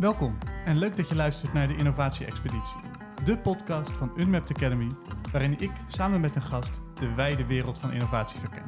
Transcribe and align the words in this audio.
Welkom 0.00 0.38
en 0.64 0.78
leuk 0.78 0.96
dat 0.96 1.08
je 1.08 1.14
luistert 1.14 1.52
naar 1.52 1.68
de 1.68 1.76
Innovatie 1.76 2.26
Expeditie, 2.26 2.80
de 3.24 3.38
podcast 3.38 3.90
van 3.90 4.12
Unmapped 4.16 4.56
Academy, 4.56 4.88
waarin 5.32 5.60
ik 5.60 5.70
samen 5.86 6.20
met 6.20 6.36
een 6.36 6.42
gast 6.42 6.80
de 6.94 7.14
wijde 7.14 7.46
wereld 7.46 7.78
van 7.78 7.92
innovatie 7.92 8.38
verken. 8.38 8.64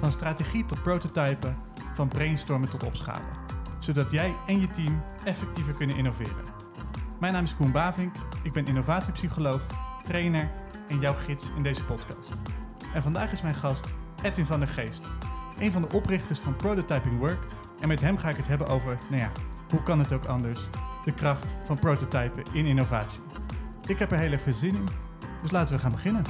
Van 0.00 0.12
strategie 0.12 0.66
tot 0.66 0.82
prototypen, 0.82 1.56
van 1.94 2.08
brainstormen 2.08 2.68
tot 2.68 2.84
opschalen, 2.84 3.36
zodat 3.78 4.10
jij 4.10 4.34
en 4.46 4.60
je 4.60 4.66
team 4.66 5.02
effectiever 5.24 5.74
kunnen 5.74 5.96
innoveren. 5.96 6.44
Mijn 7.20 7.32
naam 7.32 7.44
is 7.44 7.56
Koen 7.56 7.72
Bavink, 7.72 8.14
ik 8.42 8.52
ben 8.52 8.66
innovatiepsycholoog, 8.66 9.66
trainer 10.02 10.50
en 10.88 11.00
jouw 11.00 11.14
gids 11.14 11.50
in 11.56 11.62
deze 11.62 11.84
podcast. 11.84 12.34
En 12.94 13.02
vandaag 13.02 13.32
is 13.32 13.42
mijn 13.42 13.54
gast 13.54 13.94
Edwin 14.22 14.46
van 14.46 14.58
der 14.58 14.68
Geest, 14.68 15.12
een 15.58 15.72
van 15.72 15.82
de 15.82 15.92
oprichters 15.92 16.38
van 16.38 16.56
Prototyping 16.56 17.18
Work. 17.18 17.40
En 17.80 17.88
met 17.88 18.00
hem 18.00 18.16
ga 18.16 18.28
ik 18.28 18.36
het 18.36 18.48
hebben 18.48 18.68
over, 18.68 18.98
nou 19.08 19.22
ja, 19.22 19.30
hoe 19.70 19.82
kan 19.82 19.98
het 19.98 20.12
ook 20.12 20.24
anders? 20.24 20.60
De 21.04 21.14
kracht 21.14 21.56
van 21.64 21.78
prototypen 21.78 22.42
in 22.52 22.66
innovatie. 22.66 23.22
Ik 23.86 23.98
heb 23.98 24.10
er 24.10 24.18
heel 24.18 24.32
even 24.32 24.54
zin 24.54 24.74
in, 24.74 24.88
dus 25.42 25.50
laten 25.50 25.74
we 25.74 25.80
gaan 25.80 25.92
beginnen. 25.92 26.22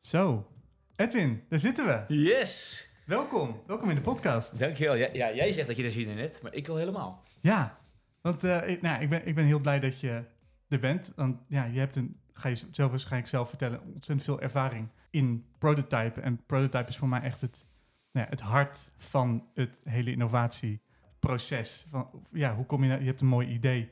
Zo, 0.00 0.46
Edwin, 0.96 1.44
daar 1.48 1.58
zitten 1.58 1.86
we. 1.86 2.14
Yes! 2.14 2.86
Welkom, 3.06 3.62
welkom 3.66 3.88
in 3.88 3.94
de 3.94 4.00
podcast. 4.00 4.58
Dankjewel. 4.58 4.94
Ja, 4.94 5.08
ja, 5.12 5.34
jij 5.34 5.52
zegt 5.52 5.66
dat 5.66 5.76
je 5.76 5.84
er 5.84 5.90
zin 5.90 6.08
in 6.08 6.18
hebt, 6.18 6.42
maar 6.42 6.54
ik 6.54 6.66
wil 6.66 6.76
helemaal. 6.76 7.24
Ja, 7.40 7.78
want 8.20 8.44
uh, 8.44 8.68
ik, 8.68 8.82
nou, 8.82 9.02
ik, 9.02 9.08
ben, 9.08 9.26
ik 9.26 9.34
ben 9.34 9.44
heel 9.44 9.60
blij 9.60 9.80
dat 9.80 10.00
je 10.00 10.24
er 10.68 10.78
bent. 10.78 11.12
Want 11.16 11.40
ja, 11.48 11.64
je 11.64 11.78
hebt 11.78 11.96
een, 11.96 12.21
ga 12.32 12.48
je 12.48 12.62
zelf 12.70 12.90
waarschijnlijk 12.90 13.30
zelf 13.30 13.48
vertellen, 13.48 13.80
ontzettend 13.80 14.22
veel 14.22 14.40
ervaring 14.40 14.88
in 15.10 15.44
prototypen. 15.58 16.22
En 16.22 16.44
prototype 16.46 16.88
is 16.88 16.96
voor 16.96 17.08
mij 17.08 17.20
echt 17.20 17.40
het, 17.40 17.66
nou 18.12 18.26
ja, 18.26 18.32
het 18.32 18.40
hart 18.40 18.92
van 18.96 19.46
het 19.54 19.80
hele 19.84 20.10
innovatieproces. 20.10 21.86
Van, 21.90 22.10
ja, 22.32 22.54
hoe 22.54 22.66
kom 22.66 22.82
je 22.82 22.88
nou, 22.88 23.00
je 23.00 23.06
hebt 23.06 23.20
een 23.20 23.26
mooi 23.26 23.48
idee, 23.48 23.90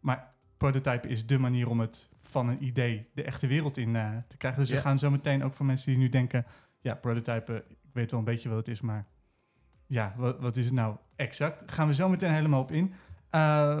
maar 0.00 0.34
prototype 0.56 1.08
is 1.08 1.26
de 1.26 1.38
manier 1.38 1.68
om 1.68 1.80
het 1.80 2.08
van 2.18 2.48
een 2.48 2.64
idee 2.64 3.08
de 3.14 3.22
echte 3.22 3.46
wereld 3.46 3.76
in 3.76 3.94
uh, 3.94 4.16
te 4.28 4.36
krijgen. 4.36 4.60
Dus 4.60 4.70
Ja. 4.70 4.76
we 4.76 4.82
gaan 4.82 4.98
zo 4.98 5.10
meteen 5.10 5.44
ook 5.44 5.52
voor 5.54 5.66
mensen 5.66 5.90
die 5.90 6.00
nu 6.00 6.08
denken, 6.08 6.46
ja, 6.80 6.94
prototypen, 6.94 7.56
ik 7.68 7.90
weet 7.92 8.10
wel 8.10 8.18
een 8.20 8.26
beetje 8.26 8.48
wat 8.48 8.58
het 8.58 8.68
is, 8.68 8.80
maar 8.80 9.06
ja, 9.86 10.14
wat, 10.16 10.38
wat 10.38 10.56
is 10.56 10.64
het 10.64 10.74
nou 10.74 10.96
exact? 11.16 11.72
Gaan 11.72 11.86
we 11.86 11.94
zo 11.94 12.08
meteen 12.08 12.32
helemaal 12.34 12.60
op 12.60 12.72
in. 12.72 12.84
Uh, 12.84 12.92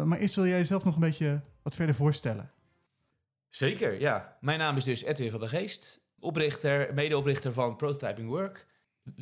maar 0.04 0.18
eerst 0.18 0.34
wil 0.34 0.46
jij 0.46 0.58
jezelf 0.58 0.84
nog 0.84 0.94
een 0.94 1.00
beetje 1.00 1.40
wat 1.62 1.74
verder 1.74 1.94
voorstellen. 1.94 2.50
Zeker, 3.50 4.00
ja. 4.00 4.36
Mijn 4.40 4.58
naam 4.58 4.76
is 4.76 4.84
dus 4.84 5.02
Edwin 5.02 5.30
van 5.30 5.40
der 5.40 5.48
Geest, 5.48 6.00
oprichter, 6.18 6.94
medeoprichter 6.94 7.52
van 7.52 7.76
Prototyping 7.76 8.28
Work. 8.28 8.66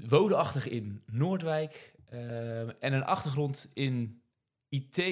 Woonachtig 0.09 0.69
in 0.69 1.03
Noordwijk 1.07 1.95
eh, 2.07 2.61
en 2.61 2.93
een 2.93 3.05
achtergrond 3.05 3.71
in 3.75 4.23
IT, 4.69 5.03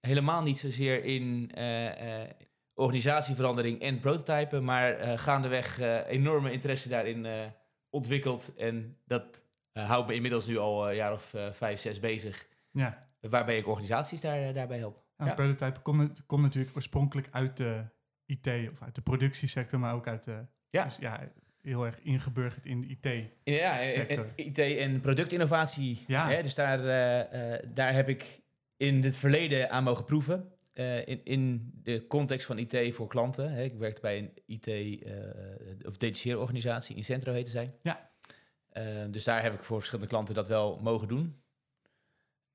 helemaal 0.00 0.42
niet 0.42 0.58
zozeer 0.58 1.04
in 1.04 1.50
eh, 1.54 2.22
eh, 2.22 2.30
organisatieverandering 2.74 3.80
en 3.80 4.00
prototypen, 4.00 4.64
maar 4.64 5.18
gaandeweg 5.18 5.80
enorme 6.06 6.52
interesse 6.52 6.88
daarin 6.88 7.52
ontwikkeld. 7.90 8.54
En 8.56 8.98
dat 9.04 9.42
houdt 9.72 10.08
me 10.08 10.14
inmiddels 10.14 10.46
nu 10.46 10.58
al 10.58 10.88
een 10.88 10.96
jaar 10.96 11.12
of 11.12 11.34
vijf, 11.52 11.80
zes 11.80 12.00
bezig, 12.00 12.46
Ja, 12.70 13.08
waarbij 13.20 13.58
ik 13.58 13.66
organisaties 13.66 14.20
daar, 14.20 14.52
daarbij 14.52 14.78
help. 14.78 15.04
nou, 15.16 15.30
Ja. 15.30 15.36
prototype 15.36 15.80
komt, 15.80 16.26
komt 16.26 16.42
natuurlijk 16.42 16.76
oorspronkelijk 16.76 17.28
uit 17.30 17.56
de 17.56 17.84
IT 18.26 18.46
of 18.46 18.82
uit 18.82 18.94
de 18.94 19.00
productiesector, 19.00 19.78
maar 19.80 19.94
ook 19.94 20.06
uit 20.06 20.24
de... 20.24 20.46
Ja. 20.70 20.84
Dus 20.84 20.96
ja, 20.96 21.32
heel 21.66 21.86
erg 21.86 22.00
ingeburgerd 22.00 22.66
in 22.66 22.80
de 22.80 22.86
IT. 22.86 23.30
Ja, 23.44 23.84
sector. 23.84 24.26
IT 24.34 24.58
en 24.58 25.00
productinnovatie. 25.00 26.04
Ja. 26.06 26.28
Hè, 26.28 26.42
dus 26.42 26.54
daar, 26.54 26.84
eh, 26.84 27.54
eh, 27.54 27.62
daar 27.74 27.94
heb 27.94 28.08
ik 28.08 28.42
in 28.76 29.04
het 29.04 29.16
verleden 29.16 29.70
aan 29.70 29.84
mogen 29.84 30.04
proeven. 30.04 30.52
Eh, 30.72 31.06
in, 31.06 31.20
in 31.24 31.72
de 31.82 32.06
context 32.06 32.46
van 32.46 32.58
IT 32.58 32.94
voor 32.94 33.06
klanten. 33.06 33.52
Hè. 33.52 33.62
Ik 33.62 33.74
werkte 33.74 34.00
bij 34.00 34.18
een 34.18 34.32
IT- 34.46 35.86
of 35.86 35.96
detacheerorganisatie, 35.96 36.96
Incentro 36.96 37.32
heette 37.32 37.50
zij. 37.50 37.74
Ja. 37.82 38.10
Dus 39.10 39.24
daar 39.24 39.42
heb 39.42 39.54
ik 39.54 39.64
voor 39.64 39.76
verschillende 39.76 40.10
klanten 40.10 40.34
dat 40.34 40.48
wel 40.48 40.78
mogen 40.82 41.08
doen. 41.08 41.42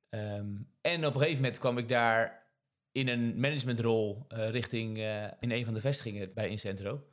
Ehm, 0.09 0.55
en 0.81 1.05
op 1.05 1.13
een 1.13 1.19
gegeven 1.19 1.41
moment 1.41 1.59
kwam 1.59 1.77
ik 1.77 1.87
daar 1.87 2.40
in 2.91 3.07
een 3.07 3.39
managementrol 3.39 4.25
eh, 4.27 4.49
richting 4.49 4.97
eh, 4.97 5.23
in 5.39 5.51
een 5.51 5.65
van 5.65 5.73
de 5.73 5.79
vestigingen 5.79 6.33
bij 6.33 6.49
Incentro. 6.49 7.07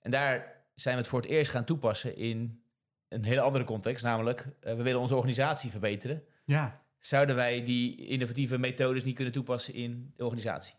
En 0.00 0.10
daar 0.10 0.64
zijn 0.74 0.94
we 0.94 1.00
het 1.00 1.10
voor 1.10 1.20
het 1.20 1.30
eerst 1.30 1.50
gaan 1.50 1.64
toepassen 1.64 2.16
in 2.16 2.62
een 3.08 3.24
hele 3.24 3.40
andere 3.40 3.64
context. 3.64 4.04
Namelijk, 4.04 4.46
eh, 4.60 4.74
we 4.74 4.82
willen 4.82 5.00
onze 5.00 5.14
organisatie 5.14 5.70
verbeteren. 5.70 6.24
Ja, 6.44 6.86
Zouden 6.98 7.36
wij 7.36 7.64
die 7.64 8.06
innovatieve 8.06 8.58
methodes 8.58 9.04
niet 9.04 9.14
kunnen 9.14 9.32
toepassen 9.32 9.74
in 9.74 10.12
de 10.16 10.24
organisatie? 10.24 10.74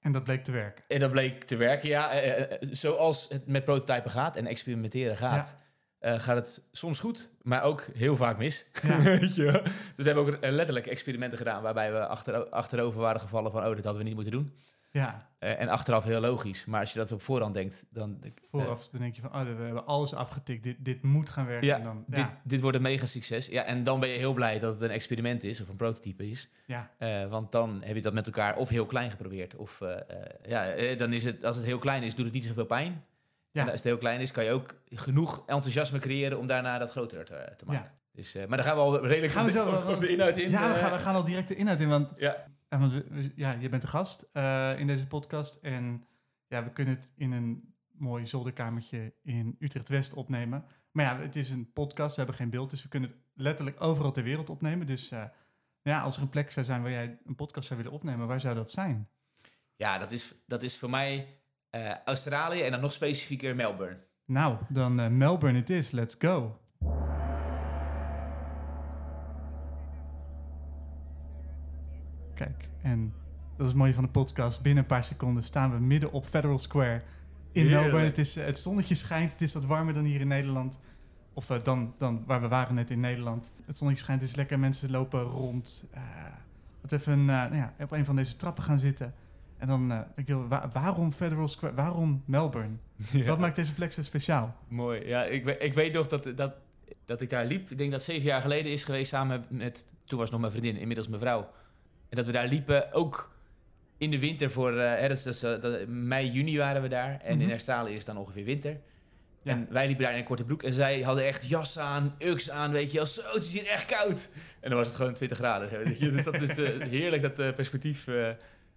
en 0.00 0.12
dat 0.12 0.24
bleek 0.24 0.44
te 0.44 0.52
werken. 0.52 0.84
En 0.88 1.00
dat 1.00 1.10
bleek 1.10 1.44
te 1.44 1.56
werken, 1.56 1.88
ja. 1.88 2.10
zoals 2.70 3.28
het 3.28 3.46
met 3.46 3.64
prototypen 3.64 4.10
gaat 4.10 4.36
en 4.36 4.46
experimenteren 4.46 5.16
gaat, 5.16 5.56
eh, 6.02 6.18
gaat 6.20 6.36
het 6.36 6.62
soms 6.72 7.00
goed, 7.00 7.30
maar 7.42 7.62
ook 7.62 7.86
heel 7.94 8.16
vaak 8.16 8.38
mis. 8.38 8.66
Ja. 8.82 8.98
Weet 9.20 9.34
je 9.34 9.42
wel? 9.42 9.62
Dus 9.62 9.72
we 9.96 10.02
hebben 10.02 10.26
ook 10.26 10.30
eh, 10.32 10.50
letterlijk 10.50 10.86
experimenten 10.86 11.38
gedaan 11.38 11.62
waarbij 11.62 11.92
we 11.92 12.06
achter, 12.06 12.48
achterover 12.48 13.00
waren 13.00 13.20
gevallen 13.20 13.52
van, 13.52 13.66
oh, 13.66 13.74
dit 13.74 13.84
hadden 13.84 14.02
we 14.02 14.08
niet 14.08 14.14
moeten 14.14 14.32
doen. 14.32 14.52
Ja, 14.90 15.30
Eh, 15.38 15.60
en 15.60 15.68
achteraf 15.68 16.04
heel 16.04 16.20
logisch. 16.20 16.64
Maar 16.64 16.80
als 16.80 16.92
je 16.92 16.98
dat 16.98 17.12
op 17.12 17.22
voorhand 17.22 17.54
denkt, 17.54 17.84
dan... 17.90 18.22
vooraf 18.50 18.88
dan 18.88 19.00
denk 19.00 19.14
je 19.14 19.20
van, 19.20 19.30
oh, 19.34 19.56
we 19.56 19.62
hebben 19.62 19.86
alles 19.86 20.14
afgetikt, 20.14 20.62
dit, 20.62 20.76
dit 20.78 21.02
moet 21.02 21.28
gaan 21.28 21.46
werken. 21.46 21.66
Ja, 21.66 21.76
en 21.76 21.82
dan, 21.82 22.04
dit, 22.06 22.18
ja, 22.18 22.40
dit 22.44 22.60
wordt 22.60 22.76
een 22.76 22.82
mega 22.82 23.06
succes. 23.06 23.46
Ja, 23.46 23.62
en 23.62 23.84
dan 23.84 24.00
ben 24.00 24.08
je 24.08 24.18
heel 24.18 24.34
blij 24.34 24.58
dat 24.58 24.74
het 24.74 24.82
een 24.82 24.90
experiment 24.90 25.44
is 25.44 25.60
of 25.60 25.68
een 25.68 25.76
prototype 25.76 26.30
is. 26.30 26.48
ja, 26.66 26.90
Eh, 26.98 27.26
want 27.26 27.52
dan 27.52 27.82
heb 27.84 27.94
je 27.96 28.02
dat 28.02 28.12
met 28.12 28.26
elkaar 28.26 28.56
of 28.56 28.68
heel 28.68 28.86
klein 28.86 29.10
geprobeerd. 29.10 29.56
Of 29.56 29.80
eh, 29.80 29.92
eh, 29.92 30.04
ja, 30.48 30.64
eh, 30.64 30.98
dan 30.98 31.12
is 31.12 31.24
het, 31.24 31.44
als 31.44 31.56
het 31.56 31.66
heel 31.66 31.78
klein 31.78 32.02
is, 32.02 32.14
doet 32.14 32.24
het 32.24 32.34
niet 32.34 32.44
zoveel 32.44 32.64
pijn. 32.66 33.04
Ja. 33.52 33.60
En 33.60 33.66
als 33.66 33.74
het 33.76 33.84
heel 33.84 33.98
klein 33.98 34.20
is, 34.20 34.30
kan 34.30 34.44
je 34.44 34.50
ook 34.50 34.74
genoeg 34.90 35.38
enthousiasme 35.46 35.98
creëren 35.98 36.38
om 36.38 36.46
daarna 36.46 36.78
dat 36.78 36.90
groter 36.90 37.24
te, 37.24 37.52
te 37.56 37.64
maken. 37.64 37.92
Dus, 38.12 38.34
eh, 38.34 38.46
maar 38.46 38.56
dan 38.56 38.66
gaan 38.66 38.76
we 38.76 38.82
al 38.82 39.06
redelijk 39.06 39.32
Gaan 39.32 39.44
we 39.44 39.50
zo- 39.50 39.70
de, 39.86 39.92
op 39.92 40.00
de 40.00 40.08
inhoud 40.08 40.36
in. 40.36 40.50
ja 40.50 40.68
we, 40.68 40.74
eh. 40.74 40.80
gaan, 40.80 40.92
we 40.92 40.98
gaan 40.98 41.14
al 41.14 41.24
direct 41.24 41.48
de 41.48 41.54
inhoud 41.56 41.80
in, 41.80 41.88
want 41.88 42.08
ja. 42.16 42.44
Ja, 42.68 42.78
want 42.78 42.92
we- 42.92 43.32
ja, 43.36 43.52
je 43.52 43.68
bent 43.68 43.82
de 43.82 43.88
gast 43.88 44.28
eh, 44.32 44.78
in 44.78 44.86
deze 44.86 45.06
podcast. 45.06 45.54
En 45.62 46.04
ja, 46.46 46.64
we 46.64 46.70
kunnen 46.70 46.94
het 46.94 47.12
in 47.16 47.32
een 47.32 47.74
mooi 47.90 48.26
zolderkamertje 48.26 49.12
in 49.22 49.56
Utrecht-West 49.58 50.14
opnemen. 50.14 50.64
Maar 50.90 51.04
ja, 51.04 51.18
het 51.20 51.36
is 51.36 51.50
een 51.50 51.72
podcast, 51.72 52.10
we 52.10 52.16
hebben 52.16 52.34
geen 52.34 52.50
beeld. 52.50 52.70
Dus 52.70 52.82
we 52.82 52.88
kunnen 52.88 53.08
het 53.08 53.18
letterlijk 53.34 53.80
overal 53.80 54.12
ter 54.12 54.22
wereld 54.22 54.50
opnemen. 54.50 54.86
Dus 54.86 55.10
eh, 55.10 55.24
ja, 55.82 56.00
als 56.00 56.16
er 56.16 56.22
een 56.22 56.28
plek 56.28 56.50
zou 56.50 56.66
zijn 56.66 56.82
waar 56.82 56.90
jij 56.90 57.18
een 57.24 57.34
podcast 57.34 57.66
zou 57.66 57.78
willen 57.80 57.94
opnemen, 57.94 58.26
waar 58.26 58.40
zou 58.40 58.54
dat 58.54 58.70
zijn? 58.70 59.08
ja, 59.76 59.98
dat 59.98 60.12
is, 60.12 60.34
dat 60.46 60.62
is 60.62 60.78
voor 60.78 60.90
mij 60.90 61.26
eh, 61.72 61.90
Australië 62.04 62.60
en 62.60 62.70
dan 62.70 62.80
nog 62.80 62.92
specifieker 62.92 63.56
Melbourne. 63.56 63.96
Nou, 64.26 64.56
dan 64.68 65.00
eh, 65.00 65.08
Melbourne 65.08 65.58
het 65.58 65.70
is. 65.70 65.90
Let's 65.90 66.16
go. 66.18 66.58
Kijk, 72.34 72.68
en 72.82 73.14
dat 73.56 73.60
is 73.66 73.72
het 73.72 73.76
mooie 73.76 73.94
van 73.94 74.04
de 74.04 74.10
podcast. 74.10 74.62
Binnen 74.62 74.82
een 74.82 74.88
paar 74.88 75.04
seconden 75.04 75.42
staan 75.42 75.72
we 75.72 75.78
midden 75.78 76.12
op 76.12 76.26
Federal 76.26 76.58
Square 76.58 77.02
in 77.52 77.62
Heerlijk. 77.62 77.80
Melbourne. 77.82 78.06
Het, 78.08 78.18
is, 78.18 78.36
eh, 78.36 78.44
het 78.44 78.58
zonnetje 78.58 78.94
schijnt, 78.94 79.32
het 79.32 79.40
is 79.40 79.52
wat 79.52 79.64
warmer 79.64 79.94
dan 79.94 80.04
hier 80.04 80.20
in 80.20 80.28
Nederland. 80.28 80.78
Of 81.34 81.46
dan, 81.46 81.94
dan 81.98 82.24
waar 82.26 82.40
we 82.40 82.48
waren 82.48 82.74
net 82.74 82.90
in 82.90 83.00
Nederland. 83.00 83.52
Het 83.64 83.76
zonnetje 83.76 84.02
schijnt, 84.02 84.20
het 84.20 84.30
is 84.30 84.36
lekker. 84.36 84.58
Mensen 84.58 84.90
lopen 84.90 85.22
rond. 85.22 85.86
eh 85.90 86.00
wat 86.82 86.92
even 86.92 87.18
eh, 87.20 87.26
nou 87.26 87.56
ja, 87.56 87.74
op 87.80 87.92
een 87.92 88.04
van 88.04 88.16
deze 88.16 88.36
trappen 88.36 88.62
gaan 88.62 88.78
zitten. 88.78 89.14
En 89.62 89.68
dan 89.68 89.92
eh, 89.92 89.98
denk 90.14 90.28
je, 90.28 90.46
wa- 90.48 90.68
waarom 90.72 91.12
Federal 91.12 91.48
Square? 91.48 91.74
Waarom 91.74 92.22
Melbourne? 92.26 92.74
Wat 93.26 93.38
maakt 93.38 93.56
deze 93.56 93.74
plek 93.74 93.92
zo 93.92 94.02
speciaal? 94.02 94.54
Mooi. 94.68 95.06
Ja, 95.06 95.24
ik, 95.24 95.46
ik 95.60 95.74
weet 95.74 95.92
nog 95.92 96.06
dat, 96.06 96.32
dat, 96.36 96.54
dat 97.04 97.20
ik 97.20 97.30
daar 97.30 97.44
liep. 97.44 97.70
Ik 97.70 97.78
denk 97.78 97.90
dat 97.92 98.02
zeven 98.02 98.22
jaar 98.22 98.40
geleden 98.40 98.72
is 98.72 98.84
geweest 98.84 99.10
samen 99.10 99.44
met... 99.48 99.86
Toen 100.04 100.18
was 100.18 100.30
nog 100.30 100.40
mijn 100.40 100.52
vriendin, 100.52 100.76
inmiddels 100.76 101.08
mijn 101.08 101.20
vrouw. 101.20 101.40
En 102.08 102.16
dat 102.16 102.26
we 102.26 102.32
daar 102.32 102.46
liepen, 102.46 102.92
ook 102.92 103.34
in 103.98 104.10
de 104.10 104.18
winter 104.18 104.50
voor... 104.50 104.72
hè, 104.78 105.08
dat 105.08 105.16
is, 105.16 105.22
dat 105.22 105.34
is, 105.34 105.42
eh, 105.42 105.60
dat- 105.60 105.86
mei, 105.88 106.30
juni 106.30 106.58
waren 106.58 106.82
we 106.82 106.88
daar. 106.88 107.20
En 107.22 107.34
Mhm. 107.36 107.44
in 107.44 107.50
Australië 107.50 107.90
is 107.90 107.96
het 107.96 108.06
dan 108.06 108.16
ongeveer 108.16 108.44
winter. 108.44 108.80
Ja. 109.42 109.52
En 109.52 109.66
wij 109.70 109.86
liepen 109.86 110.04
daar 110.04 110.12
in 110.12 110.18
een 110.18 110.24
korte 110.24 110.44
broek. 110.44 110.62
En 110.62 110.72
zij 110.72 111.00
hadden 111.02 111.24
echt 111.26 111.48
jas 111.48 111.78
aan, 111.78 112.14
uks 112.18 112.50
aan, 112.50 112.70
weet 112.72 112.90
je 112.90 112.96
wel. 112.96 113.06
Zo, 113.06 113.22
het 113.32 113.44
is 113.44 113.52
hier 113.52 113.66
echt 113.66 113.86
koud. 113.86 114.28
En 114.60 114.68
dan 114.68 114.78
was 114.78 114.86
het 114.86 114.96
gewoon 114.96 115.14
20 115.14 115.38
graden. 115.38 115.68
Weet 115.84 115.98
je? 115.98 116.10
Dus 116.10 116.24
dat 116.24 116.34
is 116.34 116.56
heerlijk, 116.88 117.22
dat 117.36 117.54
perspectief 117.54 118.06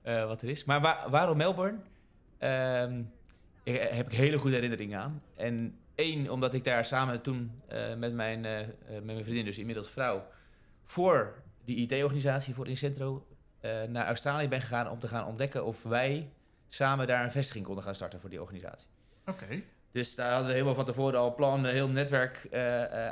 eh, 0.05 0.25
wat 0.25 0.41
er 0.41 0.49
is. 0.49 0.63
Maar 0.63 0.81
waar- 0.81 1.09
waarom 1.09 1.37
Melbourne? 1.37 1.77
Ik- 3.63 3.79
heb 3.91 4.07
ik 4.11 4.17
hele 4.17 4.37
goede 4.37 4.55
herinneringen 4.55 4.99
aan. 4.99 5.21
En 5.35 5.77
één, 5.95 6.29
omdat 6.29 6.53
ik 6.53 6.63
daar 6.63 6.85
samen 6.85 7.21
toen 7.21 7.51
eh, 7.67 7.95
met, 7.95 8.13
mijn, 8.13 8.41
met 8.89 9.03
mijn 9.05 9.23
vriendin, 9.23 9.45
dus 9.45 9.57
inmiddels 9.57 9.89
vrouw, 9.89 10.27
voor 10.83 11.33
die 11.65 11.75
IT-organisatie, 11.87 12.53
voor 12.53 12.67
Incentro, 12.67 13.27
naar 13.89 14.05
Australië 14.07 14.47
ben 14.47 14.61
gegaan 14.61 14.89
om 14.89 14.99
te 14.99 15.07
gaan 15.07 15.25
ontdekken 15.27 15.65
of 15.65 15.83
wij 15.83 16.29
samen 16.67 17.07
daar 17.07 17.23
een 17.23 17.31
vestiging 17.31 17.65
konden 17.65 17.83
gaan 17.83 17.95
starten 17.95 18.19
voor 18.19 18.29
die 18.29 18.41
organisatie. 18.41 18.87
Oké. 19.25 19.61
Dus 19.91 20.15
daar 20.15 20.29
hadden 20.29 20.47
we 20.47 20.53
helemaal 20.53 20.73
van 20.75 20.85
tevoren 20.85 21.19
al 21.19 21.27
een 21.27 21.35
plan, 21.35 21.63
een 21.65 21.73
heel 21.73 21.89
netwerk 21.89 22.47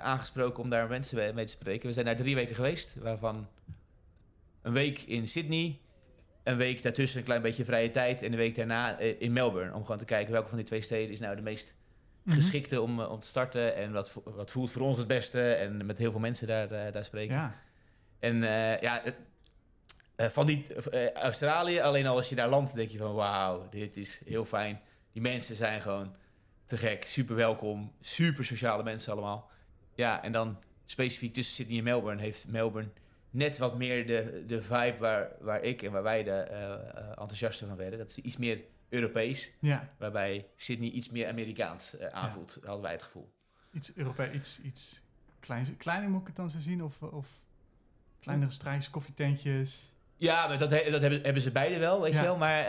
aangesproken 0.01 0.63
om 0.63 0.69
daar 0.69 0.87
mensen 0.87 1.35
mee 1.35 1.45
te 1.45 1.51
spreken. 1.51 1.87
We 1.87 1.93
zijn 1.93 2.05
daar 2.05 2.15
drie 2.15 2.35
weken 2.35 2.55
geweest, 2.55 2.95
waarvan 2.95 3.47
een 4.61 4.73
week 4.73 4.99
in 5.01 5.27
Sydney, 5.27 5.79
een 6.43 6.57
week 6.57 6.83
daartussen 6.83 7.19
een 7.19 7.25
klein 7.25 7.41
beetje 7.41 7.65
vrije 7.65 7.91
tijd 7.91 8.21
en 8.21 8.31
een 8.31 8.37
week 8.37 8.55
daarna 8.55 8.99
eh, 8.99 9.21
in 9.21 9.33
Melbourne. 9.33 9.73
Om 9.73 9.81
gewoon 9.81 9.97
te 9.97 10.05
kijken 10.05 10.31
welke 10.31 10.47
van 10.47 10.57
die 10.57 10.65
twee 10.65 10.81
steden 10.81 11.11
is 11.11 11.19
nou 11.19 11.35
de 11.35 11.41
meest 11.41 11.75
Mhm. 12.23 12.35
geschikte 12.35 12.81
om, 12.81 12.99
eh, 13.01 13.11
om 13.11 13.19
te 13.19 13.27
starten 13.27 13.75
en 13.75 13.91
wat, 13.91 14.13
wat 14.23 14.51
voelt 14.51 14.71
voor 14.71 14.81
ons 14.81 14.97
het 14.97 15.07
beste 15.07 15.53
en 15.53 15.85
met 15.85 15.97
heel 15.97 16.11
veel 16.11 16.19
mensen 16.19 16.47
daar, 16.47 16.71
eh, 16.71 16.91
daar 16.91 17.03
spreken. 17.05 17.35
Ja, 17.35 17.55
En 18.19 18.41
ja, 18.81 19.01
van 20.17 20.45
die 20.45 20.65
Australië, 21.13 21.79
alleen 21.79 22.07
al 22.07 22.15
als 22.15 22.29
je 22.29 22.35
daar 22.35 22.49
landt, 22.49 22.75
denk 22.75 22.89
je 22.89 22.97
van 22.97 23.13
wauw, 23.13 23.67
dit 23.69 23.97
is 23.97 24.21
heel 24.25 24.45
fijn. 24.45 24.81
Die 25.11 25.21
mensen 25.21 25.55
zijn 25.55 25.81
gewoon 25.81 26.15
te 26.65 26.77
gek, 26.77 27.03
super 27.05 27.35
welkom, 27.35 27.91
super 28.01 28.45
sociale 28.45 28.83
mensen 28.83 29.11
allemaal. 29.13 29.49
Ja, 29.95 30.23
en 30.23 30.31
dan 30.31 30.57
specifiek 30.85 31.33
tussen 31.33 31.55
Sydney 31.55 31.77
en 31.77 31.83
Melbourne 31.83 32.21
heeft 32.21 32.47
Melbourne 32.47 32.89
net 33.33 33.57
wat 33.57 33.77
meer 33.77 34.07
de, 34.07 34.44
de 34.47 34.62
vibe 34.62 34.95
waar, 35.00 35.31
waar 35.39 35.62
ik 35.62 35.81
en 35.81 35.91
waar 35.91 36.03
wij 36.03 36.24
de 36.24 36.31
enthousiasten 37.09 37.68
van 37.68 37.77
werden. 37.77 38.00
Dat 38.00 38.09
is 38.09 38.18
iets 38.18 38.38
meer 38.38 38.62
Europees, 38.89 39.51
ja. 39.59 39.89
waarbij 39.97 40.47
Sydney 40.56 40.89
iets 40.89 41.09
meer 41.09 41.27
Amerikaans 41.27 41.97
eh, 41.97 42.07
aanvoelt, 42.07 42.57
hadden 42.63 42.81
wij 42.83 42.91
het 42.91 43.03
gevoel. 43.03 43.31
Iets 43.74 43.95
Europees, 43.95 44.30
iets, 44.33 44.62
iets 44.62 45.01
kleins. 45.39 45.69
Kleiner 45.77 46.09
moet 46.09 46.21
ik 46.21 46.27
het 46.27 46.35
dan 46.35 46.50
zo 46.50 46.59
zien? 46.59 46.83
Of, 46.83 47.01
of 47.01 47.44
kleinere 48.19 48.51
strijks, 48.51 48.89
koffietentjes? 48.89 49.91
Ja, 50.18 50.47
maar 50.47 50.57
dat, 50.59 50.71
he- 50.71 50.89
dat 50.91 51.01
hebben, 51.01 51.21
hebben 51.21 51.41
ze 51.41 51.51
beide 51.51 51.77
wel, 51.77 52.01
weet 52.01 52.13
Ja. 52.13 52.19
je 52.19 52.25
wel. 52.25 52.38
Maar 52.38 52.65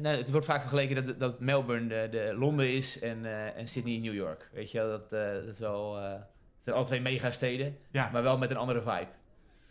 nou, 0.00 0.16
het 0.16 0.30
wordt 0.30 0.46
vaak 0.46 0.60
vergeleken 0.60 1.04
dat, 1.04 1.20
dat 1.20 1.40
Melbourne 1.40 1.88
de, 1.88 2.08
de 2.10 2.34
Londen 2.34 2.72
is 2.72 3.00
en, 3.00 3.24
en 3.54 3.68
Sydney 3.68 3.98
New 3.98 4.14
York. 4.14 4.48
Weet 4.52 4.70
je 4.70 4.78
wel, 4.78 4.88
dat, 4.88 5.10
dat 5.10 5.44
is 5.44 5.58
wel... 5.58 5.96
het 5.96 6.20
zijn 6.64 6.76
alle 6.76 6.84
twee 6.86 7.00
megasteden, 7.00 7.76
Ja, 7.90 8.10
maar 8.12 8.22
wel 8.22 8.38
met 8.38 8.50
een 8.50 8.56
andere 8.56 8.80
vibe. 8.82 9.08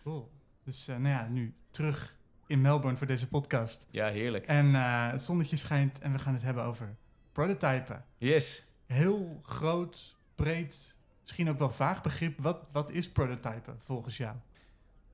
Cool. 0.07 0.31
Dus 0.63 0.87
eh, 0.87 0.95
nou 0.95 1.15
ja, 1.15 1.27
nu 1.27 1.53
terug 1.71 2.15
in 2.45 2.61
Melbourne 2.61 2.97
voor 2.97 3.07
deze 3.07 3.27
podcast. 3.27 3.87
Ja, 3.91 4.07
heerlijk. 4.07 4.45
En 4.45 4.75
eh, 4.75 5.11
het 5.11 5.21
zonnetje 5.21 5.55
schijnt 5.55 5.99
en 5.99 6.11
we 6.11 6.19
gaan 6.19 6.33
het 6.33 6.43
hebben 6.43 6.63
over 6.63 6.95
prototypen. 7.31 8.05
Yes. 8.17 8.67
Heel 8.85 9.39
groot, 9.41 10.17
breed, 10.35 10.95
misschien 11.21 11.49
ook 11.49 11.59
wel 11.59 11.69
vaag 11.69 12.01
begrip. 12.01 12.39
Wat, 12.39 12.59
wat 12.71 12.91
is 12.91 13.11
prototypen 13.11 13.75
volgens 13.77 14.17
jou? 14.17 14.35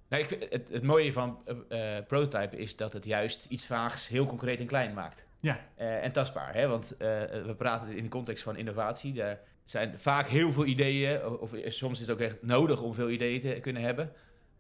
Nou, 0.07 0.23
ik 0.23 0.47
het, 0.49 0.69
het 0.69 0.83
mooie 0.83 1.13
van 1.13 1.41
eh 1.45 1.97
eh, 1.97 2.05
prototypen 2.05 2.57
is 2.57 2.75
dat 2.75 2.93
het 2.93 3.05
juist 3.05 3.45
iets 3.45 3.65
vaags 3.65 4.07
heel 4.07 4.25
concreet 4.25 4.59
en 4.59 4.65
klein 4.65 4.93
maakt. 4.93 5.25
Ja. 5.39 5.59
En 5.75 6.11
tastbaar, 6.11 6.53
hè? 6.53 6.67
want 6.67 6.95
we 6.97 7.53
praten 7.57 7.95
in 7.95 8.03
de 8.03 8.09
context 8.09 8.43
van 8.43 8.55
innovatie. 8.55 9.13
Daar 9.13 9.39
zijn 9.63 9.99
vaak 9.99 10.27
heel 10.27 10.51
veel 10.51 10.65
ideeën, 10.65 11.25
of, 11.25 11.53
of 11.53 11.59
soms 11.63 12.01
is 12.01 12.07
het 12.07 12.09
ook 12.09 12.21
echt 12.21 12.41
nodig 12.41 12.81
om 12.81 12.93
veel 12.93 13.09
ideeën 13.09 13.41
te 13.41 13.57
kunnen 13.61 13.81
hebben. 13.81 14.13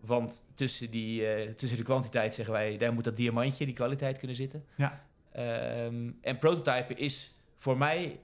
Want 0.05 0.51
tussen, 0.55 0.91
die, 0.91 1.27
eh, 1.27 1.53
tussen 1.53 1.77
de 1.77 1.83
kwantiteit 1.83 2.33
zeggen 2.33 2.53
wij, 2.53 2.77
daar 2.77 2.93
moet 2.93 3.03
dat 3.03 3.15
diamantje, 3.15 3.65
die 3.65 3.73
kwaliteit 3.73 4.17
kunnen 4.17 4.35
zitten. 4.35 4.65
Ja. 4.75 5.05
Ehm, 5.31 6.11
en 6.21 6.37
prototypen 6.39 6.97
is 6.97 7.41
voor 7.57 7.77
mij 7.77 8.19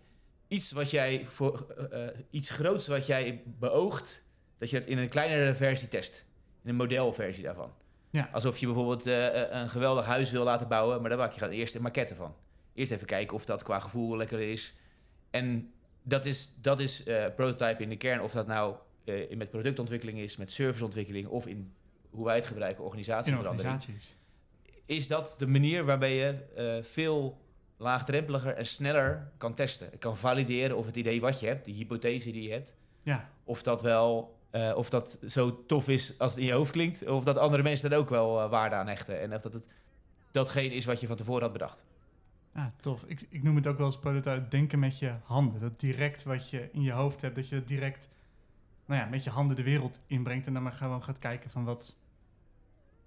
iets 0.47 0.71
wat 0.71 0.91
jij 0.91 1.25
voor 1.25 1.73
eh, 1.77 2.07
eh, 2.07 2.15
iets 2.29 2.49
groots 2.49 2.87
wat 2.87 3.05
jij 3.05 3.43
beoogt, 3.45 4.25
dat 4.57 4.69
je 4.69 4.79
dat 4.79 4.87
in 4.87 4.97
een 4.97 5.09
kleinere 5.09 5.53
versie 5.55 5.87
test. 5.87 6.25
In 6.63 6.69
een 6.69 6.75
modelversie 6.75 7.43
daarvan. 7.43 7.73
Ja. 8.09 8.29
Alsof 8.31 8.57
je 8.57 8.65
bijvoorbeeld 8.65 9.05
een 9.51 9.69
geweldig 9.69 10.05
huis 10.05 10.31
wil 10.31 10.43
laten 10.43 10.67
bouwen, 10.67 10.99
maar 11.01 11.09
daar 11.09 11.19
maak 11.19 11.31
je 11.31 11.39
gewoon 11.39 11.53
eerst 11.53 11.75
een 11.75 11.81
maquette 11.81 12.15
van. 12.15 12.35
Eerst 12.73 12.91
even 12.91 13.07
kijken 13.07 13.35
of 13.35 13.45
dat 13.45 13.63
qua 13.63 13.79
gevoel 13.79 14.17
lekker 14.17 14.39
is. 14.39 14.73
En 15.29 15.73
dat 16.03 16.25
is, 16.25 16.53
dat 16.61 16.79
is 16.79 17.03
prototype 17.35 17.83
in 17.83 17.89
de 17.89 17.97
kern, 17.97 18.21
of 18.21 18.31
dat 18.31 18.47
nou 18.47 18.75
eh, 19.09 19.37
met 19.37 19.49
productontwikkeling 19.49 20.17
is, 20.19 20.37
met 20.37 20.51
serviceontwikkeling 20.51 21.27
of 21.27 21.47
in 21.47 21.73
hoe 22.09 22.25
wij 22.25 22.35
het 22.35 22.45
gebruiken, 22.45 22.79
In 22.83 22.85
organisatieverandering 22.89 23.59
organisaties. 23.61 24.15
is 24.85 25.07
dat 25.07 25.35
de 25.37 25.47
manier 25.47 25.85
waarbij 25.85 26.15
je 26.15 26.43
eh, 26.55 26.83
veel 26.83 27.37
laagdrempeliger 27.77 28.53
en 28.53 28.65
sneller 28.65 29.31
kan 29.37 29.53
testen. 29.53 29.97
Kan 29.99 30.17
valideren 30.17 30.77
of 30.77 30.85
het 30.85 30.95
idee 30.95 31.21
wat 31.21 31.39
je 31.39 31.47
hebt, 31.47 31.65
die 31.65 31.75
hypothese 31.75 32.31
die 32.31 32.43
je 32.43 32.51
hebt, 32.51 32.75
Ja, 33.03 33.29
of 33.43 33.63
dat 33.63 33.81
wel 33.81 34.37
eh, 34.49 34.73
of 34.75 34.89
dat 34.89 35.19
zo 35.27 35.65
tof 35.65 35.87
is 35.87 36.19
als 36.19 36.31
het 36.31 36.41
in 36.41 36.47
je 36.47 36.53
hoofd 36.53 36.71
klinkt, 36.71 37.07
of 37.07 37.23
dat 37.23 37.37
andere 37.37 37.63
mensen 37.63 37.91
er 37.91 37.97
ook 37.97 38.09
wel 38.09 38.49
waarde 38.49 38.75
aan 38.75 38.87
hechten 38.87 39.19
en 39.21 39.33
of 39.33 39.41
dat 39.41 39.53
het 39.53 39.67
datgene 40.31 40.73
is 40.73 40.85
wat 40.85 40.99
je 40.99 41.07
van 41.07 41.15
tevoren 41.15 41.41
had 41.41 41.51
bedacht. 41.51 41.85
ja 42.53 42.73
tof. 42.81 43.03
Ik, 43.07 43.25
ik 43.29 43.43
noem 43.43 43.55
het 43.55 43.67
ook 43.67 43.77
wel 43.77 43.85
eens 43.85 43.99
prototype 43.99 44.47
denken 44.47 44.79
met 44.79 44.99
je 44.99 45.13
handen. 45.23 45.61
Dat 45.61 45.79
direct 45.79 46.23
wat 46.23 46.49
je 46.49 46.69
in 46.71 46.81
je 46.81 46.91
hoofd 46.91 47.21
hebt, 47.21 47.35
dat 47.35 47.49
je 47.49 47.63
direct 47.63 48.09
nou 48.89 49.01
ja, 49.01 49.07
met 49.07 49.23
je 49.23 49.29
handen 49.29 49.55
de 49.55 49.63
wereld 49.63 50.01
inbrengt. 50.07 50.47
En 50.47 50.53
dan 50.53 50.63
maar 50.63 50.71
gewoon 50.71 51.03
gaat 51.03 51.19
kijken 51.19 51.49
van 51.49 51.63
wat, 51.63 51.95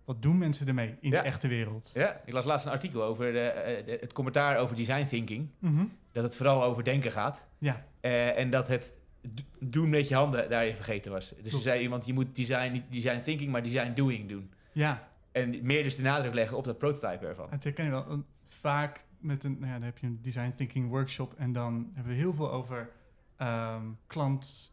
wat 0.04 0.22
doen 0.22 0.38
mensen 0.38 0.66
ermee 0.68 0.96
in 1.00 1.10
Ja. 1.10 1.20
de 1.20 1.26
echte 1.26 1.48
wereld. 1.48 1.90
Ja, 1.94 2.20
ik 2.24 2.32
las 2.32 2.44
laatst 2.44 2.66
een 2.66 2.72
artikel 2.72 3.02
over 3.02 3.32
de, 3.32 3.38
eh, 3.40 3.86
de- 3.86 3.98
het 4.00 4.12
commentaar 4.12 4.56
over 4.58 4.76
design 4.76 5.04
thinking, 5.06 5.48
Mhm. 5.58 5.84
dat 6.12 6.22
het 6.22 6.36
vooral 6.36 6.62
over 6.64 6.84
denken 6.84 7.12
gaat. 7.12 7.44
Ja, 7.58 7.84
Eh, 8.00 8.38
en 8.38 8.50
dat 8.50 8.68
het 8.68 8.96
do- 9.20 9.42
doen 9.60 9.88
met 9.90 10.08
je 10.08 10.14
handen 10.14 10.50
daarin 10.50 10.74
vergeten 10.74 11.12
was. 11.12 11.28
Dus 11.28 11.38
er 11.44 11.48
Klopt. 11.48 11.64
zei 11.64 11.82
iemand, 11.82 12.06
je 12.06 12.12
moet 12.12 12.36
design, 12.36 12.72
niet 12.72 12.84
design 12.90 13.20
thinking, 13.20 13.50
maar 13.52 13.62
design 13.62 13.92
doing 13.92 14.28
doen. 14.28 14.50
ja. 14.72 15.10
En 15.32 15.54
meer 15.62 15.82
dus 15.82 15.96
de 15.96 16.02
nadruk 16.02 16.34
leggen 16.34 16.56
op 16.56 16.64
dat 16.64 16.78
prototype 16.78 17.26
ervan. 17.26 17.46
Het 17.50 17.64
herken 17.64 17.84
je 17.84 17.90
wel. 17.90 18.24
Vaak 18.44 19.04
met 19.18 19.44
een, 19.44 19.52
nou 19.52 19.66
ja, 19.66 19.72
dan 19.72 19.82
heb 19.82 19.98
je 19.98 20.06
een 20.06 20.18
design 20.22 20.50
thinking 20.56 20.88
workshop 20.88 21.34
en 21.38 21.52
dan 21.52 21.90
hebben 21.94 22.12
we 22.12 22.18
heel 22.18 22.34
veel 22.34 22.50
over 22.52 22.90
ehm, 23.36 23.82
klant 24.06 24.72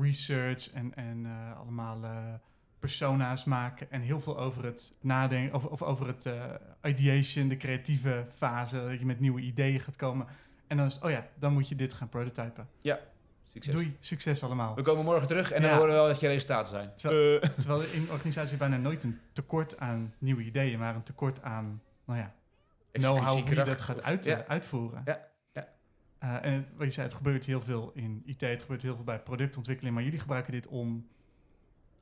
research 0.00 0.70
en, 0.70 0.94
en 0.94 1.26
eh, 1.26 1.58
allemaal 1.58 2.02
eh, 2.04 2.10
persona's 2.78 3.44
maken 3.44 3.90
en 3.90 4.00
heel 4.00 4.20
veel 4.20 4.38
over 4.38 4.64
het 4.64 4.96
nadenken 5.00 5.54
of, 5.54 5.64
of 5.64 5.82
over 5.82 6.06
het 6.06 6.26
eh, 6.26 6.44
ideation, 6.82 7.48
de 7.48 7.56
creatieve 7.56 8.24
fase, 8.30 8.86
dat 8.88 8.98
je 8.98 9.06
met 9.06 9.20
nieuwe 9.20 9.40
ideeën 9.40 9.80
gaat 9.80 9.96
komen. 9.96 10.26
En 10.66 10.76
dan 10.76 10.86
is 10.86 10.94
het, 10.94 11.02
oh 11.04 11.10
ja, 11.10 11.26
dan 11.38 11.52
moet 11.52 11.68
je 11.68 11.74
dit 11.74 11.94
gaan 11.94 12.08
prototypen. 12.08 12.68
Succes. 13.52 13.74
Doei, 13.74 13.96
succes 14.00 14.44
allemaal. 14.44 14.74
We 14.74 14.82
komen 14.82 15.04
morgen 15.04 15.26
terug 15.28 15.52
en 15.52 15.60
dan 15.60 15.70
Ja. 15.70 15.76
horen 15.76 15.90
we 15.90 15.96
wel 15.96 16.06
dat 16.06 16.20
je 16.20 16.26
resultaten 16.26 16.68
zijn. 16.70 16.90
Terwijl- 16.96 17.40
Eh, 17.40 17.50
Terwijl 17.58 17.80
er 17.82 17.94
in 17.94 18.06
organisaties 18.10 18.56
bijna 18.56 18.76
nooit 18.76 19.04
een 19.04 19.20
tekort 19.32 19.78
aan 19.78 20.14
nieuwe 20.18 20.42
ideeën, 20.42 20.78
maar 20.78 20.94
een 20.94 21.02
tekort 21.02 21.42
aan, 21.42 21.82
nou 22.04 22.18
ja, 22.18 22.34
know-how 22.92 23.38
hoe 23.40 23.48
je 23.48 23.54
dat 23.54 23.80
gaat 23.80 24.02
uit, 24.02 24.24
Ja. 24.24 24.44
uitvoeren. 24.48 25.02
Ja, 25.04 25.20
Eh, 26.20 26.44
en 26.44 26.66
wat 26.76 26.86
je 26.86 26.92
zei, 26.92 27.06
het 27.06 27.16
gebeurt 27.16 27.44
heel 27.44 27.60
veel 27.60 27.90
in 27.94 28.22
IT, 28.26 28.40
het 28.40 28.62
gebeurt 28.62 28.82
heel 28.82 28.94
veel 28.94 29.04
bij 29.04 29.20
productontwikkeling, 29.20 29.94
maar 29.94 30.04
jullie 30.04 30.18
gebruiken 30.20 30.52
dit 30.52 30.66
om 30.66 31.08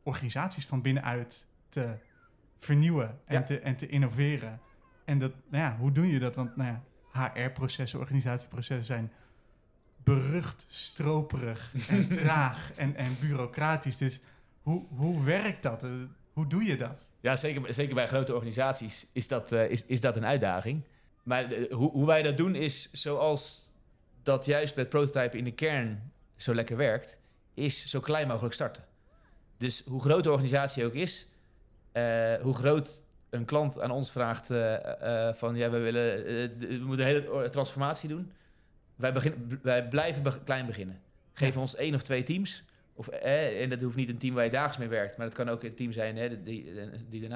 organisaties 0.03 0.67
van 0.67 0.83
binnenuit 0.83 1.47
te 1.69 1.95
vernieuwen 2.57 3.21
en, 3.25 3.35
Ja. 3.35 3.43
te, 3.43 3.59
en 3.61 3.77
te 3.77 3.87
innoveren. 3.87 4.61
En 5.05 5.19
dat, 5.19 5.33
nou 5.51 5.65
ja, 5.65 5.77
hoe 5.77 5.93
doe 5.93 6.07
je 6.13 6.19
dat? 6.19 6.35
Want 6.35 6.57
nou 6.57 6.71
ja, 6.71 6.83
HR-processen, 7.35 7.99
organisatieprocessen 7.99 8.87
zijn 8.87 9.13
berucht, 10.05 10.67
stroperig 10.69 11.73
en 11.89 12.09
traag 12.09 12.73
en, 12.77 12.97
en 12.97 13.17
bureaucratisch. 13.21 13.97
Dus 13.97 14.21
hoe, 14.63 14.87
hoe 14.89 15.25
werkt 15.25 15.63
dat? 15.63 15.85
Eh, 15.85 15.91
Hoe 16.33 16.47
doe 16.47 16.65
je 16.65 16.77
dat? 16.77 17.11
Ja, 17.21 17.37
zeker, 17.37 17.75
zeker 17.75 17.95
bij 17.95 18.07
grote 18.07 18.35
organisaties 18.35 19.07
is 19.13 19.29
dat, 19.29 19.53
eh, 19.53 19.71
is, 19.71 19.85
is 19.87 20.01
dat 20.01 20.17
een 20.17 20.25
uitdaging. 20.27 20.83
Maar 21.23 21.53
hoe, 21.71 21.91
hoe 21.91 22.07
wij 22.07 22.23
dat 22.23 22.37
doen 22.37 22.55
is 22.55 22.93
zoals 22.93 23.68
dat 24.29 24.45
juist 24.45 24.77
met 24.77 24.89
prototypen 24.89 25.39
in 25.39 25.45
de 25.45 25.53
kern 25.53 26.13
zo 26.37 26.55
lekker 26.55 26.77
werkt, 26.77 27.19
is 27.55 27.87
zo 27.87 28.01
klein 28.01 28.29
mogelijk 28.29 28.55
starten. 28.55 28.85
Dus 29.57 29.83
hoe 29.87 30.01
groot 30.01 30.23
de 30.25 30.31
organisatie 30.31 30.85
ook 30.85 30.95
is, 30.95 31.27
eh, 31.93 32.35
hoe 32.35 32.55
groot 32.55 33.03
een 33.31 33.45
klant 33.45 33.81
aan 33.81 33.91
ons 33.91 34.11
vraagt 34.11 34.51
eh, 34.51 35.29
eh, 35.29 35.35
van 35.35 35.57
ja, 35.57 35.71
we 35.71 35.79
willen 35.79 36.25
we 36.59 36.79
moeten 36.85 37.07
een 37.07 37.13
hele 37.13 37.31
or- 37.33 37.51
transformatie 37.51 38.09
doen. 38.09 38.33
Wij, 38.97 39.13
begin, 39.13 39.59
wij 39.63 39.89
blijven 39.89 40.23
be- 40.23 40.43
klein 40.45 40.67
beginnen. 40.67 41.01
Geef 41.33 41.57
ons 41.57 41.75
één 41.77 41.95
of 41.95 42.03
twee 42.03 42.23
teams. 42.23 42.63
Of, 42.95 43.09
eh, 43.09 43.63
en 43.63 43.69
dat 43.69 43.81
hoeft 43.81 43.97
niet 43.97 44.09
een 44.09 44.19
team 44.19 44.35
waar 44.35 44.45
je 44.45 44.51
dagelijks 44.51 44.79
mee 44.79 44.89
werkt, 44.89 45.17
maar 45.17 45.27
dat 45.27 45.35
kan 45.35 45.49
ook 45.49 45.63
een 45.63 45.75
team 45.75 45.93
zijn 45.93 46.17
hè, 46.17 46.43
die, 46.43 46.73
die. 47.09 47.29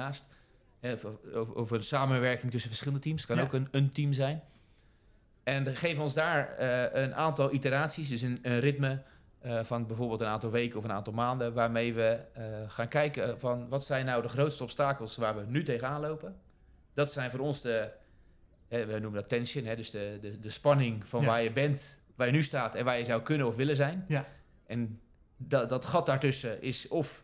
Hè, 0.79 0.93
of, 0.93 1.05
of, 1.35 1.49
of 1.49 1.71
een 1.71 1.83
samenwerking 1.83 2.51
tussen 2.51 2.69
verschillende 2.69 3.03
teams. 3.03 3.25
kan 3.25 3.37
Ja. 3.37 3.43
ook 3.43 3.53
een, 3.53 3.67
een 3.71 3.91
team 3.91 4.13
zijn. 4.13 4.43
En 5.43 5.75
geef 5.75 5.99
ons 5.99 6.13
daar 6.13 6.57
eh, 6.57 7.03
een 7.03 7.15
aantal 7.15 7.53
iteraties, 7.53 8.09
dus 8.09 8.21
een, 8.21 8.39
een 8.41 8.59
ritme 8.59 9.01
eh, 9.39 9.63
van 9.63 9.87
bijvoorbeeld 9.87 10.21
een 10.21 10.27
aantal 10.27 10.51
weken 10.51 10.77
of 10.77 10.83
een 10.83 10.91
aantal 10.91 11.13
maanden, 11.13 11.53
waarmee 11.53 11.93
we 11.93 12.19
eh, 12.33 12.43
gaan 12.67 12.87
kijken 12.87 13.39
van 13.39 13.69
wat 13.69 13.85
zijn 13.85 14.05
nou 14.05 14.21
de 14.21 14.27
grootste 14.27 14.63
obstakels 14.63 15.17
waar 15.17 15.35
we 15.35 15.43
nu 15.47 15.63
tegenaan 15.63 16.01
lopen. 16.01 16.35
Dat 16.93 17.11
zijn 17.11 17.31
voor 17.31 17.39
ons 17.39 17.61
de, 17.61 17.89
we 18.67 18.85
noemen 18.99 19.13
dat 19.13 19.29
tension, 19.29 19.65
hè, 19.65 19.75
dus 19.75 19.91
de, 19.91 20.17
de, 20.21 20.39
de 20.39 20.49
spanning 20.49 21.07
van 21.07 21.21
Ja. 21.21 21.27
waar 21.27 21.43
je 21.43 21.51
bent, 21.51 22.03
waar 22.15 22.27
je 22.27 22.33
nu 22.33 22.43
staat 22.43 22.75
en 22.75 22.85
waar 22.85 22.97
je 22.97 23.05
zou 23.05 23.21
kunnen 23.21 23.47
of 23.47 23.55
willen 23.55 23.75
zijn. 23.75 24.05
Ja. 24.07 24.25
En 24.65 25.01
dat, 25.37 25.69
dat 25.69 25.85
gat 25.85 26.05
daartussen 26.05 26.61
is 26.61 26.87
of 26.87 27.23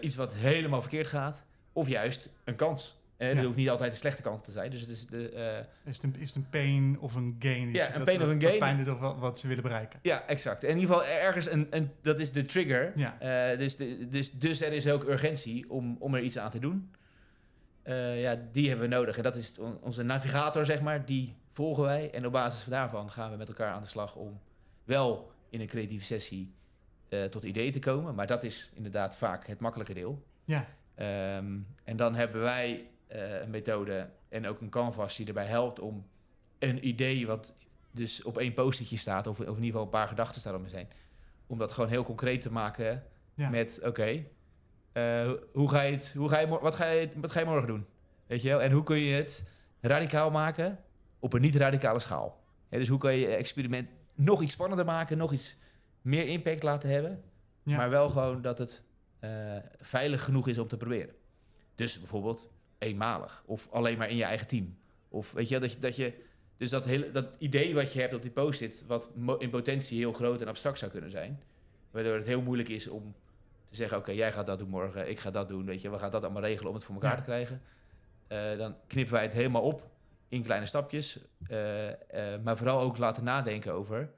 iets 0.00 0.16
wat 0.16 0.34
helemaal 0.34 0.80
verkeerd 0.80 1.06
gaat, 1.06 1.42
of 1.72 1.88
juist 1.88 2.30
een 2.44 2.56
kans. 2.56 2.97
Eh 3.18 3.28
Ja. 3.28 3.34
Dat 3.34 3.44
hoeft 3.44 3.56
niet 3.56 3.70
altijd 3.70 3.90
de 3.92 3.98
slechte 3.98 4.22
kant 4.22 4.44
te 4.44 4.50
zijn. 4.50 4.70
Dus 4.70 4.80
het 4.80 4.88
is 4.88 5.06
de, 5.06 5.28
eh, 5.30 5.58
Is 5.90 5.96
het 5.96 6.02
een, 6.02 6.20
is 6.20 6.26
het 6.28 6.36
een 6.36 6.48
pain 6.50 6.98
of 7.00 7.14
een 7.14 7.36
gain? 7.38 7.68
Is 7.68 7.76
Ja, 7.76 7.94
een 7.96 8.02
pain 8.04 8.22
of 8.22 8.28
een 8.28 8.40
gain. 8.40 8.58
Pijn 8.58 8.90
of 8.90 9.18
wat, 9.18 9.38
ze 9.38 9.48
willen 9.48 9.62
bereiken. 9.62 9.98
ja, 10.02 10.26
exact. 10.26 10.64
In 10.64 10.78
ieder 10.78 10.94
geval 10.94 11.04
ergens 11.04 11.50
een, 11.50 11.66
een 11.70 11.90
dat 12.02 12.18
is 12.18 12.32
de 12.32 12.42
trigger. 12.42 12.92
Ja, 12.96 13.16
Eh, 13.52 13.58
dus, 13.58 13.76
de, 13.76 14.08
dus, 14.08 14.32
dus 14.32 14.60
er 14.60 14.72
is 14.72 14.88
ook 14.88 15.04
urgentie 15.08 15.70
om, 15.70 15.96
om 15.98 16.14
er 16.14 16.22
iets 16.22 16.38
aan 16.38 16.50
te 16.50 16.58
doen. 16.58 16.90
Eh, 17.82 18.20
ja, 18.20 18.38
die 18.52 18.68
hebben 18.68 18.88
we 18.88 18.94
nodig. 18.94 19.16
En 19.16 19.22
dat 19.22 19.36
is 19.36 19.58
on- 19.58 19.78
onze 19.82 20.02
navigator, 20.02 20.64
zeg 20.64 20.80
maar. 20.80 21.04
Die 21.06 21.36
volgen 21.50 21.82
wij. 21.82 22.10
En 22.10 22.26
op 22.26 22.32
basis 22.32 22.62
van 22.62 22.72
daarvan 22.72 23.10
gaan 23.10 23.30
we 23.30 23.36
met 23.36 23.48
elkaar 23.48 23.72
aan 23.72 23.82
de 23.82 23.88
slag 23.88 24.14
om 24.16 24.40
wel 24.84 25.32
in 25.50 25.60
een 25.60 25.66
creatieve 25.66 26.04
sessie 26.04 26.52
tot 27.30 27.44
ideeën 27.44 27.72
te 27.72 27.78
komen. 27.78 28.14
Maar 28.14 28.26
dat 28.26 28.42
is 28.44 28.70
inderdaad 28.74 29.16
vaak 29.18 29.46
het 29.46 29.60
makkelijke 29.60 29.94
deel. 29.94 30.22
ja, 30.44 30.66
Ehm, 30.94 31.56
en 31.84 31.96
dan 31.96 32.14
hebben 32.14 32.40
wij 32.40 32.86
methode 33.46 34.10
en 34.28 34.46
ook 34.46 34.60
een 34.60 34.70
canvas 34.70 35.16
die 35.16 35.26
erbij 35.26 35.46
helpt 35.46 35.80
om 35.80 36.06
een 36.58 36.86
idee 36.86 37.26
wat 37.26 37.54
dus 37.90 38.22
op 38.22 38.38
één 38.38 38.52
post-itje 38.52 38.96
staat, 38.96 39.26
of, 39.26 39.40
of 39.40 39.46
in 39.46 39.48
ieder 39.48 39.64
geval 39.64 39.82
een 39.82 39.88
paar 39.88 40.08
gedachten 40.08 40.40
staan 40.40 40.54
om 40.54 40.64
heen, 40.64 40.88
om 41.46 41.58
dat 41.58 41.72
gewoon 41.72 41.90
heel 41.90 42.02
concreet 42.02 42.40
te 42.40 42.52
maken 42.52 43.04
ja. 43.34 43.48
met, 43.50 43.80
oké, 43.84 44.24
eh, 44.92 45.30
hoe 45.52 45.70
ga 45.70 45.82
je 45.82 45.92
het, 45.92 46.12
hoe 46.16 46.28
ga 46.28 46.38
je, 46.38 46.46
wat, 46.46 46.74
ga 46.74 46.86
je, 46.90 47.10
wat 47.14 47.30
ga 47.30 47.40
je 47.40 47.46
morgen 47.46 47.66
doen? 47.66 47.86
Weet 48.26 48.42
je 48.42 48.48
wel? 48.48 48.62
En 48.62 48.72
hoe 48.72 48.82
kun 48.82 48.98
je 48.98 49.14
het 49.14 49.42
radicaal 49.80 50.30
maken 50.30 50.78
op 51.18 51.32
een 51.32 51.40
niet-radicale 51.40 51.98
schaal? 51.98 52.40
Hè, 52.68 52.78
dus 52.78 52.88
hoe 52.88 52.98
kan 52.98 53.14
je 53.14 53.26
experiment 53.26 53.90
nog 54.14 54.42
iets 54.42 54.52
spannender 54.52 54.86
maken, 54.86 55.18
nog 55.18 55.32
iets 55.32 55.56
meer 56.02 56.26
impact 56.26 56.62
laten 56.62 56.90
hebben, 56.90 57.22
Ja. 57.62 57.76
maar 57.76 57.90
wel 57.90 58.08
gewoon 58.08 58.42
dat 58.42 58.58
het 58.58 58.82
eh, 59.18 59.56
veilig 59.80 60.24
genoeg 60.24 60.48
is 60.48 60.58
om 60.58 60.68
te 60.68 60.76
proberen. 60.76 61.14
Dus 61.74 61.98
bijvoorbeeld 61.98 62.50
eenmalig 62.78 63.42
of 63.46 63.68
alleen 63.70 63.98
maar 63.98 64.08
in 64.08 64.16
je 64.16 64.24
eigen 64.24 64.46
team. 64.46 64.76
Of 65.08 65.32
weet 65.32 65.48
je, 65.48 65.58
dat 65.58 65.72
je, 65.72 65.78
dat 65.78 65.96
je 65.96 66.12
dus 66.56 66.70
dat, 66.70 66.84
hele, 66.84 67.10
dat 67.10 67.36
idee 67.38 67.74
wat 67.74 67.92
je 67.92 68.00
hebt 68.00 68.14
op 68.14 68.22
die 68.22 68.30
post-it, 68.30 68.84
wat 68.86 69.10
in 69.38 69.50
potentie 69.50 69.98
heel 69.98 70.12
groot 70.12 70.40
en 70.40 70.48
abstract 70.48 70.78
zou 70.78 70.90
kunnen 70.90 71.10
zijn, 71.10 71.42
waardoor 71.90 72.14
het 72.14 72.26
heel 72.26 72.42
moeilijk 72.42 72.68
is 72.68 72.88
om 72.88 73.14
te 73.64 73.74
zeggen: 73.74 73.98
Oké, 73.98 74.10
jij 74.10 74.32
gaat 74.32 74.46
dat 74.46 74.58
doen 74.58 74.68
morgen, 74.68 75.10
ik 75.10 75.20
ga 75.20 75.30
dat 75.30 75.48
doen. 75.48 75.64
Weet 75.66 75.80
je, 75.80 75.90
we 75.90 75.98
gaan 75.98 76.10
dat 76.10 76.22
allemaal 76.24 76.42
regelen 76.42 76.68
om 76.68 76.74
het 76.74 76.84
voor 76.84 76.94
elkaar 76.94 77.10
Ja. 77.10 77.16
te 77.16 77.22
krijgen. 77.22 77.62
Eh, 78.26 78.58
dan 78.58 78.76
knippen 78.86 79.14
wij 79.14 79.22
het 79.22 79.32
helemaal 79.32 79.62
op 79.62 79.90
in 80.28 80.42
kleine 80.42 80.66
stapjes, 80.66 81.18
eh, 81.48 81.88
eh, 81.88 82.40
maar 82.42 82.56
vooral 82.56 82.80
ook 82.80 82.98
laten 82.98 83.24
nadenken 83.24 83.72
over 83.72 84.10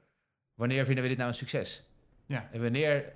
wanneer 0.53 0.85
vinden 0.85 1.03
we 1.03 1.09
dit 1.09 1.17
nou 1.17 1.29
een 1.29 1.35
succes? 1.35 1.83
Ja. 2.25 2.49
En 2.51 2.61
wanneer 2.61 3.13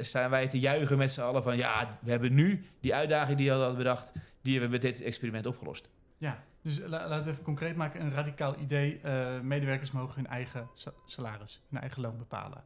staan 0.00 0.30
wij 0.30 0.48
te 0.48 0.58
juichen 0.58 0.98
met 0.98 1.12
z'n 1.12 1.20
allen 1.20 1.42
van 1.42 1.56
ja, 1.56 1.98
we 2.02 2.10
hebben 2.10 2.34
nu 2.34 2.64
die 2.80 2.94
uitdaging 2.94 3.38
die 3.38 3.48
we 3.48 3.54
hadden 3.54 3.76
bedacht, 3.76 4.12
die 4.42 4.52
hebben 4.58 4.70
we 4.70 4.84
met 4.86 4.94
dit 4.94 5.02
experiment 5.06 5.46
opgelost. 5.46 5.90
Ja, 6.18 6.44
dus 6.62 6.78
la- 6.78 7.08
laten 7.08 7.24
we 7.24 7.30
even 7.30 7.44
concreet 7.44 7.76
maken. 7.76 8.00
Een 8.00 8.12
radicaal 8.12 8.58
idee. 8.58 9.00
eh, 9.00 9.40
medewerkers 9.40 9.92
mogen 9.92 10.14
hun 10.14 10.26
eigen 10.26 10.68
sa- 10.74 10.92
salaris, 11.06 11.62
hun 11.70 11.80
eigen 11.80 12.02
loon 12.02 12.18
bepalen. 12.18 12.64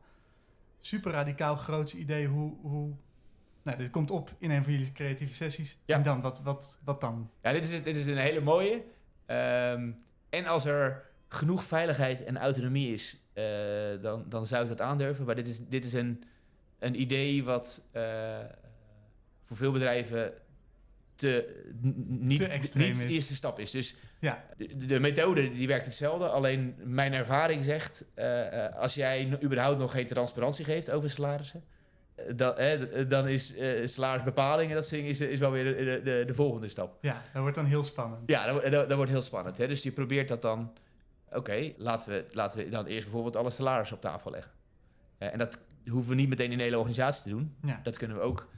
Super 0.80 1.12
radicaal, 1.12 1.56
groots 1.56 1.94
idee. 1.94 2.26
Hoe, 2.26 2.56
hoe... 2.60 2.94
Nou, 3.62 3.78
dit 3.78 3.90
komt 3.90 4.10
op 4.10 4.30
in 4.38 4.50
een 4.50 4.64
van 4.64 4.72
jullie 4.72 4.92
creatieve 4.92 5.34
sessies. 5.34 5.78
Ja. 5.84 5.96
En 5.96 6.02
dan, 6.02 6.20
wat, 6.20 6.40
wat, 6.42 6.78
wat 6.84 7.00
dan? 7.00 7.30
Ja, 7.42 7.52
dit 7.52 7.64
is, 7.64 7.82
dit 7.82 7.96
is 7.96 8.06
een 8.06 8.16
hele 8.16 8.40
mooie. 8.40 8.84
Ehm, 9.26 9.90
en 10.30 10.46
als 10.46 10.64
er 10.64 11.04
genoeg 11.28 11.64
veiligheid 11.64 12.24
en 12.24 12.38
autonomie 12.38 12.92
is, 12.92 13.22
eh, 13.32 13.44
dan, 14.02 14.24
dan 14.28 14.46
zou 14.46 14.62
ik 14.62 14.68
dat 14.68 14.80
aandurven. 14.80 15.24
Maar 15.24 15.34
dit 15.34 15.48
is, 15.48 15.66
dit 15.68 15.84
is 15.84 15.92
een, 15.92 16.22
een 16.78 17.00
idee 17.00 17.44
wat 17.44 17.88
eh, 17.92 18.38
voor 19.44 19.56
veel 19.56 19.72
bedrijven 19.72 20.32
te, 21.16 21.62
niet, 22.06 22.40
Te 22.40 22.46
extreem 22.48 22.88
niet 22.90 22.98
de 23.00 23.06
eerste 23.06 23.34
stap 23.34 23.58
is. 23.58 23.70
Dus 23.70 23.94
Ja. 24.20 24.44
de, 24.56 24.86
de 24.86 25.00
methode 25.00 25.50
die 25.50 25.66
werkt 25.66 25.84
hetzelfde. 25.84 26.28
Alleen 26.28 26.74
mijn 26.84 27.12
ervaring 27.12 27.64
zegt, 27.64 28.04
eh, 28.14 28.64
eh, 28.66 28.74
als 28.76 28.94
jij 28.94 29.38
überhaupt 29.42 29.78
nog 29.78 29.92
geen 29.92 30.06
transparantie 30.06 30.64
geeft 30.64 30.90
over 30.90 31.10
salarissen, 31.10 31.64
eh, 32.14 32.24
dan, 32.36 32.56
eh, 32.56 33.08
dan 33.08 33.28
is 33.28 33.54
eh 33.56 33.86
salarisbepaling 33.86 34.68
en 34.70 34.76
dat 34.76 34.88
dingen 34.88 35.08
is, 35.08 35.20
is 35.20 35.38
wel 35.38 35.50
weer 35.50 35.64
de, 35.64 35.84
de, 35.84 36.00
de, 36.04 36.24
de 36.26 36.34
volgende 36.34 36.68
stap. 36.68 36.98
Ja, 37.00 37.14
dat 37.32 37.42
wordt 37.42 37.56
dan 37.56 37.64
heel 37.66 37.82
spannend. 37.82 38.22
Ja, 38.30 38.52
dat, 38.52 38.62
dat, 38.62 38.88
dat 38.88 38.96
wordt 38.96 39.10
heel 39.10 39.22
spannend. 39.22 39.58
Hè? 39.58 39.66
Dus 39.68 39.82
je 39.82 39.92
probeert 39.92 40.28
dat 40.28 40.42
dan... 40.42 40.72
Oké, 41.30 41.72
laten, 41.76 42.10
we, 42.12 42.24
laten 42.32 42.58
we 42.64 42.68
dan 42.68 42.86
eerst 42.86 43.02
bijvoorbeeld 43.04 43.36
alle 43.36 43.50
salarissen 43.50 43.96
op 43.96 44.02
tafel 44.02 44.30
leggen. 44.30 44.52
En 45.18 45.38
dat 45.38 45.58
hoeven 45.86 46.10
we 46.10 46.16
niet 46.16 46.28
meteen 46.28 46.50
in 46.50 46.56
de 46.58 46.62
hele 46.64 46.76
organisatie 46.78 47.22
te 47.22 47.28
doen. 47.28 47.56
Ja, 47.62 47.80
Dat 47.82 47.96
kunnen 47.96 48.16
we 48.16 48.22
ook 48.22 48.48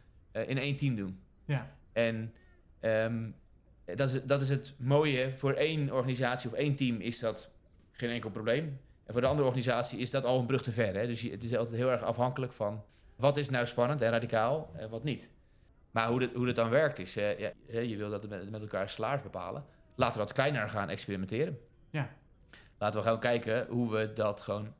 in 0.46 0.58
één 0.58 0.76
team 0.76 0.96
doen. 0.96 1.20
ja, 1.44 1.76
En 1.92 2.34
ehm, 2.80 3.30
dat, 3.84 4.10
is, 4.10 4.22
dat 4.22 4.42
is 4.42 4.48
het 4.48 4.74
mooie. 4.78 5.32
Voor 5.32 5.52
één 5.52 5.92
organisatie 5.92 6.50
of 6.50 6.56
één 6.56 6.74
team 6.76 7.00
is 7.00 7.18
dat 7.18 7.50
geen 7.92 8.10
enkel 8.10 8.30
probleem. 8.30 8.80
En 9.04 9.12
voor 9.12 9.20
de 9.22 9.28
andere 9.28 9.46
organisatie 9.46 9.98
is 9.98 10.10
dat 10.10 10.24
al 10.24 10.38
een 10.38 10.46
brug 10.46 10.62
te 10.62 10.72
ver. 10.72 10.94
Hè? 10.96 11.06
Dus 11.06 11.20
het 11.22 11.42
is 11.44 11.56
altijd 11.56 11.76
heel 11.76 11.90
erg 11.90 12.02
afhankelijk 12.02 12.52
van... 12.52 12.84
wat 13.16 13.36
is 13.36 13.48
nou 13.50 13.66
spannend 13.66 14.00
en 14.00 14.10
radicaal 14.10 14.70
en 14.76 14.90
wat 14.90 15.04
niet. 15.04 15.30
Maar 15.90 16.08
hoe 16.08 16.20
dat, 16.20 16.32
hoe 16.34 16.46
dat 16.46 16.56
dan 16.56 16.70
werkt 16.70 16.98
is... 16.98 17.16
eh, 17.16 17.38
ja, 17.38 17.50
je 17.80 17.96
wil 17.96 18.10
dat 18.10 18.28
met, 18.28 18.50
met 18.50 18.60
elkaar 18.60 18.90
salaris 18.90 19.22
bepalen. 19.22 19.64
Laten 19.94 20.18
we 20.18 20.24
wat 20.24 20.32
kleiner 20.32 20.68
gaan 20.68 20.88
experimenteren. 20.90 21.58
ja, 21.90 22.10
Laten 22.78 23.00
we 23.00 23.06
gaan 23.06 23.20
kijken 23.20 23.66
hoe 23.68 23.90
we 23.92 24.12
dat 24.12 24.40
gewoon... 24.40 24.74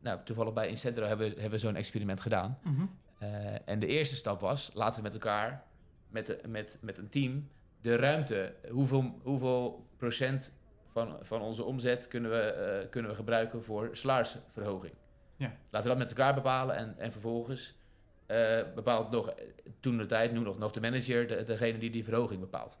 Nou, 0.00 0.18
toevallig 0.24 0.52
bij 0.52 0.68
Incentro 0.68 1.04
hebben, 1.06 1.26
we- 1.28 1.32
hebben 1.40 1.50
we 1.60 1.66
zo'n 1.66 1.76
experiment 1.76 2.20
gedaan. 2.20 2.58
Mhm. 2.62 2.82
Eh, 3.18 3.28
en 3.68 3.78
de 3.78 3.86
eerste 3.86 4.14
stap 4.16 4.40
was, 4.40 4.70
laten 4.74 4.96
we 4.96 5.02
met 5.02 5.12
elkaar, 5.12 5.64
met, 6.10 6.26
de, 6.26 6.40
met, 6.48 6.78
met 6.80 6.98
een 6.98 7.08
team, 7.08 7.48
de 7.80 7.96
ruimte, 7.96 8.54
hoeveel, 8.70 9.18
hoeveel 9.22 9.86
procent 9.96 10.58
van, 10.86 11.16
van 11.22 11.40
onze 11.40 11.64
omzet 11.64 12.08
kunnen 12.08 12.30
we, 12.30 12.40
eh, 12.40 12.90
kunnen 12.90 13.10
we 13.10 13.16
gebruiken 13.16 13.62
voor 13.64 13.88
salarisverhoging. 13.92 14.92
Ja. 15.36 15.46
Laten 15.70 15.90
we 15.90 15.96
dat 15.96 16.08
met 16.08 16.18
elkaar 16.18 16.34
bepalen 16.34 16.76
en, 16.76 16.94
en 16.98 17.12
vervolgens 17.12 17.78
eh, 18.26 18.58
bepaalt 18.74 19.10
nog, 19.10 19.34
toen 19.80 19.96
de 19.98 20.06
tijd, 20.06 20.32
nu 20.32 20.38
nog, 20.38 20.58
nog 20.58 20.70
de 20.72 20.80
manager, 20.80 21.26
de, 21.26 21.42
degene 21.42 21.78
die 21.78 21.90
die 21.90 22.04
verhoging 22.04 22.40
bepaalt. 22.40 22.78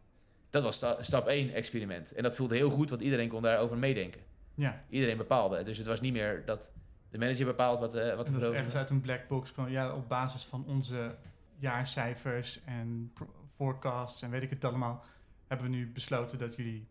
Dat 0.50 0.62
was 0.62 0.76
sta- 0.76 1.02
stap 1.02 1.26
1 1.26 1.52
experiment. 1.52 2.12
En 2.12 2.22
dat 2.22 2.36
voelde 2.36 2.56
heel 2.56 2.70
goed, 2.70 2.90
want 2.90 3.02
iedereen 3.02 3.28
kon 3.28 3.42
daarover 3.42 3.78
meedenken. 3.78 4.20
ja. 4.54 4.84
Iedereen 4.88 5.16
bepaalde. 5.16 5.56
het. 5.56 5.66
Dus 5.66 5.78
het 5.78 5.86
was 5.86 6.00
niet 6.00 6.12
meer 6.12 6.42
dat 6.44 6.72
de 7.10 7.18
manager 7.18 7.46
bepaalt 7.46 7.80
wat, 7.80 7.94
eh, 7.94 8.14
wat 8.14 8.26
de 8.26 8.32
dat 8.32 8.42
is 8.42 8.48
ergens 8.48 8.76
uit 8.76 8.90
een 8.90 9.00
black 9.00 9.28
box. 9.28 9.52
Ja, 9.68 9.94
op 9.94 10.08
basis 10.08 10.44
van 10.44 10.64
onze 10.66 11.14
jaarcijfers 11.60 12.60
en 12.64 13.12
forecasts 13.54 14.22
en 14.22 14.30
weet 14.30 14.42
ik 14.42 14.50
het 14.50 14.64
allemaal, 14.64 15.04
hebben 15.46 15.70
we 15.70 15.76
nu 15.76 15.92
besloten 15.92 16.38
dat 16.38 16.56
jullie 16.56 16.88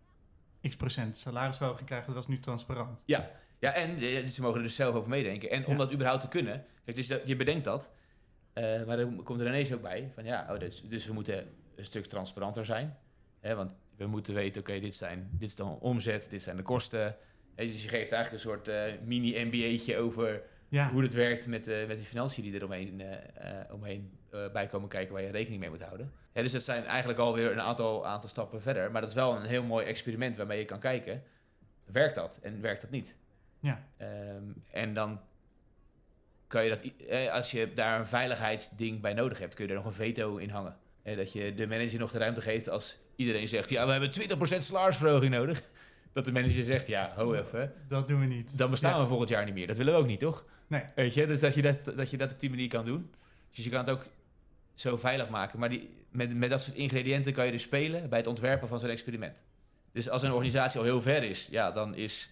x 0.69 0.75
procent 0.75 1.17
salarisverhoging 1.17 1.87
krijgen. 1.87 2.07
Dat 2.07 2.15
was 2.15 2.27
nu 2.27 2.39
transparant. 2.39 3.03
Ja, 3.05 3.31
ja 3.59 3.73
en 3.73 3.95
eh, 3.97 4.25
ze 4.25 4.41
mogen 4.41 4.57
er 4.57 4.63
dus 4.63 4.75
zelf 4.75 4.95
over 4.95 5.09
meedenken. 5.09 5.49
En 5.49 5.65
om 5.65 5.71
Ja. 5.71 5.77
dat 5.77 5.93
überhaupt 5.93 6.21
te 6.21 6.27
kunnen... 6.27 6.65
Kijk, 6.85 6.97
dus 6.97 7.07
dat, 7.07 7.21
je 7.27 7.35
bedenkt 7.35 7.63
dat. 7.63 7.91
eh, 8.53 8.83
maar 8.85 8.97
dan 8.97 9.23
komt 9.23 9.41
er 9.41 9.47
ineens 9.47 9.73
ook 9.73 9.81
bij 9.81 10.11
van 10.13 10.23
ja, 10.25 10.47
oh, 10.49 10.59
dus, 10.59 10.81
dus 10.81 11.05
we 11.05 11.13
moeten 11.13 11.47
een 11.75 11.85
stuk 11.85 12.05
transparanter 12.05 12.65
zijn. 12.65 12.97
Hè, 13.39 13.55
want 13.55 13.75
we 13.95 14.07
moeten 14.07 14.33
weten, 14.33 14.61
oké, 14.61 14.79
dit, 14.79 14.95
zijn, 14.95 15.29
dit 15.31 15.49
is 15.49 15.55
dan 15.55 15.79
omzet, 15.79 16.29
dit 16.29 16.41
zijn 16.41 16.55
de 16.57 16.61
kosten. 16.61 17.15
Hè, 17.55 17.65
dus 17.65 17.83
je 17.83 17.89
geeft 17.89 18.11
eigenlijk 18.11 18.33
een 18.43 18.49
soort 18.51 18.67
eh, 18.67 18.83
mini-MBA'tje 19.05 19.97
over 19.97 20.41
Ja, 20.69 20.91
hoe 20.91 21.01
het 21.03 21.13
werkt 21.13 21.47
met, 21.47 21.67
eh, 21.67 21.87
met 21.87 21.97
die 21.97 22.05
financiën 22.05 22.43
die 22.43 22.55
er 22.55 22.63
omheen, 22.65 23.01
omheen 23.71 24.18
eh, 24.31 24.51
bij 24.51 24.67
komen 24.67 24.89
kijken 24.89 25.13
waar 25.13 25.21
je 25.23 25.31
rekening 25.31 25.61
mee 25.61 25.69
moet 25.69 25.81
houden. 25.83 26.11
Hè, 26.31 26.41
dus 26.41 26.51
dat 26.51 26.63
zijn 26.63 26.85
eigenlijk 26.85 27.19
alweer 27.19 27.51
een 27.51 27.61
aantal, 27.61 28.07
aantal 28.07 28.29
stappen 28.29 28.61
verder. 28.61 28.91
Maar 28.91 29.01
dat 29.01 29.09
is 29.09 29.15
wel 29.15 29.35
een 29.35 29.45
heel 29.45 29.63
mooi 29.63 29.85
experiment 29.85 30.37
waarmee 30.37 30.59
je 30.59 30.65
kan 30.65 30.79
kijken, 30.79 31.23
werkt 31.85 32.15
dat 32.15 32.39
en 32.41 32.61
werkt 32.61 32.81
dat 32.81 32.89
niet? 32.91 33.15
ja, 33.59 33.83
Ehm, 33.97 34.43
en 34.71 34.93
dan 34.93 35.19
kan 36.47 36.63
je 36.63 36.69
dat, 36.69 36.79
eh, 37.07 37.31
als 37.33 37.51
je 37.51 37.73
daar 37.73 37.99
een 37.99 38.07
veiligheidsding 38.07 39.01
bij 39.01 39.13
nodig 39.13 39.39
hebt, 39.39 39.53
kun 39.53 39.63
je 39.65 39.69
er 39.69 39.77
nog 39.77 39.85
een 39.85 39.93
veto 39.93 40.37
in 40.37 40.49
hangen. 40.49 40.77
Eh, 41.03 41.17
dat 41.17 41.31
je 41.33 41.53
de 41.53 41.67
manager 41.67 41.99
nog 41.99 42.11
de 42.11 42.17
ruimte 42.17 42.41
geeft 42.41 42.69
als 42.69 42.97
iedereen 43.15 43.47
zegt, 43.47 43.69
ja, 43.69 43.85
we 43.85 43.91
hebben 43.91 44.11
20% 44.11 44.63
salarisverhoging 44.63 45.33
nodig. 45.33 45.61
Dat 46.13 46.25
de 46.25 46.31
manager 46.31 46.63
zegt, 46.63 46.87
ja, 46.87 47.13
ho 47.15 47.33
even, 47.33 47.73
dat 47.87 48.07
doen 48.07 48.19
we 48.19 48.25
niet. 48.25 48.57
dan 48.57 48.69
bestaan 48.69 48.93
Ja. 48.95 49.01
we 49.01 49.07
volgend 49.07 49.29
jaar 49.29 49.45
niet 49.45 49.53
meer. 49.53 49.67
Dat 49.67 49.77
willen 49.77 49.93
we 49.93 49.99
ook 49.99 50.05
niet, 50.07 50.19
toch? 50.19 50.45
Nee. 50.67 50.83
Weet 50.95 51.13
je, 51.13 51.27
dus 51.27 51.39
dat 51.39 51.55
je 51.55 51.61
dat, 51.61 51.85
dat 51.85 52.09
je 52.09 52.17
dat 52.17 52.31
op 52.31 52.39
die 52.39 52.49
manier 52.49 52.67
kan 52.67 52.85
doen. 52.85 53.11
Dus 53.51 53.63
je 53.63 53.69
kan 53.69 53.79
het 53.79 53.89
ook 53.89 54.05
zo 54.79 54.97
veilig 54.97 55.29
maken. 55.29 55.59
Maar 55.59 55.69
die, 55.69 55.89
met, 56.11 56.35
met 56.35 56.49
dat 56.49 56.61
soort 56.61 56.75
ingrediënten 56.75 57.33
kan 57.33 57.45
je 57.45 57.51
dus 57.51 57.61
spelen 57.61 58.09
bij 58.09 58.17
het 58.19 58.27
ontwerpen 58.27 58.67
van 58.67 58.79
zo'n 58.79 58.89
experiment. 58.89 59.43
Dus 59.91 60.09
als 60.09 60.21
een 60.23 60.31
organisatie 60.31 60.79
al 60.79 60.85
heel 60.85 61.01
ver 61.01 61.23
is, 61.23 61.47
ja, 61.51 61.71
dan 61.71 61.95
is... 61.95 62.29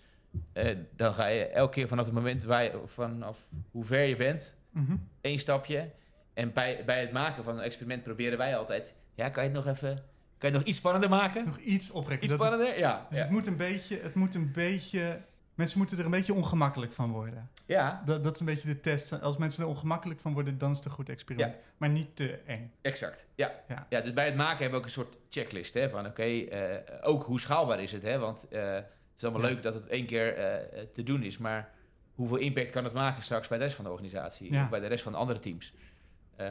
eh, 0.53 0.75
dan 0.95 1.13
ga 1.13 1.25
je 1.25 1.45
elke 1.47 1.73
keer 1.73 1.87
vanaf 1.87 2.05
het 2.05 2.13
moment 2.13 2.43
waar 2.43 2.63
je, 2.63 2.81
vanaf 2.85 3.37
hoe 3.71 3.85
ver 3.85 4.03
je 4.03 4.15
bent, 4.15 4.55
Mhm. 4.71 4.95
één 5.21 5.39
stapje. 5.39 5.89
En 6.33 6.53
bij, 6.53 6.83
bij 6.85 6.99
het 6.99 7.11
maken 7.11 7.43
van 7.43 7.57
een 7.57 7.63
experiment 7.63 8.03
proberen 8.03 8.37
wij 8.37 8.57
altijd... 8.57 8.93
Ja, 9.15 9.29
kan 9.29 9.43
je 9.43 9.49
het 9.49 9.65
nog 9.65 9.75
even... 9.75 9.95
Kan 10.37 10.49
je 10.49 10.55
het 10.55 10.57
nog 10.57 10.63
iets 10.63 10.77
spannender 10.77 11.09
maken? 11.09 11.45
Nog 11.45 11.57
iets 11.59 11.91
oprekken. 11.91 12.23
Iets 12.27 12.33
het- 12.33 12.41
spannender? 12.43 12.79
Ja. 12.79 13.05
dus 13.09 13.17
ja. 13.17 13.23
het 13.23 13.33
moet 13.33 13.47
een 13.47 13.57
beetje, 13.57 13.99
het 14.01 14.15
moet 14.15 14.35
een 14.35 14.51
beetje 14.51 15.21
Mensen 15.57 15.77
moeten 15.77 15.97
er 15.97 16.05
een 16.05 16.11
beetje 16.11 16.33
ongemakkelijk 16.33 16.91
van 16.91 17.11
worden. 17.11 17.49
Ja, 17.65 18.01
Dat, 18.05 18.23
dat 18.23 18.33
is 18.33 18.39
een 18.39 18.45
beetje 18.45 18.67
de 18.67 18.79
test. 18.79 19.21
Als 19.21 19.37
mensen 19.37 19.63
er 19.63 19.69
ongemakkelijk 19.69 20.19
van 20.19 20.33
worden, 20.33 20.57
dan 20.57 20.71
is 20.71 20.77
het 20.77 20.85
een 20.85 20.91
goed 20.91 21.09
experiment. 21.09 21.55
Maar 21.77 21.89
niet 21.89 22.15
te 22.15 22.39
eng. 22.45 22.71
exact. 22.81 23.25
Ja. 23.35 23.51
Ja. 23.67 23.85
Ja. 23.89 24.01
dus 24.01 24.13
bij 24.13 24.25
het 24.25 24.35
maken 24.35 24.57
hebben 24.57 24.69
we 24.71 24.77
ook 24.77 24.83
een 24.85 24.91
soort 25.03 25.17
checklist. 25.29 25.73
Hè, 25.73 25.89
van 25.89 26.05
oké, 26.05 26.23
eh, 26.23 27.09
ook 27.09 27.23
hoe 27.23 27.39
schaalbaar 27.39 27.81
is 27.81 27.91
het? 27.91 28.03
Hè? 28.03 28.17
Want 28.19 28.47
eh, 28.47 28.73
het 28.73 28.85
is 29.17 29.23
allemaal 29.23 29.41
Ja. 29.41 29.47
leuk 29.47 29.63
dat 29.63 29.73
het 29.73 29.87
één 29.87 30.05
keer 30.05 30.33
eh, 30.35 30.83
te 30.93 31.03
doen 31.03 31.23
is. 31.23 31.37
Maar 31.37 31.71
hoeveel 32.13 32.37
impact 32.37 32.69
kan 32.69 32.83
het 32.83 32.93
maken 32.93 33.23
straks 33.23 33.47
bij 33.47 33.57
de 33.57 33.63
rest 33.63 33.75
van 33.75 33.85
de 33.85 33.91
organisatie? 33.91 34.51
Ja. 34.53 34.63
Of 34.63 34.69
bij 34.69 34.79
de 34.79 34.87
rest 34.87 35.03
van 35.03 35.11
de 35.11 35.17
andere 35.17 35.39
teams? 35.39 35.73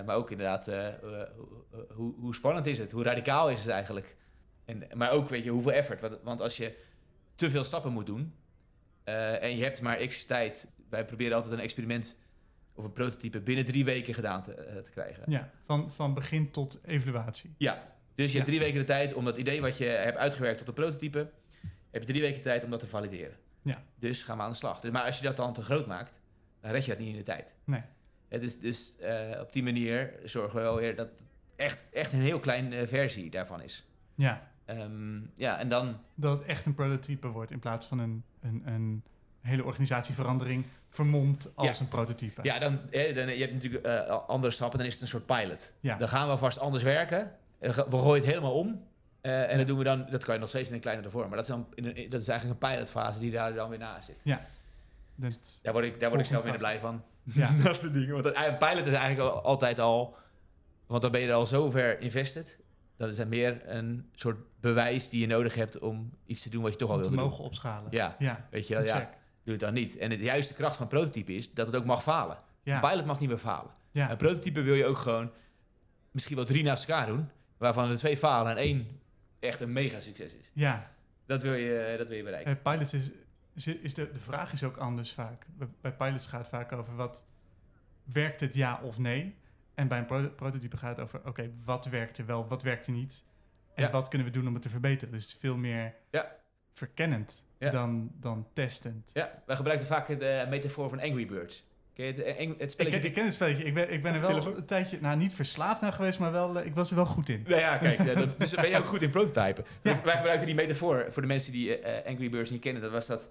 Maar 0.06 0.16
ook 0.16 0.30
inderdaad, 0.30 0.66
hoe, 0.66 1.28
hoe, 1.94 2.14
hoe 2.18 2.34
spannend 2.34 2.66
is 2.66 2.78
het? 2.78 2.90
Hoe 2.90 3.02
radicaal 3.02 3.50
is 3.50 3.58
het 3.60 3.68
eigenlijk? 3.68 4.16
En, 4.64 4.82
maar 4.94 5.10
ook, 5.10 5.28
weet 5.28 5.44
je, 5.44 5.50
hoeveel 5.50 5.72
effort? 5.72 6.00
Want, 6.00 6.18
want 6.22 6.40
als 6.40 6.56
je 6.56 6.76
te 7.34 7.50
veel 7.50 7.64
stappen 7.64 7.92
moet 7.92 8.06
doen 8.06 8.34
eh, 9.06 9.42
en 9.42 9.56
je 9.56 9.62
hebt 9.62 9.80
maar 9.80 9.96
x 9.96 10.24
tijd... 10.24 10.74
Wij 10.88 11.04
proberen 11.04 11.36
altijd 11.36 11.54
een 11.54 11.60
experiment 11.60 12.16
of 12.74 12.84
een 12.84 12.92
prototype 12.92 13.40
binnen 13.40 13.64
drie 13.64 13.84
weken 13.84 14.14
gedaan 14.14 14.42
te, 14.42 14.54
eh, 14.54 14.76
te 14.76 14.90
krijgen. 14.90 15.22
Ja, 15.26 15.50
van, 15.62 15.92
van 15.92 16.14
begin 16.14 16.50
tot 16.50 16.80
evaluatie. 16.84 17.54
Ja, 17.58 17.96
dus 18.14 18.30
je 18.30 18.36
hebt 18.36 18.48
drie 18.48 18.60
weken 18.60 18.78
de 18.78 18.84
tijd 18.84 19.14
om 19.14 19.24
dat 19.24 19.36
idee 19.36 19.60
wat 19.60 19.78
je 19.78 19.84
hebt 19.84 20.16
uitgewerkt 20.16 20.58
tot 20.58 20.68
een 20.68 20.74
prototype... 20.74 21.30
heb 21.90 22.02
je 22.02 22.08
drie 22.08 22.20
weken 22.20 22.36
de 22.36 22.42
tijd 22.42 22.64
om 22.64 22.70
dat 22.70 22.80
te 22.80 22.86
valideren. 22.86 23.36
Ja. 23.62 23.82
Dus 23.98 24.22
gaan 24.22 24.36
we 24.36 24.42
aan 24.42 24.50
de 24.50 24.56
slag. 24.56 24.80
Dus, 24.80 24.90
maar 24.90 25.04
als 25.04 25.18
je 25.18 25.24
dat 25.24 25.36
dan 25.36 25.52
te 25.52 25.62
groot 25.62 25.86
maakt, 25.86 26.20
dan 26.60 26.70
red 26.70 26.84
je 26.84 26.90
dat 26.90 27.00
niet 27.00 27.10
in 27.10 27.16
de 27.16 27.22
tijd. 27.22 27.54
Nee. 27.64 27.82
Het 28.28 28.42
is 28.42 28.60
dus 28.60 28.98
eh, 28.98 29.40
op 29.40 29.52
die 29.52 29.62
manier 29.62 30.12
zorgen 30.24 30.56
we 30.56 30.62
wel 30.62 30.76
weer 30.76 30.96
dat 30.96 31.08
het 31.08 31.22
echt, 31.56 31.88
echt 31.92 32.12
een 32.12 32.20
heel 32.20 32.38
klein 32.38 32.88
versie 32.88 33.30
daarvan 33.30 33.62
is. 33.62 33.86
Ja, 34.14 34.50
Ehm, 34.66 35.18
ja, 35.34 35.58
en 35.58 35.68
dan... 35.68 35.96
dat 36.14 36.38
het 36.38 36.46
echt 36.46 36.66
een 36.66 36.74
prototype 36.74 37.28
wordt 37.28 37.50
in 37.50 37.58
plaats 37.58 37.86
van 37.86 37.98
een, 37.98 38.22
een, 38.42 38.62
een 38.64 39.02
hele 39.40 39.64
organisatieverandering 39.64 40.64
vermomd 40.88 41.52
als 41.54 41.76
Ja. 41.78 41.82
een 41.82 41.88
prototype. 41.88 42.40
Ja, 42.42 42.58
dan, 42.58 42.80
dan, 42.90 43.26
je 43.26 43.36
hebt 43.40 43.52
natuurlijk 43.52 43.84
eh, 43.86 44.08
andere 44.26 44.52
stappen, 44.52 44.78
dan 44.78 44.86
is 44.86 44.92
het 44.92 45.02
een 45.02 45.08
soort 45.08 45.26
pilot. 45.26 45.72
Ja. 45.80 45.96
Dan 45.96 46.08
gaan 46.08 46.28
we 46.28 46.36
vast 46.36 46.58
anders 46.58 46.82
werken. 46.82 47.32
Eh, 47.58 47.70
We 47.70 47.98
gooien 47.98 48.22
het 48.22 48.26
helemaal 48.30 48.54
om. 48.58 48.82
Eh, 49.20 49.50
en 49.52 49.58
dat 49.58 49.66
doen 49.66 49.78
we 49.78 49.84
dan, 49.84 50.06
dat 50.10 50.24
kan 50.24 50.34
je 50.34 50.40
nog 50.40 50.48
steeds 50.48 50.68
in 50.68 50.74
een 50.74 50.80
kleinere 50.80 51.10
vorm. 51.10 51.28
Maar 51.28 51.36
dat 51.36 51.48
is, 51.48 51.54
dan 51.54 51.66
in 51.74 51.84
een, 51.84 52.10
dat 52.10 52.20
is 52.20 52.28
eigenlijk 52.28 52.62
een 52.62 52.70
pilotfase 52.70 53.20
die 53.20 53.30
daar 53.30 53.54
dan 53.54 53.68
weer 53.68 53.78
naast 53.78 54.04
zit. 54.06 54.36
Dat- 55.14 55.58
Daar 55.62 55.72
word 55.72 55.84
ik, 55.84 56.00
daar 56.00 56.08
word 56.08 56.20
ik 56.20 56.26
zelf 56.26 56.42
minder 56.42 56.60
blij 56.60 56.78
van. 56.78 57.02
ja. 57.22 57.50
dat 57.62 57.78
soort 57.78 57.92
dingen. 57.92 58.22
Want 58.22 58.24
een 58.26 58.56
pilot 58.58 58.86
is 58.86 58.92
eigenlijk 58.92 59.20
al- 59.20 59.42
altijd 59.42 59.78
al... 59.78 60.16
Want 60.86 61.02
dan 61.02 61.10
ben 61.10 61.20
je 61.20 61.26
er 61.28 61.34
al 61.34 61.46
zo 61.46 61.70
ver 61.70 62.00
invested. 62.00 62.58
Dat 62.96 63.08
is 63.08 63.16
dan 63.16 63.28
meer 63.28 63.68
een 63.68 64.10
soort 64.14 64.38
bewijs 64.60 65.08
die 65.08 65.20
je 65.20 65.26
nodig 65.26 65.54
hebt 65.54 65.78
om 65.78 66.12
iets 66.26 66.42
te 66.42 66.50
doen 66.50 66.62
wat 66.62 66.72
je 66.72 66.78
toch 66.78 66.90
al 66.90 66.96
om 66.96 67.02
te 67.02 67.08
wilde 67.08 67.22
doen. 67.22 67.30
mogen 67.30 67.44
opschalen. 67.44 67.90
Ja, 67.90 68.16
ja. 68.18 68.48
weet 68.50 68.66
je 68.68 68.74
wel, 68.74 68.84
ja. 68.84 69.10
Doe 69.42 69.54
het 69.54 69.60
dan 69.60 69.74
niet. 69.74 69.96
En 69.96 70.08
de 70.10 70.18
juiste 70.18 70.54
kracht 70.54 70.76
van 70.76 70.86
prototype 70.88 71.34
is 71.34 71.52
dat 71.52 71.66
het 71.66 71.76
ook 71.76 71.84
mag 71.84 72.02
falen. 72.02 72.38
Ja. 72.62 72.74
Een 72.74 72.88
pilot 72.88 73.06
mag 73.06 73.20
niet 73.20 73.28
meer 73.28 73.38
falen. 73.38 73.70
Ja. 73.90 74.10
Een 74.10 74.16
prototype 74.16 74.60
wil 74.60 74.74
je 74.74 74.86
ook 74.86 74.98
gewoon 74.98 75.30
misschien 76.10 76.36
wel 76.36 76.44
drie 76.44 76.62
naast 76.62 76.88
elkaar 76.88 77.06
doen, 77.06 77.30
waarvan 77.56 77.90
er 77.90 77.96
twee 77.96 78.16
falen 78.16 78.50
en 78.50 78.56
één 78.56 79.00
echt 79.40 79.60
een 79.60 79.72
mega 79.72 80.00
succes 80.00 80.34
is. 80.34 80.50
ja. 80.52 80.94
Dat 81.26 81.42
wil 81.42 81.54
je, 81.54 81.94
dat 81.98 82.08
wil 82.08 82.16
je 82.16 82.22
bereiken. 82.22 82.56
Eh, 82.56 82.72
pilots 82.72 82.94
is, 82.94 83.10
is, 83.54 83.66
is 83.66 83.94
de, 83.94 84.10
de 84.12 84.20
vraag 84.20 84.52
is 84.52 84.64
ook 84.64 84.76
anders 84.76 85.12
vaak. 85.12 85.46
Bij, 85.58 85.68
bij 85.80 85.92
pilots 85.92 86.26
gaat 86.26 86.40
het 86.40 86.48
vaak 86.48 86.72
over 86.72 86.96
wat 86.96 87.24
werkt 88.04 88.40
het 88.40 88.54
ja 88.54 88.80
of 88.82 88.98
nee. 88.98 89.34
En 89.76 89.88
bij 89.88 89.98
een 89.98 90.06
pro- 90.06 90.28
prototype 90.36 90.76
gaat 90.76 90.96
het 90.96 91.04
over 91.06 91.20
oké, 91.24 91.50
wat 91.64 91.84
werkt 91.86 92.18
er 92.18 92.26
wel, 92.26 92.46
wat 92.48 92.62
werkt 92.62 92.86
er 92.86 92.92
niet. 92.92 93.24
En 93.74 93.82
Ja. 93.84 93.90
wat 93.90 94.08
kunnen 94.08 94.26
we 94.26 94.32
doen 94.32 94.46
om 94.46 94.52
het 94.54 94.62
te 94.62 94.68
verbeteren. 94.68 95.14
Dus 95.14 95.36
veel 95.40 95.56
meer 95.56 95.94
Ja. 96.10 96.36
verkennend 96.72 97.44
Ja. 97.58 97.70
dan, 97.70 98.10
dan 98.20 98.46
testend. 98.52 99.10
Ja, 99.12 99.42
wij 99.46 99.56
gebruiken 99.56 99.86
vaak 99.86 100.20
de 100.20 100.46
metafoor 100.50 100.88
van 100.88 101.00
Angry 101.00 101.26
Birds. 101.26 101.64
Ken 101.94 102.06
het, 102.06 102.22
eh, 102.22 102.36
het 102.48 102.60
Ik, 102.60 102.70
spelletje? 102.70 102.98
ken- 102.98 103.08
ik 103.08 103.14
ken 103.14 103.24
het 103.24 103.32
spelletje. 103.34 103.64
Ik 103.64 103.74
ben, 103.74 103.92
ik 103.92 104.02
ben 104.02 104.14
er 104.14 104.20
wel 104.20 104.28
telefoon? 104.30 104.56
een 104.56 104.64
tijdje, 104.64 104.98
nou 105.00 105.16
niet 105.16 105.34
verslaafd 105.34 105.82
aan 105.82 105.92
geweest, 105.92 106.18
maar 106.18 106.32
wel, 106.32 106.58
eh, 106.58 106.66
ik 106.66 106.74
was 106.74 106.90
er 106.90 106.96
wel 106.96 107.06
goed 107.06 107.28
in. 107.28 107.44
Nou 107.46 107.60
ja, 107.60 107.76
kijk, 107.76 107.98
eh, 107.98 108.14
dat, 108.16 108.34
dus 108.40 108.54
ben 108.54 108.68
je 108.70 108.76
ook 108.78 108.86
goed 108.86 109.02
in 109.02 109.10
prototypen. 109.10 109.64
Ja. 109.82 110.00
Wij 110.04 110.16
gebruikten 110.16 110.46
die 110.46 110.54
metafoor 110.54 111.06
voor 111.12 111.22
de 111.22 111.28
mensen 111.28 111.52
die 111.52 111.78
eh, 111.78 112.10
Angry 112.12 112.30
Birds 112.30 112.50
niet 112.50 112.60
kennen. 112.60 112.82
Dat 112.82 112.90
was 112.90 113.06
dat, 113.06 113.28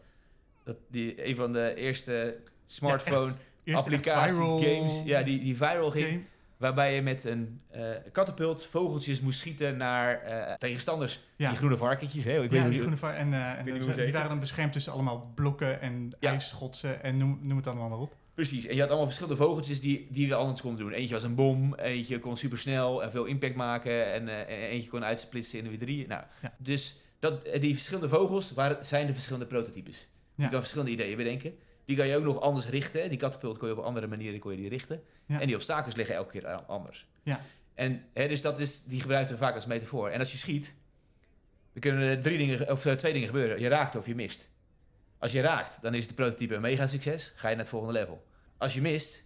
dat 0.63 0.77
die, 0.89 1.27
een 1.27 1.35
van 1.35 1.53
de 1.53 1.73
eerste 1.75 2.37
smartphone 2.65 3.25
echt. 3.27 3.39
Eerst 3.63 3.79
applicatie 3.83 4.33
viral 4.33 4.59
games 4.59 5.01
ja, 5.03 5.21
die, 5.23 5.39
die 5.41 5.55
viral 5.57 5.91
ging. 5.91 6.05
game. 6.07 6.21
Waarbij 6.57 6.95
je 6.95 7.01
met 7.01 7.23
een 7.23 7.61
eh 7.71 7.89
katapult 8.11 8.65
vogeltjes 8.65 9.21
moest 9.21 9.39
schieten 9.39 9.77
naar 9.77 10.21
eh, 10.21 10.53
tegenstanders. 10.53 11.19
Ja. 11.35 11.49
Die 11.49 11.57
groene 11.57 11.77
varkentjes. 11.77 12.23
Hè? 12.23 12.43
Ik 12.43 12.51
weet 12.51 12.61
ja, 12.61 12.69
die 12.69 12.79
groene 12.79 13.17
en, 13.17 13.33
eh, 13.33 13.57
en 13.57 13.95
die 13.95 14.11
waren 14.13 14.29
dan 14.29 14.39
beschermd 14.39 14.73
tussen 14.73 14.91
allemaal 14.93 15.31
blokken 15.35 15.81
en 15.81 16.13
Ja. 16.19 16.29
ijsschotsen 16.29 17.03
en 17.03 17.17
noem, 17.17 17.39
noem 17.41 17.57
het 17.57 17.67
allemaal 17.67 17.89
maar 17.89 17.99
op. 17.99 18.15
Precies. 18.33 18.65
En 18.65 18.73
je 18.73 18.79
had 18.79 18.89
allemaal 18.89 19.05
verschillende 19.07 19.43
vogeltjes 19.43 19.81
die, 19.81 20.07
die 20.11 20.27
we 20.27 20.35
anders 20.35 20.61
konden 20.61 20.79
doen. 20.79 20.91
Eentje 20.93 21.13
was 21.13 21.23
een 21.23 21.35
bom, 21.35 21.75
eentje 21.75 22.19
kon 22.19 22.37
supersnel 22.37 23.03
en 23.03 23.11
veel 23.11 23.25
impact 23.25 23.55
maken. 23.55 24.13
En, 24.13 24.29
en 24.29 24.47
eentje 24.47 24.89
kon 24.89 25.03
uitsplitsen 25.05 25.59
in 25.63 25.77
de 25.79 25.85
W3. 26.03 26.07
Nou, 26.07 26.23
Ja. 26.41 26.53
Dus 26.57 26.95
dat, 27.19 27.47
die 27.59 27.73
verschillende 27.73 28.09
vogels 28.09 28.51
waren, 28.53 28.85
zijn 28.85 29.07
de 29.07 29.13
verschillende 29.13 29.45
prototypes. 29.45 30.07
Je 30.35 30.49
kan 30.49 30.59
verschillende 30.59 30.91
ideeën 30.91 31.17
bedenken. 31.17 31.53
Die 31.85 31.95
kan 31.97 32.07
je 32.07 32.15
ook 32.17 32.23
nog 32.23 32.41
anders 32.41 32.67
richten. 32.67 33.09
Die 33.09 33.17
katapult 33.17 33.57
kon 33.57 33.67
je 33.67 33.77
op 33.77 33.83
andere 33.83 34.07
manieren 34.07 34.39
kon 34.39 34.51
je 34.51 34.57
die 34.57 34.69
richten. 34.69 35.03
Ja. 35.25 35.39
En 35.39 35.47
die 35.47 35.55
obstakels 35.55 35.95
liggen 35.95 36.15
elke 36.15 36.31
keer 36.39 36.47
anders. 36.61 37.07
Ja. 37.23 37.41
En 37.73 38.03
hè, 38.13 38.27
dus 38.27 38.41
dat 38.41 38.59
is, 38.59 38.83
die 38.83 39.01
gebruiken 39.01 39.33
we 39.33 39.39
vaak 39.39 39.55
als 39.55 39.65
metafoor. 39.65 40.09
En 40.09 40.19
als 40.19 40.31
je 40.31 40.37
schiet, 40.37 40.75
dan 41.73 41.81
kunnen 41.81 42.07
er 42.09 42.21
drie 42.21 42.37
dingen, 42.37 42.71
of, 42.71 42.85
eh, 42.85 42.93
twee 42.93 43.13
dingen 43.13 43.27
gebeuren. 43.27 43.59
Je 43.59 43.67
raakt 43.67 43.95
of 43.95 44.05
je 44.07 44.15
mist. 44.15 44.47
Als 45.19 45.31
je 45.31 45.41
raakt, 45.41 45.81
dan 45.81 45.93
is 45.93 46.07
de 46.07 46.13
prototype 46.13 46.55
een 46.55 46.61
mega 46.61 46.87
succes. 46.87 47.33
Ga 47.35 47.47
je 47.47 47.53
naar 47.55 47.63
het 47.63 47.73
volgende 47.73 47.93
level. 47.99 48.25
Als 48.57 48.73
je 48.73 48.81
mist, 48.81 49.23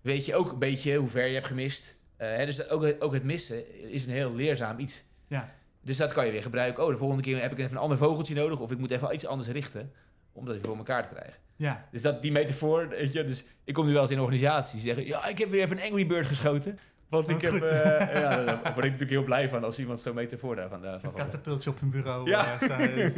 weet 0.00 0.24
je 0.26 0.34
ook 0.34 0.52
een 0.52 0.58
beetje 0.58 0.96
hoe 0.96 1.08
ver 1.08 1.26
je 1.26 1.34
hebt 1.34 1.46
gemist. 1.46 1.96
Eh, 2.16 2.28
hè, 2.36 2.44
dus 2.46 2.68
ook, 2.68 2.82
het- 2.82 3.00
ook 3.00 3.12
het 3.12 3.24
missen 3.24 3.90
is 3.90 4.04
een 4.06 4.12
heel 4.12 4.34
leerzaam 4.34 4.78
iets. 4.78 5.04
Ja. 5.26 5.54
Dus 5.80 5.96
dat 5.96 6.12
kan 6.12 6.26
je 6.26 6.32
weer 6.32 6.42
gebruiken. 6.42 6.84
Oh, 6.84 6.90
de 6.90 6.96
volgende 6.96 7.22
keer 7.22 7.40
heb 7.40 7.52
ik 7.52 7.58
even 7.58 7.70
een 7.70 7.82
ander 7.82 7.98
vogeltje 7.98 8.34
nodig. 8.34 8.60
Of 8.60 8.70
ik 8.70 8.78
moet 8.78 8.90
even 8.90 9.14
iets 9.14 9.26
anders 9.26 9.48
richten. 9.48 9.92
Om 10.36 10.44
dat 10.44 10.56
voor 10.62 10.76
elkaar 10.76 11.06
te 11.06 11.14
krijgen. 11.14 11.34
Ja, 11.56 11.88
Dus 11.90 12.02
dat, 12.02 12.22
die 12.22 12.32
metafoor, 12.32 12.88
weet 12.88 13.12
je. 13.12 13.24
Dus 13.24 13.44
ik 13.64 13.74
kom 13.74 13.86
nu 13.86 13.92
wel 13.92 14.02
eens 14.02 14.10
in 14.10 14.20
organisaties 14.20 14.72
die 14.72 14.80
zeggen... 14.80 15.06
Ja, 15.06 15.26
ik 15.26 15.38
heb 15.38 15.50
weer 15.50 15.62
even 15.62 15.76
een 15.78 15.84
Angry 15.84 16.06
Bird 16.06 16.26
geschoten. 16.26 16.78
Want 17.08 17.28
ik 17.28 17.40
heb... 17.40 17.52
eh, 17.54 18.20
ja, 18.20 18.44
daar 18.44 18.60
word 18.62 18.76
ik 18.84 18.90
natuurlijk 18.90 19.10
heel 19.10 19.24
blij 19.24 19.48
van 19.48 19.64
als 19.64 19.78
iemand 19.78 20.00
zo'n 20.00 20.14
metafoor 20.14 20.56
daarvan 20.56 20.80
daarvan 20.82 21.00
een 21.04 21.08
gebruikt. 21.08 21.30
katapultje 21.32 21.70
op 21.70 21.80
een 21.80 21.90
bureau. 21.90 22.28
Ja. 22.28 22.56
Staan, 22.60 22.78
dus 22.78 23.14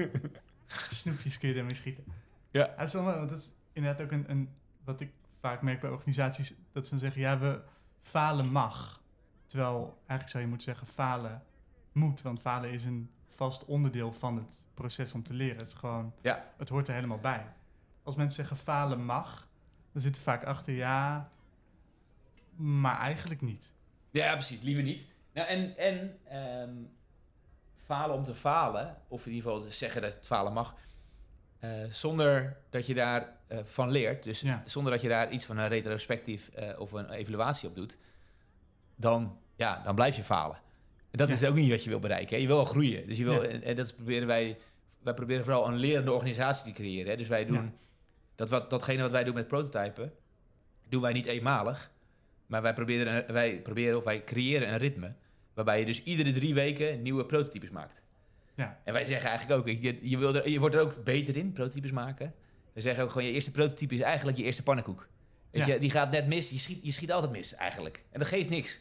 snoepjes 1.01 1.39
kun 1.39 1.49
je 1.49 1.55
ermee 1.55 1.75
schieten. 1.75 2.05
Ja. 2.51 2.73
Het 2.77 2.87
is 2.87 2.93
wel, 2.93 3.03
mooi, 3.03 3.17
want 3.17 3.31
dat 3.31 3.39
is 3.39 3.49
inderdaad 3.73 4.03
ook 4.03 4.13
een, 4.13 4.25
een, 4.31 4.49
wat 4.85 5.01
ik 5.01 5.11
vaak 5.41 5.63
merk 5.63 5.81
bij 5.81 5.91
organisaties, 5.91 6.55
dat 6.73 6.85
ze 6.85 6.91
dan 6.91 6.99
zeggen, 6.99 7.21
ja, 7.21 7.39
we 7.39 7.61
falen 8.01 8.47
mag. 8.47 9.03
Terwijl 9.47 9.99
eigenlijk 9.99 10.29
zou 10.31 10.43
je 10.43 10.49
moeten 10.49 10.67
zeggen, 10.67 10.87
falen 10.87 11.43
moet, 11.93 12.23
want 12.23 12.41
falen 12.41 12.71
is 12.71 12.85
een 12.85 13.11
vast 13.29 13.65
onderdeel 13.65 14.13
van 14.13 14.37
het 14.37 14.65
proces 14.75 15.13
om 15.13 15.23
te 15.23 15.33
leren. 15.35 15.57
Het 15.59 15.69
is 15.69 15.75
gewoon, 15.75 16.13
Ja. 16.23 16.51
het 16.57 16.69
hoort 16.69 16.89
er 16.89 16.95
helemaal 16.95 17.19
bij. 17.19 17.47
Als 18.03 18.17
mensen 18.17 18.37
zeggen 18.37 18.57
falen 18.65 19.05
mag, 19.05 19.49
dan 19.93 20.03
zit 20.03 20.17
er 20.17 20.23
vaak 20.23 20.45
achter, 20.45 20.75
ja, 20.75 21.31
maar 22.57 22.99
eigenlijk 22.99 23.41
niet. 23.41 23.73
Ja, 24.11 24.33
precies. 24.35 24.61
Liever 24.61 24.83
niet. 24.83 25.03
Nou, 25.33 25.49
en 25.49 25.77
en 25.77 26.19
ehm, 26.25 26.75
falen 27.77 28.17
om 28.17 28.25
te 28.25 28.35
falen, 28.35 28.97
of 29.09 29.27
in 29.27 29.33
ieder 29.33 29.51
geval 29.51 29.71
zeggen 29.73 30.03
dat 30.03 30.15
het 30.15 30.27
falen 30.27 30.53
mag, 30.53 30.75
eh, 31.59 31.71
zonder 31.91 32.57
dat 32.71 32.87
je 32.87 32.95
daar 32.95 33.37
eh, 33.47 33.59
van 33.65 33.91
leert, 33.91 34.23
dus 34.25 34.41
Ja. 34.41 34.63
zonder 34.67 34.93
dat 34.93 35.01
je 35.01 35.09
daar 35.09 35.31
iets 35.31 35.45
van 35.45 35.57
een 35.57 35.69
retrospectief 35.69 36.49
eh, 36.49 36.81
of 36.81 36.93
een 36.93 37.11
evaluatie 37.11 37.69
op 37.69 37.75
doet, 37.75 37.99
dan, 38.97 39.39
ja, 39.57 39.83
dan 39.85 39.95
blijf 39.95 40.17
je 40.17 40.25
falen. 40.25 40.59
Dat 41.11 41.29
Ja. 41.29 41.35
is 41.35 41.45
ook 41.45 41.55
niet 41.55 41.71
wat 41.71 41.85
je 41.85 41.91
wil 41.91 41.99
bereiken. 41.99 42.35
Hè? 42.35 42.41
Je 42.41 42.47
wil 42.47 42.57
wel 42.57 42.65
groeien. 42.65 43.07
Dus 43.07 43.19
je 43.19 43.25
wil, 43.25 43.43
Ja. 43.43 43.49
en, 43.49 43.63
en 43.63 43.77
dat 43.77 43.87
is 43.87 43.93
proberen 43.93 44.27
wij, 44.27 44.59
wij 45.03 45.15
proberen 45.15 45.45
vooral 45.45 45.69
een 45.69 45.77
lerende 45.77 46.13
organisatie 46.13 46.73
te 46.73 46.81
creëren. 46.81 47.11
Hè? 47.11 47.17
Dus 47.17 47.29
wij 47.29 47.45
doen 47.47 47.57
Ja. 47.63 47.73
dat 48.35 48.49
wat, 48.49 48.71
datgene 48.71 49.03
wat 49.03 49.11
wij 49.11 49.25
doen 49.25 49.35
met 49.35 49.47
prototypen, 49.49 50.13
doen 50.89 51.03
wij 51.03 51.13
niet 51.13 51.27
eenmalig. 51.27 51.91
Maar 52.47 52.63
wij 52.63 52.73
proberen, 52.73 53.15
een- 53.29 53.33
wij 53.35 53.61
proberen 53.61 53.97
of 53.99 54.05
wij 54.05 54.25
creëren 54.25 54.73
een 54.73 54.79
ritme. 54.79 55.13
Waarbij 55.55 55.79
je 55.79 55.85
dus 55.87 56.03
iedere 56.03 56.33
drie 56.33 56.55
weken 56.55 57.03
nieuwe 57.03 57.27
prototypes 57.27 57.71
maakt. 57.71 58.03
Ja. 58.55 58.81
En 58.85 58.93
wij 58.93 59.05
zeggen 59.07 59.29
eigenlijk 59.31 59.61
ook, 59.61 59.69
je, 59.83 59.99
je, 60.11 60.19
wil 60.19 60.35
er, 60.37 60.49
je 60.49 60.59
wordt 60.61 60.75
er 60.75 60.81
ook 60.81 61.05
beter 61.05 61.37
in, 61.37 61.53
prototypes 61.53 61.91
maken. 61.91 62.35
We 62.73 62.81
zeggen 62.81 63.05
ook 63.05 63.11
gewoon, 63.11 63.27
je 63.27 63.33
eerste 63.33 63.51
prototype 63.51 63.95
is 63.95 64.01
eigenlijk 64.01 64.39
je 64.39 64.45
eerste 64.45 64.63
pannenkoek. 64.63 65.09
Weet 65.51 65.67
Ja. 65.67 65.73
je, 65.75 65.81
die 65.81 65.91
gaat 65.91 66.11
net 66.11 66.27
mis, 66.27 66.51
je 66.51 66.59
schiet, 66.59 66.79
je 66.83 66.93
schiet 66.93 67.13
altijd 67.13 67.33
mis 67.33 67.55
eigenlijk. 67.55 68.05
En 68.11 68.19
dat 68.19 68.29
geeft 68.29 68.49
niks. 68.49 68.79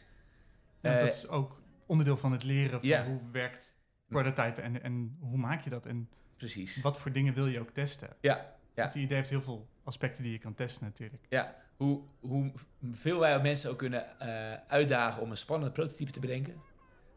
Ja, 0.80 0.92
Eh, 0.94 0.98
dat 1.04 1.12
is 1.14 1.28
ook 1.28 1.57
onderdeel 1.88 2.16
van 2.16 2.32
het 2.32 2.44
leren 2.44 2.80
van 2.80 2.88
ja. 2.88 3.04
hoe 3.04 3.20
werkt 3.32 3.76
prototypen 4.08 4.62
en, 4.62 4.82
en 4.82 5.16
hoe 5.20 5.38
maak 5.38 5.64
je 5.64 5.70
dat 5.70 5.86
en 5.86 6.08
Precies. 6.36 6.80
wat 6.80 6.98
voor 6.98 7.12
dingen 7.12 7.34
wil 7.34 7.46
je 7.46 7.60
ook 7.60 7.70
testen. 7.70 8.08
Ja, 8.20 8.56
ja. 8.74 8.86
Die 8.86 9.02
idee 9.02 9.16
heeft 9.16 9.30
heel 9.30 9.42
veel 9.42 9.68
aspecten 9.84 10.22
die 10.22 10.32
je 10.32 10.38
kan 10.38 10.54
testen 10.54 10.84
natuurlijk. 10.84 11.22
Ja, 11.28 11.56
hoe, 11.76 12.02
hoe 12.20 12.52
veel 12.92 13.18
wij 13.18 13.40
mensen 13.40 13.70
ook 13.70 13.78
kunnen 13.78 14.20
eh, 14.20 14.52
uitdagen 14.68 15.22
om 15.22 15.30
een 15.30 15.36
spannende 15.36 15.72
prototype 15.72 16.10
te 16.10 16.20
bedenken. 16.20 16.54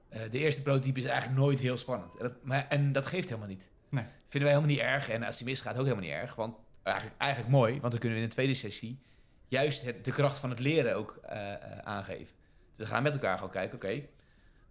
Eh, 0.09 0.21
de 0.31 0.37
eerste 0.37 0.61
prototype 0.61 0.99
is 0.99 1.05
eigenlijk 1.05 1.39
nooit 1.39 1.59
heel 1.59 1.77
spannend. 1.77 2.17
En 2.17 2.23
dat, 2.23 2.43
maar, 2.43 2.67
en 2.67 2.91
dat 2.91 3.05
geeft 3.05 3.27
helemaal 3.27 3.49
niet. 3.49 3.69
Nee. 3.89 4.03
Vinden 4.27 4.49
wij 4.49 4.59
helemaal 4.59 4.75
niet 4.75 4.79
erg. 4.79 5.09
En 5.09 5.23
als 5.23 5.37
die 5.37 5.45
misgaat, 5.45 5.77
ook 5.77 5.83
helemaal 5.83 6.03
niet 6.03 6.13
erg. 6.13 6.35
Want 6.35 6.55
eigenlijk, 6.83 7.21
eigenlijk 7.21 7.51
mooi, 7.51 7.71
want 7.79 7.91
dan 7.91 7.99
kunnen 7.99 8.17
we 8.17 8.23
in 8.23 8.29
de 8.29 8.35
tweede 8.35 8.53
sessie 8.53 8.99
juist 9.47 9.81
het, 9.81 10.05
de 10.05 10.11
kracht 10.11 10.37
van 10.37 10.49
het 10.49 10.59
leren 10.59 10.95
ook 10.95 11.19
eh, 11.23 11.53
aangeven. 11.77 12.35
Dus 12.69 12.77
we 12.77 12.85
gaan 12.85 13.03
met 13.03 13.13
elkaar 13.13 13.37
gewoon 13.37 13.51
kijken, 13.51 13.75
oké, 13.75 14.07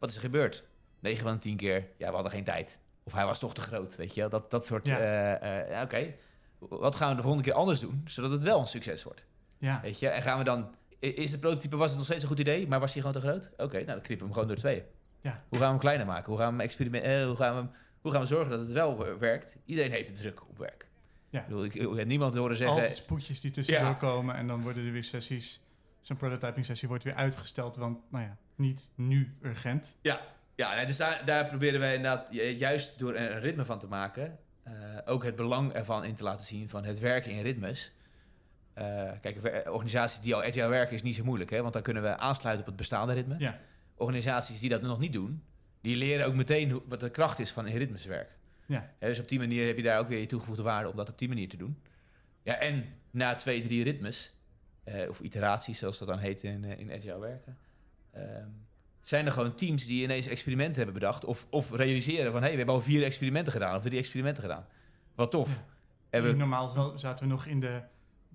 wat 0.00 0.10
is 0.10 0.14
er 0.16 0.22
gebeurd? 0.22 0.64
9 1.00 1.22
van 1.24 1.32
de 1.34 1.38
10 1.38 1.56
keer, 1.56 1.86
ja, 1.98 2.06
we 2.08 2.14
hadden 2.14 2.32
geen 2.32 2.44
tijd. 2.44 2.78
Of 3.02 3.12
hij 3.12 3.24
was 3.24 3.38
toch 3.38 3.54
te 3.54 3.60
groot, 3.60 3.96
weet 3.96 4.14
je 4.14 4.20
wel? 4.20 4.28
Dat, 4.30 4.50
dat 4.50 4.66
soort, 4.66 4.86
Ja. 4.86 4.98
eh, 4.98 5.76
eh, 5.78 5.82
oké. 5.82 6.14
Wat 6.58 6.94
gaan 6.94 7.08
we 7.10 7.14
de 7.16 7.22
volgende 7.22 7.44
keer 7.46 7.54
anders 7.58 7.80
doen, 7.80 8.02
zodat 8.06 8.30
het 8.32 8.42
wel 8.42 8.60
een 8.60 8.66
succes 8.66 9.02
wordt? 9.02 9.26
Ja, 9.58 9.80
Weet 9.82 9.98
je? 9.98 10.08
En 10.08 10.22
gaan 10.22 10.38
we 10.38 10.44
dan, 10.44 10.74
is 10.98 11.30
het 11.30 11.40
prototype, 11.40 11.76
was 11.76 11.86
het 11.88 11.96
nog 11.96 12.04
steeds 12.06 12.22
een 12.22 12.28
goed 12.28 12.38
idee, 12.38 12.68
maar 12.68 12.80
was 12.80 12.92
hij 12.94 13.02
gewoon 13.02 13.20
te 13.20 13.26
groot? 13.28 13.50
Oké, 13.56 13.74
nou 13.74 13.86
dan 13.86 14.00
knippen 14.00 14.16
we 14.16 14.22
hem 14.24 14.32
gewoon 14.32 14.48
door 14.48 14.56
tweeën. 14.56 14.82
Ja. 15.20 15.30
Hoe 15.48 15.58
gaan 15.58 15.66
we 15.66 15.72
hem 15.72 15.78
kleiner 15.78 16.06
maken? 16.06 16.26
Hoe 16.26 16.36
gaan 16.36 16.46
we 16.46 16.52
hem 16.52 16.60
experiment, 16.60 17.04
eh, 17.04 17.24
hoe 17.26 17.36
gaan 17.36 17.54
we 17.54 17.60
hem 17.60 17.70
hoe 18.00 18.12
gaan 18.12 18.20
we 18.20 18.26
zorgen 18.26 18.50
dat 18.50 18.60
het 18.60 18.72
wel 18.72 18.98
wer- 18.98 19.18
werkt? 19.18 19.56
Iedereen 19.64 19.90
heeft 19.90 20.08
de 20.08 20.14
druk 20.14 20.48
op 20.48 20.58
werk. 20.58 20.88
Ja. 21.28 21.40
Ik, 21.40 21.46
bedoel, 21.46 21.64
ik, 21.64 21.74
ik 21.74 21.96
heb 21.96 22.06
niemand 22.06 22.34
horen 22.34 22.56
zeggen... 22.56 22.76
altijd 22.76 22.96
spoedjes 22.96 23.40
die 23.40 23.50
tussendoor 23.50 23.84
Ja. 23.84 23.94
komen 23.94 24.34
en 24.34 24.46
dan 24.46 24.62
worden 24.62 24.86
er 24.86 24.92
weer 24.92 25.04
sessies. 25.04 25.60
Zo'n 26.02 26.16
prototyping 26.16 26.64
sessie 26.64 26.88
wordt 26.88 27.04
weer 27.04 27.14
uitgesteld, 27.14 27.76
want 27.76 27.98
nou 28.10 28.24
ja, 28.24 28.36
niet 28.60 28.88
nu 28.94 29.34
urgent. 29.42 29.96
Ja, 30.56 30.74
nee, 30.74 30.86
dus 30.86 30.96
daar, 30.96 31.22
daar 31.24 31.46
proberen 31.46 31.80
wij 31.80 31.94
inderdaad 31.94 32.28
ju- 32.34 32.42
juist 32.42 32.98
door 32.98 33.14
een 33.14 33.40
ritme 33.40 33.64
van 33.64 33.78
te 33.78 33.86
maken... 33.86 34.38
eh, 34.62 34.72
ook 35.04 35.24
het 35.24 35.36
belang 35.36 35.72
ervan 35.72 36.04
in 36.04 36.14
te 36.14 36.22
laten 36.24 36.46
zien 36.46 36.68
van 36.68 36.84
het 36.84 36.98
werken 36.98 37.30
in 37.30 37.42
ritmes. 37.42 37.92
Eh, 38.72 39.10
kijk, 39.20 39.40
wer- 39.40 39.70
organisaties 39.72 40.20
die 40.20 40.34
al 40.34 40.42
agile 40.44 40.68
werken 40.68 40.94
is 40.94 41.02
niet 41.02 41.14
zo 41.14 41.24
moeilijk, 41.24 41.50
hè, 41.50 41.60
want 41.62 41.72
dan 41.72 41.82
kunnen 41.82 42.02
we 42.02 42.16
aansluiten 42.16 42.60
op 42.60 42.66
het 42.68 42.76
bestaande 42.76 43.12
ritme. 43.12 43.34
Ja. 43.38 43.58
Organisaties 43.94 44.60
die 44.60 44.68
dat 44.70 44.82
nog 44.82 44.98
niet 44.98 45.12
doen, 45.12 45.42
die 45.80 45.96
leren 45.96 46.26
ook 46.26 46.34
meteen 46.34 46.70
hoe, 46.70 46.82
wat 46.86 47.00
de 47.00 47.10
kracht 47.10 47.38
is 47.38 47.50
van 47.50 47.66
in 47.66 47.76
ritmes 47.76 48.04
werken. 48.04 48.34
Ja. 48.66 48.90
Dus 48.98 49.20
op 49.20 49.28
die 49.28 49.38
manier 49.38 49.66
heb 49.66 49.76
je 49.76 49.82
daar 49.82 49.98
ook 49.98 50.08
weer 50.08 50.20
je 50.20 50.26
toegevoegde 50.26 50.62
waarde 50.62 50.90
om 50.90 50.96
dat 50.96 51.08
op 51.08 51.18
die 51.18 51.28
manier 51.28 51.48
te 51.48 51.56
doen. 51.56 51.82
Ja, 52.42 52.54
en 52.56 52.84
na 53.10 53.34
twee, 53.34 53.62
drie 53.62 53.84
ritmes, 53.84 54.34
eh, 54.84 55.08
of 55.08 55.20
iteraties 55.20 55.78
zoals 55.78 55.98
dat 55.98 56.08
dan 56.08 56.18
heet 56.18 56.42
in, 56.42 56.64
eh, 56.64 56.78
in 56.78 56.92
agile 56.92 57.18
werken, 57.18 57.58
ehm, 58.12 58.48
zijn 59.02 59.26
er 59.26 59.32
gewoon 59.32 59.54
teams 59.54 59.86
die 59.86 60.02
ineens 60.02 60.26
experimenten 60.26 60.76
hebben 60.76 60.94
bedacht 60.94 61.24
of, 61.24 61.46
of 61.50 61.70
realiseren 61.72 62.32
van 62.32 62.34
hé, 62.34 62.40
hey, 62.40 62.50
we 62.50 62.56
hebben 62.56 62.74
al 62.74 62.80
vier 62.80 63.04
experimenten 63.04 63.52
gedaan 63.52 63.76
of 63.76 63.82
drie 63.82 63.98
experimenten 63.98 64.42
gedaan. 64.42 64.66
Wat 65.14 65.30
tof. 65.30 65.62
Ja. 66.10 66.20
Normaal 66.20 66.68
zo- 66.68 66.92
zaten 66.96 67.24
we 67.26 67.30
nog 67.32 67.46
in 67.46 67.60
de 67.60 67.80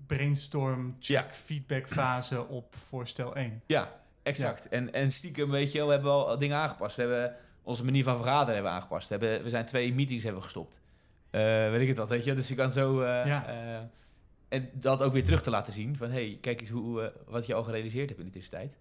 brainstorm 0.06 0.96
check 1.00 1.16
Ja. 1.28 1.32
feedback 1.34 1.88
fase 1.88 2.46
op 2.46 2.74
voorstel 2.76 3.36
1. 3.36 3.62
Ja, 3.66 4.00
exact. 4.22 4.68
En, 4.68 4.92
en 4.92 5.10
stiekem, 5.12 5.50
weet 5.50 5.72
je 5.72 5.78
wel, 5.78 5.86
we 5.86 5.92
hebben 5.92 6.10
al 6.12 6.38
dingen 6.38 6.56
aangepast. 6.56 6.96
We 6.96 7.02
hebben 7.02 7.34
onze 7.62 7.84
manier 7.84 8.04
van 8.04 8.16
vergaderen 8.16 8.54
hebben 8.54 8.72
aangepast. 8.72 9.08
We, 9.08 9.14
hebben, 9.16 9.42
we 9.42 9.50
zijn 9.50 9.64
twee 9.66 9.94
meetings 9.94 10.24
hebben 10.24 10.42
gestopt. 10.42 10.80
Eh, 11.30 11.40
weet 11.70 11.80
ik 11.80 11.88
het 11.88 11.96
wat, 11.96 12.08
weet 12.08 12.24
je. 12.24 12.34
Dus 12.34 12.48
je 12.48 12.54
kan 12.54 12.72
zo... 12.72 13.00
eh, 13.00 13.30
eh, 13.76 13.82
en 14.48 14.68
dat 14.72 15.02
ook 15.02 15.12
weer 15.12 15.24
terug 15.24 15.42
te 15.42 15.50
laten 15.50 15.72
zien. 15.72 15.96
Van, 15.96 16.10
hey, 16.10 16.38
kijk 16.40 16.60
eens 16.60 16.70
hoe, 16.70 17.12
wat 17.26 17.46
je 17.46 17.54
al 17.54 17.64
gerealiseerd 17.64 18.08
hebt 18.08 18.20
in 18.20 18.26
de 18.26 18.32
tussentijd. 18.32 18.76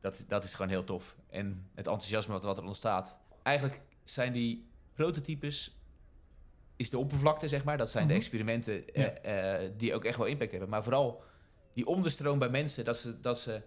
Dat, 0.00 0.24
dat 0.28 0.44
is 0.44 0.54
gewoon 0.54 0.70
heel 0.70 0.84
tof. 0.84 1.16
En 1.30 1.68
het 1.74 1.86
enthousiasme 1.86 2.32
wat, 2.32 2.44
wat 2.44 2.58
er 2.58 2.64
ontstaat. 2.64 3.18
Eigenlijk 3.42 3.80
zijn 4.04 4.32
die 4.32 4.68
prototypes... 4.94 5.74
Is 6.76 6.90
de 6.90 6.98
oppervlakte, 6.98 7.48
zeg 7.48 7.64
maar. 7.64 7.78
Dat 7.78 7.90
zijn 7.90 8.06
de 8.06 8.12
Mhm. 8.12 8.20
experimenten 8.22 8.74
Ja. 8.92 9.10
eh, 9.12 9.64
eh, 9.64 9.70
die 9.76 9.94
ook 9.94 10.04
echt 10.04 10.16
wel 10.16 10.26
impact 10.26 10.50
hebben. 10.50 10.68
Maar 10.70 10.82
vooral 10.82 11.22
die 11.74 11.86
onderstroom 11.86 12.38
bij 12.38 12.48
mensen... 12.48 12.84
dat 12.84 12.96
ze, 12.98 13.20
dat 13.20 13.38
ze 13.40 13.62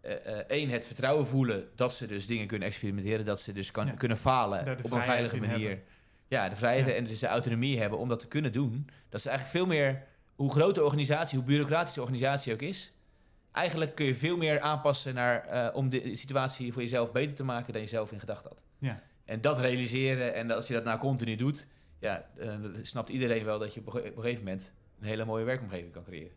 eh, 0.00 0.12
één, 0.36 0.68
het 0.70 0.86
vertrouwen 0.86 1.26
voelen 1.26 1.68
dat 1.74 1.94
ze 1.94 2.06
dus 2.06 2.26
dingen 2.26 2.46
kunnen 2.46 2.68
experimenteren, 2.68 3.24
dat 3.24 3.40
ze 3.40 3.52
dus 3.52 3.70
kan, 3.70 3.86
Ja. 3.86 3.92
kunnen 3.92 4.16
falen 4.16 4.60
op 4.82 4.90
een 4.92 5.02
veilige 5.02 5.36
manier. 5.36 5.68
hebben. 5.68 5.84
Ja, 6.28 6.48
de 6.48 6.56
vrijheid 6.56 6.86
Ja. 6.86 6.92
en 6.94 7.04
dus 7.06 7.18
de 7.18 7.26
autonomie 7.26 7.80
hebben 7.80 7.98
om 7.98 8.08
dat 8.08 8.20
te 8.20 8.26
kunnen 8.28 8.52
doen. 8.52 8.88
Dat 9.08 9.20
ze 9.20 9.28
eigenlijk 9.28 9.58
veel 9.58 9.66
meer, 9.66 10.02
hoe 10.34 10.50
groot 10.50 10.74
de 10.74 10.84
organisatie, 10.84 11.38
hoe 11.38 11.46
bureaucratisch 11.46 11.94
de 11.94 12.00
organisatie 12.00 12.52
ook 12.52 12.62
is, 12.62 12.92
eigenlijk 13.56 13.94
kun 13.94 14.06
je 14.06 14.14
veel 14.14 14.36
meer 14.36 14.60
aanpassen 14.60 15.14
naar, 15.14 15.46
eh, 15.46 15.76
om 15.76 15.88
de 15.88 16.16
situatie 16.16 16.72
voor 16.72 16.82
jezelf 16.82 17.12
beter 17.12 17.34
te 17.34 17.44
maken 17.44 17.72
dan 17.72 17.82
je 17.82 17.88
zelf 17.88 18.12
in 18.12 18.20
gedachten 18.20 18.50
had. 18.50 18.62
Ja. 18.78 19.02
En 19.24 19.40
dat 19.40 19.58
realiseren 19.58 20.34
en 20.34 20.50
als 20.50 20.66
je 20.66 20.72
dat 20.74 20.84
nou 20.84 20.98
continu 20.98 21.36
doet, 21.36 21.68
ja, 21.98 22.26
dan 22.36 22.74
snapt 22.82 23.08
iedereen 23.08 23.44
wel 23.44 23.58
dat 23.58 23.74
je 23.74 23.80
op 23.80 23.86
een 23.86 23.92
ge- 23.92 23.98
op 24.08 24.16
een 24.16 24.22
gegeven 24.22 24.44
moment 24.44 24.72
een 25.00 25.06
hele 25.06 25.24
mooie 25.24 25.44
werkomgeving 25.44 25.92
kan 25.92 26.04
creëren. 26.04 26.36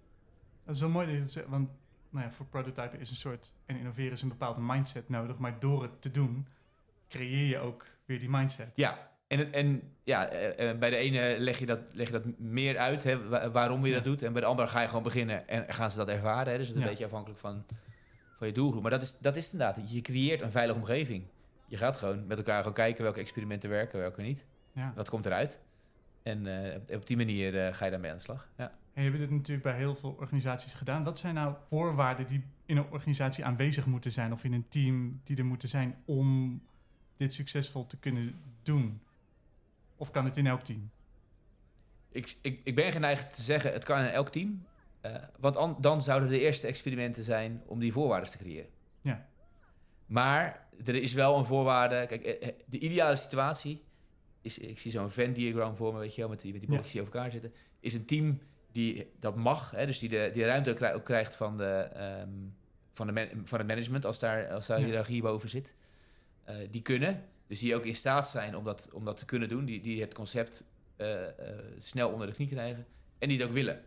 Dat 0.65 0.75
is 0.75 0.81
wel 0.81 0.89
mooi 0.89 1.05
dat 1.05 1.15
je 1.15 1.21
dat 1.21 1.31
zegt, 1.31 1.47
want 1.47 1.69
nou 2.09 2.25
ja, 2.25 2.31
voor 2.31 2.45
prototypen 2.45 2.99
is 2.99 3.09
een 3.09 3.15
soort, 3.15 3.51
en 3.65 3.77
innoveren 3.77 4.11
is 4.11 4.21
een 4.21 4.29
bepaalde 4.29 4.61
mindset 4.61 5.09
nodig, 5.09 5.37
maar 5.37 5.59
door 5.59 5.81
het 5.81 6.01
te 6.01 6.11
doen, 6.11 6.47
creëer 7.09 7.45
je 7.47 7.59
ook 7.59 7.85
weer 8.05 8.19
die 8.19 8.29
mindset. 8.29 8.69
Ja, 8.73 9.08
en, 9.29 9.53
en 9.53 9.81
ja, 10.03 10.27
eh, 10.27 10.69
eh, 10.69 10.77
bij 10.77 10.89
de 10.89 10.95
ene 10.95 11.35
leg 11.37 11.59
je 11.59 11.65
dat, 11.65 11.79
leg 11.93 12.05
je 12.07 12.11
dat 12.13 12.25
meer 12.39 12.77
uit, 12.77 13.03
hè, 13.03 13.27
wa- 13.27 13.51
waarom 13.51 13.85
je 13.85 13.93
dat 13.93 14.03
doet. 14.03 14.21
En 14.21 14.31
bij 14.33 14.41
de 14.41 14.47
andere 14.47 14.67
ga 14.67 14.81
je 14.81 14.87
gewoon 14.87 15.03
beginnen 15.03 15.47
en 15.47 15.73
gaan 15.73 15.91
ze 15.91 15.97
dat 15.97 16.07
ervaren. 16.07 16.51
Hè, 16.51 16.57
dus 16.57 16.67
dat 16.67 16.75
is 16.77 16.83
een 16.83 16.89
beetje 16.89 17.05
afhankelijk 17.05 17.39
van, 17.39 17.65
van 18.37 18.47
je 18.47 18.53
doelgroep. 18.53 18.81
Maar 18.81 18.91
dat 18.91 19.01
is, 19.01 19.17
dat 19.19 19.35
is 19.35 19.43
het 19.43 19.53
inderdaad. 19.53 19.91
Je 19.91 20.01
creëert 20.01 20.41
een 20.41 20.51
veilige 20.51 20.79
omgeving. 20.79 21.23
Je 21.67 21.77
gaat 21.77 21.97
gewoon 21.97 22.27
met 22.27 22.37
elkaar 22.37 22.57
gewoon 22.57 22.73
kijken 22.73 23.03
welke 23.03 23.19
experimenten 23.19 23.69
werken, 23.69 23.99
welke 23.99 24.21
niet. 24.21 24.45
Ja. 24.71 24.93
Wat 24.95 25.09
komt 25.09 25.25
eruit? 25.25 25.59
En 26.23 26.63
eh, 26.87 26.95
op- 26.95 27.07
die 27.07 27.17
manier 27.17 27.73
ga 27.75 27.85
je 27.85 27.91
daarmee 27.91 28.11
aan 28.11 28.17
de 28.17 28.23
slag. 28.23 28.49
Ja. 28.57 28.71
En 28.93 29.03
je 29.03 29.09
hebt 29.09 29.21
dit 29.21 29.31
natuurlijk 29.31 29.63
bij 29.63 29.75
heel 29.77 29.95
veel 29.95 30.15
organisaties 30.19 30.73
gedaan. 30.73 31.03
Wat 31.03 31.19
zijn 31.19 31.33
nou 31.33 31.55
voorwaarden 31.69 32.27
die 32.27 32.43
in 32.65 32.77
een 32.77 32.85
organisatie 32.91 33.45
aanwezig 33.45 33.85
moeten 33.85 34.11
zijn 34.11 34.31
of 34.31 34.43
in 34.43 34.53
een 34.53 34.65
team 34.69 35.21
die 35.23 35.37
er 35.37 35.45
moeten 35.45 35.69
zijn 35.69 35.95
om 36.05 36.61
dit 37.17 37.33
succesvol 37.33 37.87
te 37.87 37.97
kunnen 37.97 38.35
doen? 38.63 39.01
Of 39.99 40.11
kan 40.11 40.25
het 40.25 40.37
in 40.37 40.47
elk 40.47 40.61
team? 40.61 40.89
Ik, 42.11 42.37
ik, 42.41 42.61
ik 42.63 42.75
ben 42.75 42.91
geneigd 42.91 43.35
te 43.35 43.41
zeggen, 43.41 43.73
het 43.73 43.83
kan 43.83 43.99
in 43.99 44.09
elk 44.09 44.29
team. 44.29 44.65
Eh, 45.01 45.15
want 45.39 45.55
an- 45.57 45.77
dan 45.79 46.01
zouden 46.01 46.29
de 46.29 46.39
eerste 46.39 46.67
experimenten 46.67 47.23
zijn 47.23 47.61
om 47.65 47.79
die 47.79 47.91
voorwaarden 47.91 48.29
te 48.29 48.37
creëren. 48.37 48.69
Ja. 49.01 49.27
Maar 50.05 50.67
er 50.85 50.95
is 50.95 51.13
wel 51.13 51.37
een 51.37 51.45
voorwaarde. 51.45 52.05
Kijk, 52.05 52.23
eh, 52.23 52.47
eh, 52.47 52.55
de 52.65 52.79
ideale 52.79 53.15
situatie 53.15 53.83
is, 54.41 54.57
ik 54.57 54.79
zie 54.79 54.91
zo'n 54.91 55.09
Venn-diagram 55.09 55.75
voor 55.75 55.93
me, 55.93 55.99
weet 55.99 56.15
je 56.15 56.21
wel, 56.21 56.29
met 56.29 56.41
die, 56.41 56.51
met 56.51 56.59
die 56.61 56.69
Ja. 56.69 56.75
blokjes 56.75 56.93
die 56.93 57.01
over 57.01 57.13
elkaar 57.15 57.31
zitten. 57.31 57.53
Is 57.79 57.93
een 57.93 58.05
team 58.05 58.39
die 58.71 59.11
dat 59.19 59.35
mag, 59.35 59.71
hè, 59.71 59.85
dus 59.85 59.99
die 59.99 60.09
de 60.09 60.29
die 60.33 60.45
ruimte 60.45 60.69
ook 60.69 60.75
krij- 60.75 60.93
ook 60.93 61.05
krijgt 61.05 61.35
van, 61.35 61.57
de, 61.57 61.65
ehm, 61.93 62.29
van, 62.93 63.07
de 63.07 63.29
van 63.43 63.57
het 63.59 63.67
management 63.67 64.05
als 64.05 64.19
daar, 64.19 64.47
als 64.51 64.67
daar 64.67 64.79
Ja. 64.79 64.85
hiërarchie 64.85 65.21
boven 65.21 65.49
zit. 65.49 65.75
Die 66.69 66.81
kunnen, 66.81 67.23
dus 67.49 67.59
die 67.59 67.75
ook 67.75 67.85
in 67.85 67.95
staat 67.95 68.29
zijn 68.29 68.55
om 68.55 68.63
dat, 68.63 68.89
om 68.93 69.05
dat 69.05 69.17
te 69.17 69.25
kunnen 69.25 69.49
doen, 69.49 69.65
die, 69.65 69.81
die 69.81 70.01
het 70.01 70.13
concept 70.13 70.63
eh, 70.95 71.27
eh, 71.27 71.33
snel 71.79 72.09
onder 72.09 72.27
de 72.27 72.33
knie 72.33 72.47
krijgen 72.47 72.85
en 73.19 73.27
die 73.29 73.37
het 73.39 73.47
ook 73.47 73.53
willen. 73.53 73.81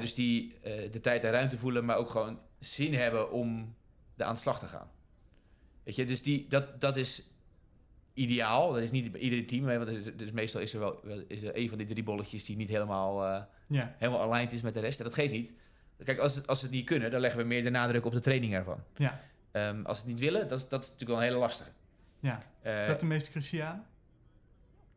Dus 0.00 0.14
die 0.14 0.58
eh, 0.62 0.92
de 0.92 1.00
tijd 1.00 1.24
en 1.24 1.30
ruimte 1.30 1.58
voelen, 1.58 1.84
maar 1.84 1.96
ook 1.96 2.10
gewoon 2.10 2.40
zin 2.58 2.94
hebben 2.94 3.30
om 3.32 3.74
er 4.16 4.24
aan 4.24 4.34
de 4.34 4.40
slag 4.40 4.58
te 4.58 4.66
gaan. 4.66 4.90
Weet 5.82 5.96
je, 5.96 6.04
dus 6.04 6.22
die, 6.22 6.46
dat, 6.48 6.80
dat 6.80 6.96
is 6.96 7.22
ideaal. 8.14 8.72
Dat 8.72 8.82
is 8.82 8.90
niet 8.90 9.12
bij 9.12 9.20
ieder 9.20 9.46
team, 9.46 9.64
want 9.64 9.88
is- 9.88 10.16
dus 10.16 10.30
meestal 10.30 10.60
is 10.60 10.74
er 10.74 10.80
wel, 10.80 11.00
wel 11.02 11.22
is 11.28 11.42
er 11.42 11.56
een 11.56 11.68
van 11.68 11.78
die 11.78 11.86
drie 11.86 12.02
bolletjes 12.02 12.44
die 12.44 12.56
niet 12.56 12.68
helemaal, 12.68 13.24
Ja, 13.66 13.94
helemaal 13.98 14.22
aligned 14.32 14.52
is 14.52 14.62
met 14.62 14.74
de 14.74 14.80
rest. 14.80 14.98
En 14.98 15.04
dat 15.04 15.14
geeft 15.14 15.32
niet. 15.32 15.54
Kijk, 16.04 16.18
als, 16.18 16.34
het- 16.34 16.46
als 16.46 16.58
ze 16.58 16.64
het 16.64 16.74
niet 16.74 16.84
kunnen, 16.86 17.10
dan 17.10 17.20
leggen 17.20 17.40
we 17.40 17.46
meer 17.46 17.62
de 17.64 17.70
nadruk 17.70 18.04
op 18.04 18.12
de 18.12 18.20
training 18.20 18.54
ervan. 18.54 18.82
ja, 18.96 19.20
Ehm, 19.52 19.82
als 19.84 19.98
ze 19.98 20.04
het 20.04 20.12
niet 20.12 20.22
willen, 20.22 20.48
dat 20.48 20.58
is, 20.58 20.68
dat 20.68 20.82
is 20.82 20.90
natuurlijk 20.90 21.18
wel 21.18 21.28
een 21.28 21.32
hele 21.34 21.44
lastige. 21.46 21.70
Ja. 22.20 22.42
Eh, 22.62 22.80
Is 22.80 22.86
dat 22.86 23.00
de 23.00 23.06
meest 23.06 23.30
cruciale? 23.30 23.80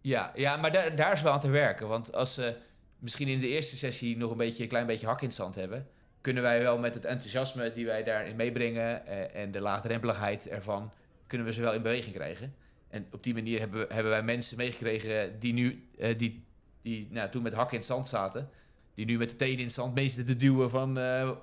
Ja, 0.01 0.31
ja 0.35 0.57
maar 0.57 0.71
daar, 0.71 0.95
daar 0.95 1.13
is 1.13 1.21
wel 1.21 1.31
aan 1.31 1.39
te 1.39 1.49
werken. 1.49 1.87
Want 1.87 2.13
als 2.13 2.33
ze 2.33 2.57
misschien 2.99 3.27
in 3.27 3.39
de 3.39 3.47
eerste 3.47 3.77
sessie 3.77 4.17
nog 4.17 4.31
een, 4.31 4.37
beetje, 4.37 4.63
een 4.63 4.69
klein 4.69 4.85
beetje 4.85 5.07
hak 5.07 5.21
in 5.21 5.31
zand 5.31 5.55
hebben, 5.55 5.87
kunnen 6.21 6.43
wij 6.43 6.61
wel 6.61 6.77
met 6.77 6.93
het 6.93 7.05
enthousiasme 7.05 7.73
die 7.73 7.85
wij 7.85 8.03
daarin 8.03 8.35
meebrengen 8.35 9.05
eh, 9.05 9.41
en 9.41 9.51
de 9.51 9.59
laagdrempeligheid 9.59 10.47
ervan, 10.47 10.91
kunnen 11.27 11.47
we 11.47 11.53
ze 11.53 11.61
wel 11.61 11.73
in 11.73 11.81
beweging 11.81 12.15
krijgen. 12.15 12.55
En 12.87 13.07
op 13.11 13.23
die 13.23 13.33
manier 13.33 13.59
hebben, 13.59 13.85
hebben 13.93 14.11
wij 14.11 14.23
mensen 14.23 14.57
meegekregen 14.57 15.39
die 15.39 15.53
nu, 15.53 15.89
eh, 15.99 16.17
die, 16.17 16.43
die 16.81 17.07
nou, 17.11 17.29
toen 17.29 17.43
met 17.43 17.53
hak 17.53 17.71
in 17.71 17.83
zand 17.83 18.07
zaten, 18.07 18.49
die 18.93 19.05
nu 19.05 19.17
met 19.17 19.29
de 19.29 19.35
tenen 19.35 19.59
in 19.59 19.69
zand 19.69 19.95
meesten 19.95 20.25
te 20.25 20.35
duwen 20.35 20.69
van 20.69 20.93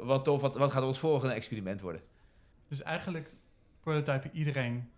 wat 0.00 0.24
tof, 0.24 0.40
wat, 0.40 0.56
wat 0.56 0.72
gaat 0.72 0.82
ons 0.82 0.98
volgende 0.98 1.34
experiment 1.34 1.80
worden. 1.80 2.02
Dus 2.68 2.82
eigenlijk 2.82 3.30
prototypen, 3.80 4.30
iedereen 4.32 4.90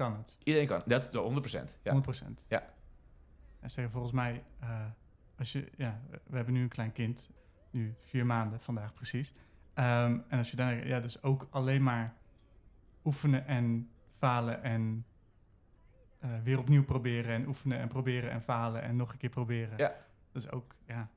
kan 0.00 0.16
het. 0.16 0.38
Iedereen 0.44 0.68
kan, 0.68 0.82
dat 0.86 1.06
100%. 1.06 1.78
Ja. 1.82 2.02
100%. 2.02 2.46
Ja. 2.48 2.64
En 3.60 3.70
zeggen 3.70 3.92
volgens 3.92 4.12
mij, 4.12 4.44
eh, 4.60 4.84
als 5.38 5.52
je, 5.52 5.70
ja, 5.76 6.00
we 6.26 6.36
hebben 6.36 6.54
nu 6.54 6.62
een 6.62 6.68
klein 6.68 6.92
kind, 6.92 7.30
nu 7.70 7.94
vier 8.00 8.26
maanden 8.26 8.60
vandaag 8.60 8.94
precies. 8.94 9.32
Ehm, 9.74 10.18
en 10.28 10.38
als 10.38 10.50
je 10.50 10.56
dan, 10.56 10.86
ja, 10.86 11.00
dus 11.00 11.22
ook 11.22 11.46
alleen 11.50 11.82
maar 11.82 12.14
oefenen 13.04 13.46
en 13.46 13.90
falen 14.18 14.62
en 14.62 15.04
eh, 16.18 16.30
weer 16.42 16.58
opnieuw 16.58 16.84
proberen 16.84 17.34
en 17.34 17.46
oefenen 17.46 17.78
en 17.78 17.88
proberen 17.88 18.30
en 18.30 18.42
falen 18.42 18.82
en 18.82 18.96
nog 18.96 19.12
een 19.12 19.18
keer 19.18 19.30
proberen. 19.30 19.78
Ja. 19.78 19.94
Dat 20.32 20.42
is 20.42 20.50
ook, 20.50 20.74
ja, 20.86 21.08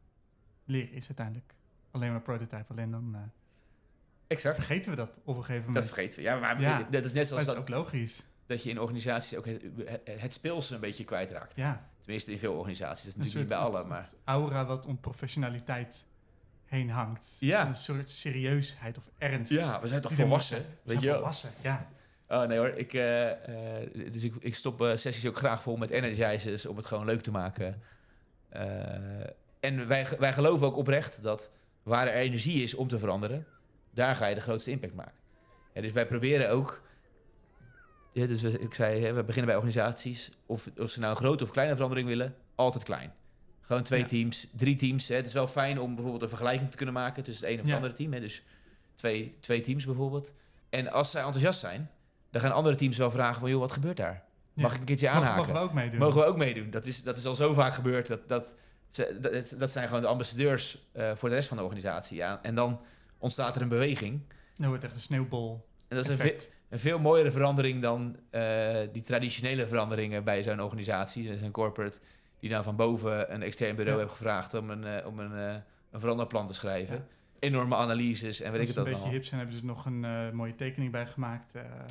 leren 0.65 0.91
is 0.91 1.06
uiteindelijk 1.08 1.56
alleen 1.91 2.12
maar 2.12 2.22
prototype. 2.22 2.65
Alleen 2.67 2.91
dan 2.91 3.15
eh, 3.15 3.22
Exact. 4.28 4.56
vergeten 4.56 4.91
we 4.91 4.98
dat 4.98 5.19
op 5.24 5.36
een 5.36 5.41
gegeven 5.43 5.62
Dat 5.63 5.67
moment. 5.74 5.86
vergeten 5.86 6.17
we. 6.17 6.24
Ja, 6.24 6.39
maar 6.39 6.62
Ja. 6.62 6.84
dat 6.89 7.06
is 7.06 7.13
net 7.13 7.28
zoals 7.28 7.46
dat 7.46 7.56
dat, 7.56 7.63
is 7.69 7.72
ook 7.74 7.84
logisch. 7.84 8.28
Dat 8.45 8.63
je 8.63 8.69
in 8.69 8.79
organisaties 8.79 9.38
ook 9.38 9.45
het, 9.45 9.63
het, 10.03 10.34
speelse 10.34 10.73
een 10.73 10.79
beetje 10.79 11.03
kwijtraakt. 11.03 11.56
Ja, 11.56 11.89
Tenminste, 12.01 12.32
in 12.32 12.39
veel 12.39 12.53
organisaties. 12.53 13.03
Dat 13.03 13.13
is 13.13 13.15
natuurlijk 13.15 13.49
niet 13.49 13.58
bij 13.58 13.79
alle, 13.79 13.88
maar... 13.88 14.10
aura 14.23 14.65
wat 14.65 14.86
om 14.86 14.99
professionaliteit 14.99 16.06
heen 16.65 16.89
hangt. 16.89 17.38
Ja. 17.39 17.67
Een 17.67 17.75
soort 17.75 18.10
serieusheid 18.10 18.97
of 18.97 19.10
ernst. 19.17 19.51
Ja, 19.51 19.82
we 19.82 19.88
zijn 19.88 20.01
toch 20.01 20.13
volwassen? 20.13 20.58
zijn. 20.58 20.69
We 20.69 20.77
Weet 20.84 20.91
zijn 20.91 21.01
je 21.01 21.08
wel? 21.08 21.15
volwassen, 21.15 21.51
ja. 21.62 21.88
Oh 22.27 22.43
nee 22.43 22.58
hoor, 22.58 22.69
ik, 22.69 22.93
eh, 22.93 23.32
eh, 23.32 24.12
dus 24.12 24.23
ik, 24.23 24.34
ik 24.39 24.56
stop 24.56 24.82
eh, 24.82 24.95
sessies 24.95 25.27
ook 25.27 25.38
graag 25.38 25.62
vol 25.62 25.77
met 25.77 25.89
energizers 25.89 26.65
om 26.65 26.77
het 26.77 26.86
gewoon 26.86 27.06
leuk 27.06 27.21
te 27.21 27.32
maken. 27.32 27.82
En 29.60 29.88
wij, 29.88 30.08
wij 30.19 30.34
geloven 30.34 30.67
ook 30.67 30.77
oprecht 30.77 31.23
dat 31.23 31.51
waar 31.84 32.08
er 32.08 32.13
energie 32.13 32.63
is 32.63 32.73
om 32.73 32.88
te 32.88 32.99
veranderen, 32.99 33.45
daar 33.91 34.15
ga 34.15 34.27
je 34.27 34.36
de 34.36 34.41
grootste 34.41 34.71
impact 34.71 34.93
maken. 34.93 35.13
Ja, 35.73 35.82
dus 35.82 35.91
wij 35.91 36.08
proberen 36.08 36.49
ook, 36.49 36.82
ja, 38.13 38.26
dus 38.28 38.41
we- 38.41 38.60
ik 38.60 38.73
zei, 38.73 39.04
hè, 39.04 39.13
we 39.13 39.23
beginnen 39.23 39.45
bij 39.45 39.56
organisaties, 39.56 40.30
of, 40.45 40.69
of 40.78 40.89
ze 40.89 40.99
nou 40.99 41.12
een 41.12 41.17
grote 41.17 41.43
of 41.43 41.52
kleine 41.52 41.73
verandering 41.73 42.08
willen, 42.08 42.36
altijd 42.56 42.84
klein. 42.84 43.13
Gewoon 43.62 43.84
twee 43.84 43.99
Ja. 43.99 44.06
teams, 44.08 44.47
drie 44.56 44.76
teams. 44.76 45.08
Hè. 45.08 45.15
Het 45.15 45.26
is 45.26 45.34
wel 45.34 45.47
fijn 45.47 45.80
om 45.80 45.93
bijvoorbeeld 45.93 46.23
een 46.23 46.30
vergelijking 46.30 46.69
te 46.71 46.78
kunnen 46.78 46.95
maken 46.95 47.23
tussen 47.23 47.43
het 47.47 47.54
ene 47.54 47.62
of 47.63 47.67
het 47.67 47.76
Ja. 47.76 47.82
andere 47.82 47.99
team. 48.02 48.13
Hè. 48.13 48.19
Dus 48.19 48.43
twee, 48.95 49.38
twee 49.39 49.62
teams 49.62 49.86
bijvoorbeeld. 49.86 50.32
En 50.69 50.91
als 50.91 51.12
zij 51.12 51.21
enthousiast 51.21 51.60
zijn, 51.60 51.89
dan 52.32 52.41
gaan 52.41 52.52
andere 52.52 52.76
teams 52.76 52.97
wel 52.97 53.12
vragen 53.12 53.39
van... 53.41 53.49
joh, 53.49 53.60
wat 53.60 53.71
gebeurt 53.71 53.97
daar? 53.97 54.23
Ja. 54.54 54.62
Mag 54.62 54.73
ik 54.73 54.80
een 54.80 54.86
keertje 54.86 55.10
aanhaken? 55.10 55.38
mogen 55.38 55.54
we 55.54 55.60
ook 55.60 55.73
meedoen? 55.73 55.99
Mogen 55.99 56.19
we 56.21 56.26
ook 56.28 56.38
meedoen? 56.38 56.69
Dat 56.69 56.86
is, 56.86 57.04
dat 57.04 57.17
is 57.17 57.26
al 57.26 57.36
zo 57.36 57.54
vaak 57.54 57.73
gebeurd. 57.73 58.08
Dat, 58.08 58.28
dat, 58.28 58.54
dat, 59.21 59.56
dat 59.58 59.71
zijn 59.71 59.88
gewoon 59.88 60.02
de 60.02 60.08
ambassadeurs 60.08 60.78
eh, 60.91 61.12
voor 61.15 61.30
de 61.30 61.36
rest 61.36 61.47
van 61.47 61.58
de 61.58 61.63
organisatie. 61.63 62.17
Ja. 62.17 62.39
En 62.41 62.56
dan 62.56 62.82
ontstaat 63.17 63.56
er 63.56 63.62
een 63.62 63.67
beweging. 63.67 64.21
Nou 64.56 64.69
wordt 64.69 64.84
echt 64.84 64.95
een 64.95 65.02
sneeuwbol. 65.02 65.65
En 65.88 65.95
dat 65.97 66.06
is 66.06 66.12
effect. 66.12 66.45
een 66.45 66.52
veel 66.79 66.99
mooiere 66.99 67.31
verandering 67.31 67.81
dan 67.81 68.15
eh, 68.29 68.77
die 68.91 69.01
traditionele 69.01 69.67
veranderingen 69.67 70.23
bij 70.23 70.43
zo'n 70.43 70.62
organisatie. 70.62 71.27
Dus 71.27 71.41
een 71.41 71.51
corporate 71.51 71.97
die 72.39 72.49
dan 72.49 72.63
van 72.63 72.75
boven 72.75 73.33
een 73.33 73.41
extern 73.41 73.75
bureau 73.75 73.97
Ja. 73.97 74.03
heeft 74.03 74.17
gevraagd 74.17 74.53
om 74.53 74.69
een, 74.69 74.83
eh, 74.83 75.07
om 75.07 75.19
een, 75.19 75.38
eh, 75.38 75.55
een 75.91 75.99
veranderplan 75.99 76.47
te 76.47 76.53
schrijven. 76.53 76.95
Ja. 76.95 77.03
Enorme 77.39 77.75
analyses 77.75 78.41
en 78.41 78.51
weet 78.51 78.59
Als 78.59 78.69
ik 78.69 78.73
ze 78.75 78.79
het 78.79 78.88
een 78.89 78.93
ook 78.93 78.99
beetje 78.99 79.12
nog. 79.13 79.21
hip 79.21 79.25
zijn, 79.25 79.39
hebben 79.39 79.57
ze 79.59 79.62
er 79.65 79.67
nog 79.73 79.86
een 79.86 80.36
mooie 80.36 80.55
tekening 80.55 80.91
bij 80.91 81.05
gemaakt. 81.07 81.51
van 81.51 81.62
waar 81.62 81.88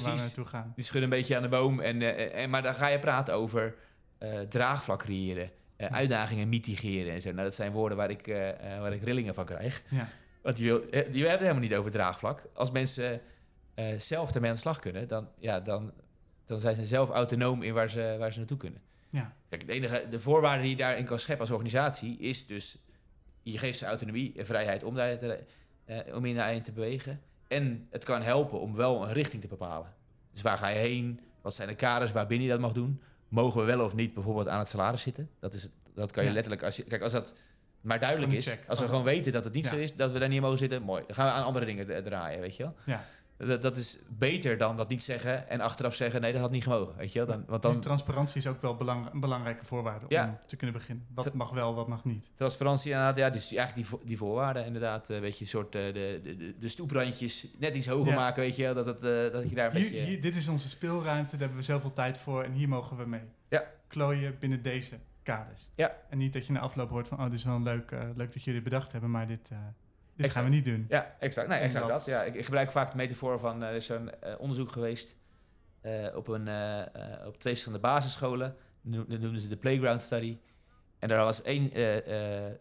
we 0.00 0.08
Precies. 0.10 0.22
naartoe 0.26 0.44
gaan. 0.44 0.72
Die 0.76 0.84
schudden 0.84 1.10
een 1.10 1.16
beetje 1.18 1.36
aan 1.36 1.42
de 1.42 1.48
boom. 1.48 1.80
En, 1.80 2.32
en, 2.32 2.50
maar 2.50 2.62
dan 2.62 2.74
ga 2.74 2.86
je 2.86 2.98
praten 2.98 3.34
over 3.34 3.74
draagvlak 4.48 4.98
creëren, 4.98 5.50
Ja. 5.76 5.90
uitdagingen 5.90 6.48
mitigeren 6.48 7.12
en 7.14 7.22
zo. 7.22 7.30
Nou, 7.30 7.42
dat 7.42 7.54
zijn 7.54 7.72
woorden 7.72 7.96
waar 7.96 8.10
ik, 8.10 8.26
waar 8.80 8.92
ik 8.92 9.02
rillingen 9.02 9.34
van 9.34 9.44
krijg. 9.44 9.82
Ja. 9.90 10.08
Want 10.42 10.56
die, 10.56 10.66
wil, 10.66 10.80
die 10.90 11.00
hebben 11.00 11.30
het 11.30 11.40
helemaal 11.40 11.60
niet 11.62 11.74
over 11.74 11.90
draagvlak. 11.90 12.42
Als 12.54 12.70
mensen 12.70 13.20
eh, 13.74 13.98
zelf 13.98 14.34
ermee 14.34 14.48
aan 14.50 14.54
de 14.56 14.62
slag 14.62 14.78
kunnen, 14.78 15.08
dan, 15.08 15.28
ja, 15.38 15.60
dan, 15.60 15.92
dan 16.46 16.60
zijn 16.60 16.76
ze 16.76 16.84
zelf 16.84 17.10
autonoom 17.10 17.62
in 17.62 17.74
waar 17.74 17.90
ze, 17.90 18.16
waar 18.18 18.32
ze 18.32 18.38
naartoe 18.38 18.56
kunnen. 18.56 18.80
Ja. 19.10 19.34
Kijk, 19.48 19.62
het 19.62 19.70
enige, 19.70 20.06
de 20.10 20.20
voorwaarde 20.20 20.60
die 20.62 20.70
je 20.70 20.76
daarin 20.76 21.04
kan 21.04 21.18
scheppen 21.18 21.40
als 21.46 21.54
organisatie 21.54 22.18
is 22.18 22.46
dus... 22.46 22.78
je 23.42 23.58
geeft 23.58 23.78
ze 23.78 23.86
autonomie 23.86 24.32
en 24.36 24.46
vrijheid 24.46 24.84
om, 24.84 24.94
daar 24.94 25.18
te, 25.18 25.44
eh, 25.84 26.16
om 26.16 26.24
in 26.24 26.34
daarin 26.34 26.62
te 26.62 26.72
bewegen. 26.72 27.20
En 27.48 27.86
het 27.90 28.04
kan 28.04 28.22
helpen 28.22 28.60
om 28.60 28.74
wel 28.74 29.02
een 29.02 29.12
richting 29.12 29.42
te 29.42 29.48
bepalen. 29.48 29.94
Dus 30.32 30.42
waar 30.42 30.58
ga 30.58 30.68
je 30.68 30.78
heen? 30.78 31.20
Wat 31.42 31.54
zijn 31.54 31.68
de 31.68 31.74
kaders 31.74 32.12
waarbinnen 32.12 32.46
je 32.46 32.52
dat 32.52 32.60
mag 32.62 32.72
doen? 32.72 33.00
Mogen 33.28 33.60
we 33.60 33.66
wel 33.66 33.84
of 33.84 33.94
niet 33.94 34.14
bijvoorbeeld 34.14 34.48
aan 34.48 34.58
het 34.58 34.68
salaris 34.68 35.02
zitten? 35.02 35.30
Dat, 35.40 35.54
is, 35.54 35.68
dat 35.94 36.10
kan 36.10 36.22
je 36.22 36.28
Ja. 36.28 36.34
letterlijk... 36.34 36.64
Als 36.64 36.76
je, 36.76 36.82
kijk, 36.82 37.02
als 37.02 37.12
dat 37.12 37.34
maar 37.80 38.00
duidelijk 38.00 38.32
is... 38.32 38.46
check. 38.46 38.64
Als 38.68 38.78
we 38.78 38.84
Oh. 38.84 38.90
gewoon 38.90 39.04
weten 39.04 39.32
dat 39.32 39.44
het 39.44 39.52
niet 39.52 39.64
Ja. 39.64 39.70
zo 39.70 39.76
is... 39.76 39.94
dat 39.96 40.12
we 40.12 40.18
daar 40.18 40.28
niet 40.28 40.40
mogen 40.40 40.58
zitten, 40.58 40.82
mooi. 40.82 41.02
Dan 41.06 41.14
gaan 41.14 41.26
we 41.26 41.32
aan 41.32 41.44
andere 41.44 41.64
dingen 41.64 42.04
draaien, 42.04 42.40
weet 42.40 42.56
je 42.56 42.62
wel? 42.62 42.74
Ja. 42.84 43.04
Dat, 43.46 43.62
dat 43.62 43.76
is 43.76 43.98
beter 44.08 44.58
dan 44.58 44.76
dat 44.76 44.88
niet 44.88 45.02
zeggen 45.02 45.48
en 45.48 45.60
achteraf 45.60 45.94
zeggen... 45.94 46.20
nee, 46.20 46.32
dat 46.32 46.40
had 46.40 46.50
niet 46.50 46.62
gemogen, 46.62 46.96
weet 46.96 47.12
je 47.12 47.18
wel? 47.18 47.28
Dan, 47.28 47.44
want 47.46 47.62
dan, 47.62 47.72
Dus 47.72 47.82
transparantie 47.82 48.36
is 48.36 48.46
ook 48.46 48.60
wel 48.60 48.76
belang, 48.76 49.12
een 49.12 49.20
belangrijke 49.20 49.64
voorwaarde 49.64 50.06
Ja. 50.08 50.24
om 50.28 50.38
te 50.46 50.56
kunnen 50.56 50.76
beginnen. 50.76 51.06
Wat 51.14 51.24
Tra- 51.24 51.36
mag 51.36 51.50
wel, 51.50 51.74
wat 51.74 51.88
mag 51.88 52.04
niet. 52.04 52.30
Transparantie 52.34 52.90
inderdaad, 52.90 53.16
ja, 53.16 53.30
dus 53.30 53.54
eigenlijk 53.54 53.88
die, 53.88 53.98
die 54.06 54.16
voorwaarden 54.16 54.66
inderdaad, 54.66 55.08
een 55.08 55.20
beetje 55.20 55.44
een 55.44 55.50
soort 55.50 55.74
eh, 55.74 55.82
de, 55.84 56.20
de, 56.22 56.54
de, 56.58 56.68
stoeprandjes 56.68 57.46
net 57.58 57.74
iets 57.74 57.86
hoger 57.86 58.12
Ja. 58.12 58.18
maken, 58.18 58.42
weet 58.42 58.56
je, 58.56 58.62
wel, 58.62 58.74
dat, 58.74 58.86
het, 58.86 59.04
eh, 59.04 59.32
dat 59.32 59.48
je 59.48 59.54
daar 59.54 59.66
een 59.70 59.76
Hier, 59.76 59.90
beetje... 59.90 60.06
hier, 60.06 60.20
dit 60.22 60.36
is 60.36 60.48
onze 60.48 60.68
speelruimte, 60.68 61.30
daar 61.30 61.38
hebben 61.40 61.58
we 61.58 61.64
zoveel 61.64 61.92
tijd 61.92 62.18
voor 62.18 62.42
en 62.42 62.52
hier 62.52 62.68
mogen 62.68 62.96
we 62.96 63.04
mee. 63.06 63.22
Ja. 63.48 63.64
Klooien 63.88 64.36
binnen 64.38 64.62
deze 64.62 64.98
kaders. 65.22 65.70
Ja. 65.74 65.96
En 66.08 66.18
niet 66.18 66.32
dat 66.32 66.46
je 66.46 66.52
na 66.52 66.60
afloop 66.60 66.90
hoort 66.90 67.08
van, 67.08 67.18
oh, 67.18 67.24
dit 67.24 67.32
is 67.32 67.44
wel 67.44 67.60
leuk, 67.62 67.90
eh, 67.90 68.00
leuk 68.14 68.32
dat 68.32 68.44
jullie 68.44 68.62
bedacht 68.62 68.92
hebben, 68.92 69.10
maar 69.10 69.26
dit, 69.26 69.48
eh, 69.52 69.58
dit 70.16 70.26
Exact. 70.26 70.32
gaan 70.32 70.44
we 70.44 70.50
niet 70.56 70.64
doen. 70.64 70.86
Ja, 70.88 71.16
exact. 71.20 71.48
Nee, 71.48 71.58
exact 71.60 71.86
dat. 71.86 72.06
Ja, 72.06 72.22
ik, 72.22 72.34
ik 72.34 72.44
gebruik 72.44 72.70
vaak 72.72 72.90
de 72.90 72.96
metafoor 72.96 73.38
van, 73.38 73.62
eh, 73.62 73.68
er 73.68 73.74
is 73.74 73.86
zo'n 73.86 74.20
eh, 74.20 74.34
onderzoek 74.38 74.70
geweest 74.72 75.16
eh, 75.80 76.06
op, 76.14 76.28
een, 76.28 76.48
op 77.26 77.38
twee 77.38 77.52
verschillende 77.52 77.78
basisscholen, 77.86 78.56
dat 78.82 79.08
noemden 79.20 79.40
ze 79.40 79.48
de 79.48 79.56
Playground 79.56 80.02
Study. 80.02 80.38
En 80.98 81.08
daar 81.08 81.24
was 81.24 81.42
één 81.42 81.70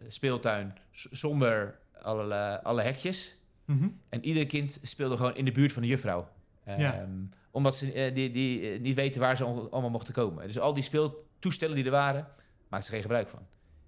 speeltuin 0.07 0.77
zonder 0.91 1.79
alle, 2.01 2.63
alle 2.63 2.81
hekjes. 2.81 3.35
Mhm. 3.65 3.87
En 4.09 4.25
ieder 4.25 4.45
kind 4.45 4.79
speelde 4.81 5.17
gewoon 5.17 5.35
in 5.35 5.45
de 5.45 5.51
buurt 5.51 5.71
van 5.73 5.81
de 5.81 5.87
juffrouw. 5.87 6.27
Ja. 6.65 6.93
Ehm, 6.99 7.09
Omdat 7.51 7.75
ze 7.75 8.11
die, 8.13 8.31
die, 8.31 8.79
niet 8.79 8.95
weten 8.95 9.21
waar 9.21 9.37
ze 9.37 9.43
al- 9.43 9.71
allemaal 9.71 9.89
mochten 9.89 10.13
komen. 10.13 10.47
Dus 10.47 10.59
al 10.59 10.73
die 10.73 10.83
speeltoestellen 10.83 11.75
die 11.75 11.85
er 11.85 11.91
waren, 11.91 12.27
maakten 12.67 12.83
ze 12.83 12.91
geen 12.91 13.01
gebruik 13.01 13.29
van. 13.29 13.39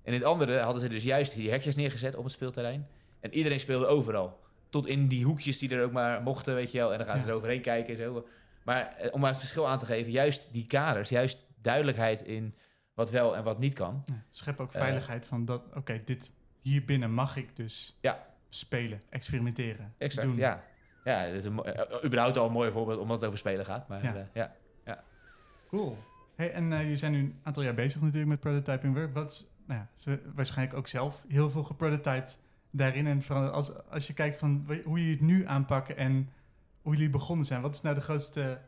En 0.03 0.13
in 0.13 0.19
het 0.19 0.23
andere 0.23 0.59
hadden 0.59 0.81
ze 0.81 0.87
dus 0.87 1.03
juist 1.03 1.33
die 1.33 1.49
hekjes 1.51 1.75
neergezet 1.75 2.15
op 2.15 2.23
het 2.23 2.33
speelterrein. 2.33 2.87
En 3.23 3.33
iedereen 3.33 3.59
speelde 3.59 3.85
overal. 3.85 4.39
Tot 4.69 4.87
in 4.87 5.07
die 5.07 5.23
hoekjes 5.25 5.57
die 5.59 5.69
er 5.75 5.83
ook 5.83 5.91
maar 5.91 6.21
mochten, 6.21 6.55
weet 6.55 6.71
je 6.71 6.77
wel. 6.77 6.91
En 6.91 6.97
dan 6.97 7.07
gaan 7.07 7.17
ze 7.19 7.23
Ja. 7.25 7.29
er 7.29 7.35
overheen 7.35 7.61
kijken 7.61 7.93
en 7.93 7.99
zo. 7.99 8.27
Maar 8.63 8.87
eh, 8.97 9.13
om 9.13 9.19
maar 9.19 9.29
het 9.29 9.39
verschil 9.39 9.67
aan 9.67 9.79
te 9.79 9.85
geven, 9.85 10.11
juist 10.11 10.53
die 10.53 10.65
kaders, 10.65 11.09
juist 11.09 11.39
duidelijkheid 11.61 12.21
in 12.21 12.55
wat 12.93 13.09
wel 13.11 13.35
en 13.35 13.43
wat 13.43 13.59
niet 13.59 13.73
kan. 13.73 14.03
Ja, 14.05 14.23
schep 14.29 14.59
ook 14.59 14.73
Eh. 14.73 14.79
veiligheid 14.79 15.25
van 15.25 15.45
dat, 15.45 15.61
oké, 15.75 16.01
dit 16.05 16.31
hier 16.61 16.85
binnen 16.85 17.11
mag 17.11 17.35
ik 17.35 17.55
dus 17.55 17.97
Ja. 18.01 18.25
spelen, 18.49 19.01
experimenteren, 19.09 19.93
Exact, 19.97 20.27
doen. 20.27 20.35
ja. 20.35 20.63
Ja, 21.03 21.25
dat 21.25 21.33
is 21.33 21.45
een, 21.45 21.63
eh, 21.63 22.03
überhaupt 22.05 22.37
al 22.37 22.45
een 22.45 22.51
mooi 22.51 22.71
voorbeeld 22.71 22.99
omdat 22.99 23.15
het 23.17 23.25
over 23.25 23.39
spelen 23.39 23.65
gaat. 23.65 23.87
Maar 23.87 24.03
Ja. 24.03 24.29
ja, 24.33 24.55
ja. 24.85 25.03
Cool. 25.69 25.97
Hey, 26.35 26.51
en 26.53 26.89
je 26.89 26.97
zijn 26.97 27.11
nu 27.11 27.19
een 27.19 27.39
aantal 27.43 27.63
jaar 27.63 27.73
bezig 27.73 28.01
natuurlijk 28.01 28.29
met 28.29 28.39
prototyping 28.39 28.93
work. 28.95 29.13
Wat 29.13 29.49
nou 29.65 29.79
ja, 29.79 29.89
ze 29.93 30.21
waarschijnlijk 30.33 30.77
ook 30.77 30.87
zelf 30.87 31.25
heel 31.27 31.49
veel 31.49 31.63
geprototyped 31.63 32.39
daarin. 32.73 33.07
En 33.07 33.23
vooral 33.23 33.49
als, 33.49 33.85
als 33.89 34.07
je 34.07 34.13
kijkt 34.13 34.35
van 34.35 34.65
hoe 34.85 34.99
jullie 34.99 35.11
het 35.15 35.21
nu 35.21 35.47
aanpakken 35.47 35.97
en 35.97 36.29
hoe 36.81 36.93
jullie 36.93 37.09
begonnen 37.09 37.45
zijn. 37.45 37.61
Wat 37.61 37.75
is 37.75 37.81
nou 37.81 37.95
de 37.95 38.01
grootste 38.01 38.61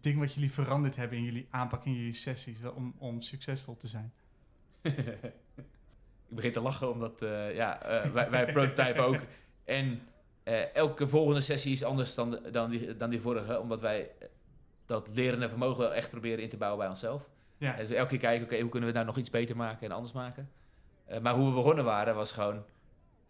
ding 0.00 0.18
wat 0.18 0.34
jullie 0.34 0.52
veranderd 0.52 0.96
hebben 0.96 1.18
in 1.18 1.24
jullie 1.24 1.46
aanpak, 1.50 1.84
in 1.84 1.94
jullie 1.94 2.12
sessies, 2.12 2.56
om, 2.74 2.94
om 2.98 3.20
succesvol 3.20 3.76
te 3.76 3.86
zijn? 3.88 4.12
ik 6.28 6.38
begin 6.38 6.52
te 6.52 6.60
lachen 6.60 6.90
omdat 6.92 7.22
eh, 7.22 7.54
ja, 7.54 7.82
eh, 7.82 8.10
wij, 8.10 8.30
wij 8.30 8.52
prototypen 8.52 9.04
ook. 9.06 9.20
En 9.64 10.00
eh, 10.42 10.74
elke 10.74 11.08
volgende 11.08 11.40
sessie 11.40 11.72
is 11.72 11.84
anders 11.84 12.14
dan, 12.14 12.30
de- 12.30 12.50
dan, 12.50 12.70
die, 12.70 12.96
dan 12.96 13.10
die 13.10 13.20
vorige. 13.20 13.60
Omdat 13.60 13.80
wij 13.80 14.10
dat 14.86 15.08
lerende 15.14 15.48
vermogen 15.48 15.78
wel 15.78 15.94
echt 15.94 16.10
proberen 16.10 16.42
in 16.42 16.48
te 16.48 16.56
bouwen 16.56 16.80
bij 16.80 16.88
onszelf. 16.88 17.28
Ja, 17.58 17.72
En 17.72 17.78
dus 17.78 17.90
elke 17.90 18.08
keer 18.08 18.18
kijken, 18.18 18.44
oké, 18.44 18.60
hoe 18.60 18.70
kunnen 18.70 18.88
we 18.88 18.94
nou 18.94 19.06
nog 19.06 19.16
iets 19.16 19.30
beter 19.30 19.56
maken 19.56 19.86
en 19.86 19.92
anders 19.92 20.12
maken. 20.12 20.50
Maar 21.22 21.34
hoe 21.34 21.48
we 21.48 21.54
begonnen 21.54 21.84
waren, 21.84 22.14
was 22.14 22.32
gewoon... 22.32 22.64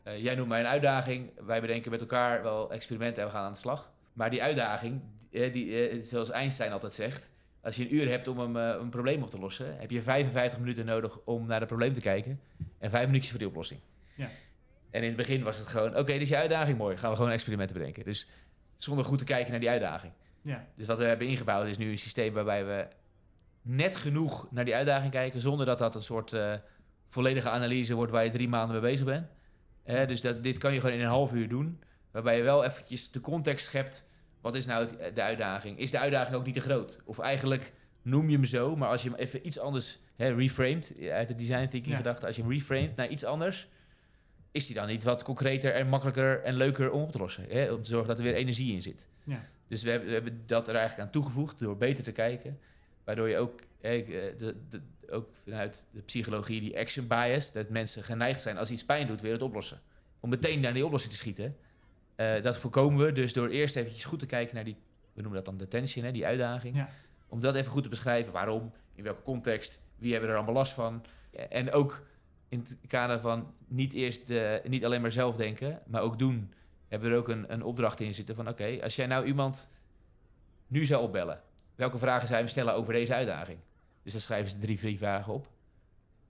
eh, 0.03 0.23
jij 0.23 0.35
noemt 0.35 0.49
mij 0.49 0.61
een 0.61 0.67
uitdaging. 0.67 1.31
Wij 1.47 1.61
bedenken 1.61 1.91
met 1.91 2.01
elkaar 2.01 2.43
wel 2.43 2.73
experimenten 2.73 3.23
en 3.23 3.29
we 3.29 3.35
gaan 3.35 3.45
aan 3.45 3.53
de 3.53 3.59
slag. 3.59 3.91
Maar 4.13 4.31
die 4.31 4.43
uitdaging, 4.43 5.01
die, 5.31 5.43
eh, 5.43 5.53
die, 5.53 5.89
eh, 5.89 6.03
zoals 6.03 6.31
Einstein 6.31 6.73
altijd 6.73 6.95
zegt... 6.95 7.31
Als 7.61 7.77
je 7.77 7.83
een 7.83 7.95
uur 7.95 8.09
hebt 8.09 8.29
om 8.29 8.39
een, 8.39 8.55
een 8.55 8.89
probleem 8.89 9.23
op 9.23 9.31
te 9.31 9.39
lossen... 9.39 9.77
heb 9.79 9.91
je 9.91 10.03
55 10.03 10.59
minuten 10.59 10.85
nodig 10.85 11.19
om 11.25 11.47
naar 11.47 11.59
het 11.59 11.69
probleem 11.69 11.93
te 11.93 12.01
kijken... 12.01 12.41
en 12.79 12.91
vijf 12.91 13.07
minuutjes 13.07 13.31
voor 13.31 13.39
die 13.39 13.49
oplossing. 13.49 13.81
Ja. 14.15 14.29
En 14.91 15.01
in 15.01 15.07
het 15.07 15.17
begin 15.17 15.43
was 15.43 15.59
het 15.59 15.67
gewoon... 15.67 15.91
oké, 15.91 16.13
dit 16.13 16.21
is 16.21 16.29
je 16.29 16.37
uitdaging, 16.37 16.79
mooi. 16.79 16.97
Gaan 16.97 17.11
we 17.11 17.17
gewoon 17.17 17.31
experimenten 17.31 17.77
bedenken. 17.77 18.05
Dus 18.05 18.29
zonder 18.77 19.05
goed 19.05 19.19
te 19.19 19.25
kijken 19.25 19.51
naar 19.51 19.61
die 19.61 19.71
uitdaging. 19.71 20.13
ja, 20.43 20.67
Dus 20.77 20.87
wat 20.87 20.99
we 20.99 21.05
hebben 21.05 21.27
ingebouwd 21.27 21.67
is 21.67 21.79
nu 21.79 21.91
een 21.91 21.99
systeem 21.99 22.33
waarbij 22.33 22.65
we 22.65 22.87
net 23.63 23.97
genoeg 23.97 24.47
naar 24.51 24.65
die 24.65 24.75
uitdaging 24.75 25.11
kijken, 25.11 25.41
zonder 25.41 25.67
dat 25.67 25.79
dat 25.79 25.95
een 25.95 26.03
soort 26.03 26.37
volledige 27.09 27.49
analyse 27.49 27.95
wordt 27.95 28.13
waar 28.13 28.25
je 28.25 28.31
drie 28.31 28.49
maanden 28.49 28.81
mee 28.81 28.91
bezig 28.91 29.07
bent. 29.07 29.27
Eh, 29.83 30.07
dus 30.07 30.21
dat, 30.21 30.43
dit 30.43 30.59
kan 30.59 30.73
je 30.73 30.81
gewoon 30.81 30.95
in 30.97 31.01
een 31.03 31.09
half 31.09 31.33
uur 31.33 31.49
doen, 31.49 31.81
waarbij 32.11 32.37
je 32.37 32.43
wel 32.43 32.65
eventjes 32.65 33.11
de 33.11 33.21
context 33.21 33.65
schept. 33.67 34.09
Wat 34.41 34.55
is 34.55 34.67
nou 34.67 34.87
het- 34.87 35.15
de 35.15 35.23
uitdaging? 35.23 35.79
Is 35.79 35.91
de 35.91 35.99
uitdaging 35.99 36.37
ook 36.37 36.45
niet 36.45 36.55
te 36.55 36.61
groot? 36.61 36.99
Of 37.05 37.19
eigenlijk 37.19 37.73
noem 38.03 38.29
je 38.29 38.35
hem 38.37 38.45
zo, 38.45 38.77
maar 38.77 38.89
als 38.89 39.03
je 39.03 39.09
hem 39.09 39.19
even 39.19 39.47
iets 39.47 39.59
anders 39.59 39.99
hè, 40.17 40.35
reframed, 40.35 40.99
eh, 40.99 41.13
uit 41.13 41.29
de 41.29 41.35
design 41.35 41.67
thinking 41.67 41.87
Ja. 41.87 41.97
gedachte, 41.97 42.27
als 42.27 42.37
je 42.37 42.43
hem 42.43 42.51
reframed 42.51 42.97
naar 42.97 43.09
iets 43.09 43.25
anders, 43.25 43.69
is 44.53 44.67
die 44.67 44.75
dan 44.75 44.87
niet 44.87 45.03
wat 45.05 45.23
concreter 45.23 45.73
en 45.75 45.89
makkelijker 45.89 46.43
en 46.43 46.55
leuker 46.55 46.91
om 46.91 47.03
op 47.03 47.13
te 47.13 47.19
lossen? 47.19 47.45
Hè? 47.49 47.73
Om 47.73 47.83
te 47.83 47.89
zorgen 47.89 48.09
dat 48.09 48.19
er 48.19 48.25
weer 48.25 48.35
energie 48.35 48.75
in 48.75 48.83
zit. 48.83 49.07
ja, 49.25 49.41
Dus 49.69 49.83
we 49.83 49.91
hebben, 49.91 50.09
we 50.09 50.15
hebben 50.15 50.43
dat 50.47 50.69
er 50.69 50.75
eigenlijk 50.75 51.07
aan 51.07 51.13
toegevoegd 51.13 51.59
door 51.59 51.77
beter 51.77 52.05
te 52.05 52.13
kijken. 52.13 52.59
Waardoor 53.05 53.29
je 53.29 53.37
ook, 53.39 53.61
eh, 53.83 54.39
de, 54.39 54.57
de, 54.69 54.81
ook 55.11 55.29
vanuit 55.45 55.87
de 55.93 56.01
psychologie 56.01 56.61
die 56.61 56.79
action 56.79 57.07
bias, 57.07 57.53
dat 57.53 57.69
mensen 57.69 58.03
geneigd 58.03 58.41
zijn 58.41 58.59
als 58.59 58.71
iets 58.71 58.85
pijn 58.85 59.07
doet, 59.07 59.21
weer 59.21 59.33
het 59.33 59.43
oplossen. 59.43 59.81
Om 60.21 60.31
meteen 60.31 60.61
naar 60.61 60.75
die 60.75 60.85
oplossing 60.85 61.13
te 61.13 61.19
schieten. 61.19 61.57
Eh, 62.15 62.43
dat 62.43 62.59
voorkomen 62.59 63.07
we 63.07 63.13
dus 63.13 63.33
door 63.33 63.49
eerst 63.49 63.77
eventjes 63.77 64.05
goed 64.05 64.19
te 64.19 64.27
kijken 64.27 64.55
naar 64.55 64.65
die 64.65 64.77
we 65.13 65.21
noemen 65.21 65.45
dat 65.45 65.45
dan 65.45 65.57
de 65.57 65.69
tension, 65.69 66.05
hè, 66.05 66.13
die 66.13 66.27
uitdaging. 66.27 66.77
Ja. 66.77 66.89
Om 67.29 67.41
dat 67.41 67.57
even 67.57 67.73
goed 67.73 67.83
te 67.83 67.89
beschrijven. 67.89 68.33
Waarom, 68.33 68.73
in 68.95 69.05
welke 69.05 69.23
context, 69.23 69.81
wie 69.97 70.13
hebben 70.13 70.31
er 70.31 70.37
allemaal 70.37 70.55
last 70.55 70.73
van. 70.73 71.05
En 71.49 71.73
ook 71.73 72.07
in 72.49 72.59
het 72.59 72.77
kader 72.87 73.21
van 73.21 73.55
niet 73.69 73.93
eerst 73.93 74.31
eh, 74.31 74.55
niet 74.65 74.85
alleen 74.85 75.01
maar 75.01 75.13
zelf 75.13 75.37
denken, 75.37 75.83
maar 75.87 76.03
ook 76.03 76.19
doen. 76.19 76.53
Hebben 76.89 77.09
we 77.09 77.15
er 77.15 77.21
ook 77.21 77.29
een, 77.29 77.53
een 77.53 77.63
opdracht 77.63 78.01
in 78.01 78.15
zitten 78.15 78.35
van 78.35 78.49
oké, 78.49 78.79
als 78.83 78.97
jij 78.97 79.07
nou 79.07 79.25
iemand 79.25 79.71
nu 80.67 80.85
zou 80.85 81.03
opbellen, 81.03 81.43
welke 81.75 81.99
vragen 81.99 82.27
zou 82.27 82.39
je 82.39 82.45
hem 82.45 82.53
stellen 82.53 82.75
over 82.75 82.93
deze 82.93 83.15
uitdaging? 83.15 83.59
Dus 84.03 84.13
dan 84.13 84.21
schrijven 84.21 84.51
ze 84.51 84.59
drie, 84.59 84.79
vier 84.79 84.99
vragen 84.99 85.33
op. 85.33 85.47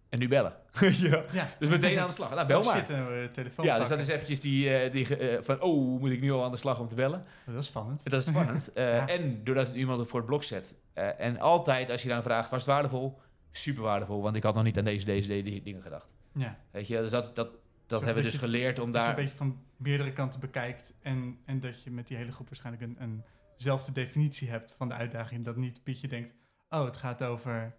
En 0.09 0.19
nu 0.19 0.29
bellen. 0.29 0.57
ja. 0.81 1.25
Ja. 1.33 1.51
Dus 1.59 1.69
meteen 1.69 1.99
aan 1.99 2.07
de 2.07 2.13
slag. 2.13 2.35
Nou, 2.35 2.47
bel 2.47 2.61
Oh, 2.61 2.67
maar. 2.67 2.77
Shit, 2.77 2.91
en 2.91 3.07
we 3.07 3.29
telefoon 3.33 3.65
Ja, 3.65 3.79
dus 3.79 3.89
dat 3.89 4.01
is 4.01 4.09
eventjes 4.09 4.41
die, 4.41 4.75
eh, 4.75 4.93
die 4.93 5.17
eh, 5.17 5.43
van, 5.43 5.61
oh, 5.61 6.01
moet 6.01 6.11
ik 6.11 6.21
nu 6.21 6.33
al 6.33 6.45
aan 6.45 6.51
de 6.51 6.57
slag 6.57 6.81
om 6.81 6.89
te 6.89 6.95
bellen? 6.95 7.21
Dat 7.47 7.63
is 7.63 7.67
spannend. 7.67 8.11
Dat 8.11 8.21
is 8.21 8.27
spannend. 8.27 8.73
Eh, 8.75 8.85
Ja. 8.85 9.09
En 9.09 9.45
doordat 9.45 9.67
het 9.67 9.77
iemand 9.77 10.09
voor 10.09 10.19
het 10.19 10.29
blok 10.29 10.45
zet. 10.45 10.75
Eh, 10.93 11.21
en 11.21 11.39
altijd, 11.39 11.91
als 11.91 12.03
je 12.03 12.09
dan 12.09 12.23
vraagt, 12.23 12.51
was 12.51 12.63
het 12.63 12.71
waardevol? 12.71 13.21
Super 13.51 13.83
waardevol, 13.83 14.23
want 14.23 14.37
ik 14.37 14.43
had 14.43 14.55
nog 14.55 14.65
niet 14.65 14.79
aan 14.79 14.85
deze, 14.85 15.05
deze, 15.05 15.29
deze 15.29 15.63
dingen 15.63 15.83
gedacht. 15.83 16.07
Ja. 16.35 16.59
Weet 16.71 16.87
je, 16.87 16.97
dus 16.97 17.11
dat, 17.11 17.35
dat, 17.35 17.49
dat 17.87 18.03
hebben 18.03 18.23
we 18.23 18.31
dus 18.31 18.39
geleerd 18.39 18.79
om 18.79 18.93
Dat 18.93 19.01
je 19.01 19.07
daar... 19.07 19.19
een 19.19 19.25
beetje 19.25 19.37
van 19.37 19.63
meerdere 19.77 20.13
kanten 20.13 20.41
bekijkt 20.41 20.95
en, 21.03 21.39
en 21.45 21.61
dat 21.61 21.83
je 21.83 21.91
met 21.91 22.07
die 22.09 22.17
hele 22.17 22.33
groep 22.33 22.47
waarschijnlijk 22.47 22.85
een, 22.85 22.97
een 23.03 23.23
zelfde 23.57 23.93
definitie 23.93 24.51
hebt 24.51 24.73
van 24.73 24.89
de 24.89 24.95
uitdaging. 24.95 25.45
Dat 25.45 25.57
niet 25.57 25.83
Pietje 25.83 26.09
denkt, 26.09 26.35
oh, 26.73 26.85
het 26.85 26.97
gaat 26.97 27.23
over 27.23 27.75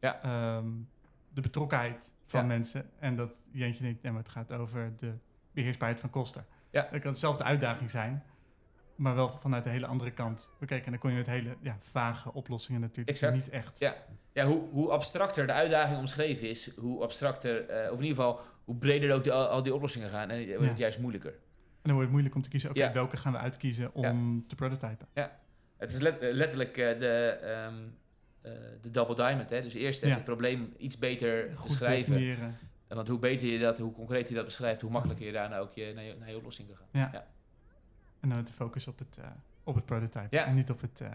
Ja. 0.00 0.22
ehm, 0.22 0.68
de 1.34 1.40
betrokkenheid 1.40 2.12
van 2.24 2.40
Ja. 2.40 2.46
mensen. 2.46 2.90
En 2.98 3.16
dat 3.16 3.42
Jentje 3.50 3.82
denkt, 3.82 4.02
nee, 4.02 4.12
maar 4.12 4.22
het 4.22 4.30
gaat 4.30 4.52
over 4.52 4.92
de 4.96 5.12
beheersbaarheid 5.52 6.00
van 6.00 6.10
kosten. 6.10 6.46
Ja. 6.70 6.88
Dat 6.92 7.00
kan 7.00 7.12
dezelfde 7.12 7.44
uitdaging 7.44 7.90
zijn, 7.90 8.24
maar 8.96 9.14
wel 9.14 9.28
vanuit 9.28 9.64
de 9.64 9.70
hele 9.70 9.86
andere 9.86 10.10
kant 10.10 10.50
bekijken. 10.58 10.84
En 10.86 10.90
dan 10.92 11.00
kon 11.00 11.10
je 11.10 11.16
met 11.16 11.26
hele 11.26 11.56
ja, 11.60 11.76
vage 11.80 12.32
oplossingen 12.32 12.80
natuurlijk 12.80 13.08
Exact. 13.08 13.34
niet 13.34 13.48
echt. 13.48 13.78
Ja. 13.78 13.94
Ja, 14.32 14.46
hoe, 14.46 14.68
hoe 14.70 14.90
abstracter 14.90 15.46
de 15.46 15.52
uitdaging 15.52 15.98
omschreven 15.98 16.48
is, 16.48 16.76
hoe 16.76 17.02
abstracter, 17.02 17.68
eh, 17.68 17.92
of 17.92 17.98
in 17.98 18.04
ieder 18.04 18.16
geval, 18.24 18.40
hoe 18.64 18.76
breder 18.76 19.14
ook 19.14 19.24
de, 19.24 19.32
al, 19.32 19.62
die 19.62 19.74
oplossingen 19.74 20.08
gaan. 20.10 20.30
En 20.30 20.38
het 20.38 20.46
wordt 20.48 20.62
Ja. 20.62 20.68
het 20.68 20.78
juist 20.78 20.98
moeilijker. 20.98 21.30
En 21.32 21.38
dan 21.82 21.92
wordt 21.92 22.00
het 22.02 22.10
moeilijk 22.10 22.34
om 22.34 22.42
te 22.42 22.48
kiezen, 22.48 22.70
oké, 22.70 22.78
Ja. 22.78 22.92
welke 22.92 23.16
gaan 23.16 23.32
we 23.32 23.38
uitkiezen 23.38 23.94
om 23.94 24.46
te 24.46 24.54
prototypen. 24.54 25.08
Het 25.76 25.92
is 25.92 26.00
let- 26.00 26.18
letterlijk 26.20 26.76
eh, 26.76 26.98
de, 26.98 27.28
ehm, 27.28 27.74
eh, 27.74 27.80
de 28.80 28.90
double 28.90 29.14
diamond. 29.14 29.50
Hè? 29.50 29.62
Dus 29.62 29.74
eerst 29.74 29.96
even 29.98 30.08
Ja. 30.08 30.14
het 30.14 30.24
probleem 30.24 30.74
iets 30.78 30.98
beter 30.98 31.50
Goed 31.54 31.68
beschrijven. 31.68 32.10
definiëren. 32.12 32.58
Want 32.88 33.08
hoe 33.08 33.18
beter 33.18 33.46
je 33.48 33.58
dat, 33.58 33.78
hoe 33.78 33.92
concreter 33.92 34.28
je 34.28 34.34
dat 34.34 34.44
beschrijft, 34.44 34.80
hoe 34.80 34.90
makkelijker 34.90 35.26
je 35.26 35.32
daarna 35.32 35.58
ook 35.58 35.72
je, 35.72 35.92
naar, 35.94 36.04
je, 36.04 36.14
naar 36.18 36.30
je 36.30 36.36
oplossing 36.36 36.68
kan 36.68 36.76
gaan. 36.76 36.86
Ja. 36.90 37.10
Ja. 37.12 37.26
En 38.20 38.28
dan 38.28 38.44
de 38.44 38.52
focus 38.52 38.86
op 38.86 38.98
het, 38.98 39.18
eh, 39.20 39.26
op 39.64 39.74
het 39.74 39.84
prototype. 39.86 40.26
Ja. 40.36 40.44
En 40.46 40.54
niet 40.54 40.70
op 40.70 40.80
het... 40.80 41.00
eh, 41.00 41.08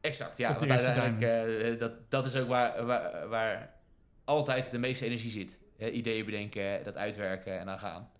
Exact, 0.00 0.38
ja. 0.38 0.50
Op 0.52 0.58
de 0.58 0.66
Want 0.66 0.80
uiteindelijk, 0.82 1.32
eh, 1.72 1.78
dat, 1.78 1.92
dat 2.10 2.24
is 2.24 2.36
ook 2.36 2.48
waar, 2.48 2.84
waar, 2.86 3.28
waar 3.28 3.70
altijd 4.24 4.70
de 4.70 4.78
meeste 4.78 5.04
energie 5.04 5.30
zit. 5.30 5.58
Ideeën 5.92 6.24
bedenken, 6.24 6.84
dat 6.84 6.96
uitwerken 6.96 7.58
en 7.58 7.66
dan 7.66 7.78
gaan. 7.78 8.10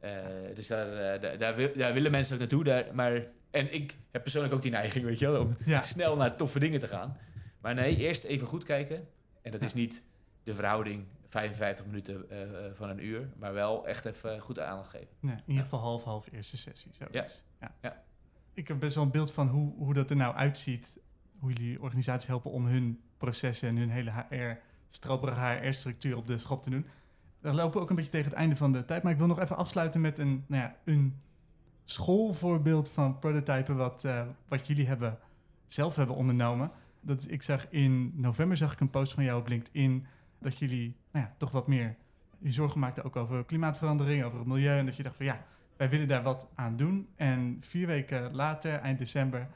Eh, 0.00 0.10
dus 0.54 0.66
daar, 0.66 0.86
eh, 1.14 1.20
daar, 1.22 1.38
daar, 1.38 1.56
wil- 1.56 1.72
daar 1.76 1.92
willen 1.92 2.10
mensen 2.10 2.32
ook 2.34 2.40
naartoe. 2.40 2.64
Daar, 2.64 2.84
maar, 2.92 3.22
en 3.50 3.74
ik 3.74 3.96
heb 4.10 4.22
persoonlijk 4.22 4.54
ook 4.54 4.62
die 4.62 4.70
neiging, 4.70 5.04
weet 5.04 5.18
je 5.18 5.30
wel, 5.30 5.40
om 5.42 5.56
ja, 5.64 5.82
snel 5.96 6.16
naar 6.16 6.36
toffe 6.36 6.58
dingen 6.58 6.80
te 6.80 6.88
gaan. 6.88 7.16
Maar 7.60 7.74
nee, 7.74 7.96
eerst 7.96 8.24
even 8.24 8.46
goed 8.46 8.64
kijken. 8.64 9.08
En 9.42 9.50
dat 9.50 9.60
Ja. 9.60 9.66
is 9.66 9.74
niet 9.74 10.04
de 10.42 10.54
verhouding 10.54 11.04
55 11.26 11.86
minuten 11.86 12.30
eh, 12.30 12.42
eh, 12.66 12.72
van 12.74 12.88
een 12.88 13.04
uur, 13.04 13.28
maar 13.36 13.52
wel 13.52 13.86
echt 13.86 14.04
even 14.04 14.40
goed 14.40 14.58
aandacht 14.58 14.90
geven. 14.90 15.08
nee, 15.20 15.34
in 15.34 15.42
ieder 15.46 15.62
geval 15.62 15.80
half-half 15.80 16.28
eerste 16.32 16.56
sessie. 16.56 16.90
Zoiets. 16.98 17.42
Ja. 17.60 17.74
Ja. 17.82 18.02
Ik 18.54 18.68
heb 18.68 18.78
best 18.80 18.94
wel 18.94 19.04
een 19.04 19.10
beeld 19.10 19.32
van 19.32 19.48
hoe, 19.48 19.74
hoe 19.76 19.94
dat 19.94 20.10
er 20.10 20.16
nou 20.16 20.34
uitziet. 20.34 20.98
Hoe 21.38 21.52
jullie 21.52 21.82
organisaties 21.82 22.26
helpen 22.28 22.50
om 22.50 22.66
hun 22.66 23.00
processen 23.16 23.68
en 23.68 23.76
hun 23.76 23.90
hele 23.90 24.10
HR, 24.28 24.60
stroperige 24.88 25.40
HR-structuur 25.40 26.16
op 26.16 26.26
de 26.26 26.38
schop 26.38 26.62
te 26.62 26.70
doen. 26.70 26.86
Dan 27.40 27.54
lopen 27.54 27.72
we 27.76 27.80
ook 27.80 27.90
een 27.90 27.96
beetje 27.96 28.10
tegen 28.10 28.28
het 28.30 28.36
einde 28.38 28.56
van 28.56 28.72
de 28.72 28.84
tijd. 28.84 29.02
Maar 29.02 29.12
ik 29.12 29.18
wil 29.18 29.26
nog 29.26 29.40
even 29.40 29.56
afsluiten 29.56 30.00
met 30.00 30.18
een, 30.18 30.44
nou 30.48 30.62
ja, 30.62 30.76
een 30.84 31.20
schoolvoorbeeld 31.84 32.90
van 32.90 33.18
prototypen 33.18 33.76
wat, 33.76 34.04
eh, 34.04 34.26
wat 34.48 34.66
jullie 34.66 34.86
hebben, 34.86 35.18
zelf 35.66 35.96
hebben 35.96 36.16
ondernomen. 36.16 36.70
Dat 37.00 37.26
ik 37.30 37.42
zag 37.42 37.66
in 37.70 38.12
november 38.20 38.56
zag 38.56 38.72
ik 38.72 38.80
een 38.80 38.90
post 38.90 39.12
van 39.12 39.24
jou 39.24 39.40
op 39.40 39.48
LinkedIn 39.48 40.06
dat 40.38 40.58
jullie 40.58 40.96
nou 41.12 41.26
ja, 41.26 41.34
toch 41.38 41.50
wat 41.50 41.66
meer 41.66 41.96
je 42.40 42.52
zorgen 42.52 42.80
maakten 42.80 43.04
ook 43.04 43.16
over 43.16 43.44
klimaatverandering, 43.44 44.24
over 44.24 44.38
het 44.38 44.48
milieu. 44.48 44.78
En 44.78 44.86
dat 44.86 44.96
je 44.96 45.02
dacht 45.02 45.16
van 45.16 45.26
ja, 45.26 45.44
wij 45.76 45.88
willen 45.88 46.08
daar 46.08 46.22
wat 46.22 46.48
aan 46.54 46.76
doen. 46.76 47.08
En 47.16 47.56
vier 47.60 47.86
weken 47.86 48.34
later, 48.34 48.78
eind 48.78 48.98
december, 48.98 49.48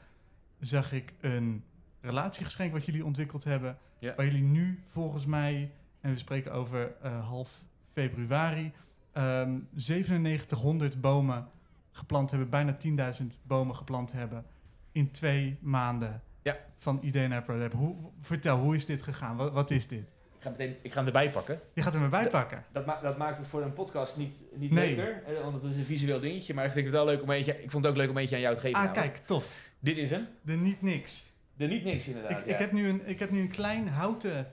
zag 0.59 0.91
ik 0.91 1.13
een 1.19 1.63
relatiegeschenk 2.01 2.71
wat 2.71 2.85
jullie 2.85 3.05
ontwikkeld 3.05 3.43
hebben. 3.43 3.77
Ja. 3.99 4.15
Waar 4.15 4.25
jullie 4.25 4.43
nu 4.43 4.81
volgens 4.83 5.25
mij, 5.25 5.71
en 6.01 6.11
we 6.11 6.17
spreken 6.17 6.53
over 6.53 6.95
eh, 7.01 7.27
half 7.27 7.63
februari, 7.91 8.71
ehm 9.11 9.59
9700 9.71 11.01
bomen 11.01 11.47
geplant 11.91 12.31
hebben, 12.31 12.49
bijna 12.49 12.77
10.000 13.21 13.25
bomen 13.43 13.75
geplant 13.75 14.11
hebben 14.11 14.45
in 14.91 15.11
twee 15.11 15.57
maanden 15.61 16.21
Ja. 16.45 16.57
van 16.77 16.99
idee 17.01 17.27
naar 17.27 17.43
product. 17.43 17.73
Hoe, 17.73 17.95
vertel, 18.21 18.57
hoe 18.59 18.75
is 18.75 18.85
dit 18.85 19.01
gegaan? 19.01 19.35
Wat, 19.35 19.53
wat 19.53 19.71
is 19.71 19.87
dit? 19.87 20.09
Ik 20.37 20.41
ga, 20.41 20.49
meteen, 20.49 20.75
ik 20.81 20.91
ga 20.91 20.97
hem 20.97 21.05
erbij 21.07 21.29
pakken. 21.29 21.59
Je 21.73 21.81
gaat 21.81 21.93
hem 21.93 22.03
erbij 22.03 22.27
pakken. 22.27 22.65
Dat, 22.71 22.85
ma- 22.85 23.01
dat 23.01 23.17
maakt 23.17 23.37
het 23.37 23.47
voor 23.47 23.61
een 23.61 23.73
podcast 23.73 24.17
niet, 24.17 24.33
niet 24.55 24.71
Nee. 24.71 24.95
leuker, 24.95 25.41
want 25.41 25.61
het 25.61 25.71
is 25.71 25.77
een 25.77 25.85
visueel 25.85 26.19
dingetje. 26.19 26.53
Maar 26.53 26.65
ik 26.65 26.71
vind 26.71 26.85
het 26.85 26.93
wel 26.93 27.05
leuk 27.05 27.21
om 27.21 27.31
eentje, 27.31 27.63
ik 27.63 27.71
vond 27.71 27.83
het 27.85 27.93
ook 27.93 27.99
leuk 27.99 28.09
om 28.09 28.17
eentje 28.17 28.35
aan 28.35 28.41
jou 28.41 28.55
te 28.55 28.61
geven. 28.61 28.77
Ah, 28.79 28.83
namelijk. 28.85 29.13
kijk, 29.13 29.25
tof. 29.27 29.71
Dit 29.79 29.97
is 29.97 30.09
hem. 30.09 30.27
De 30.41 30.53
niet 30.53 30.81
niks. 30.81 31.33
De 31.57 31.67
niet 31.67 31.83
niks 31.83 32.07
inderdaad. 32.07 32.31
Ik, 32.39 32.45
ja. 32.45 32.53
ik, 32.53 32.59
heb 32.59 32.71
nu 32.71 32.87
een, 32.87 33.01
ik 33.07 33.19
heb 33.19 33.29
nu 33.29 33.39
een 33.41 33.51
klein 33.51 33.87
houten 33.87 34.47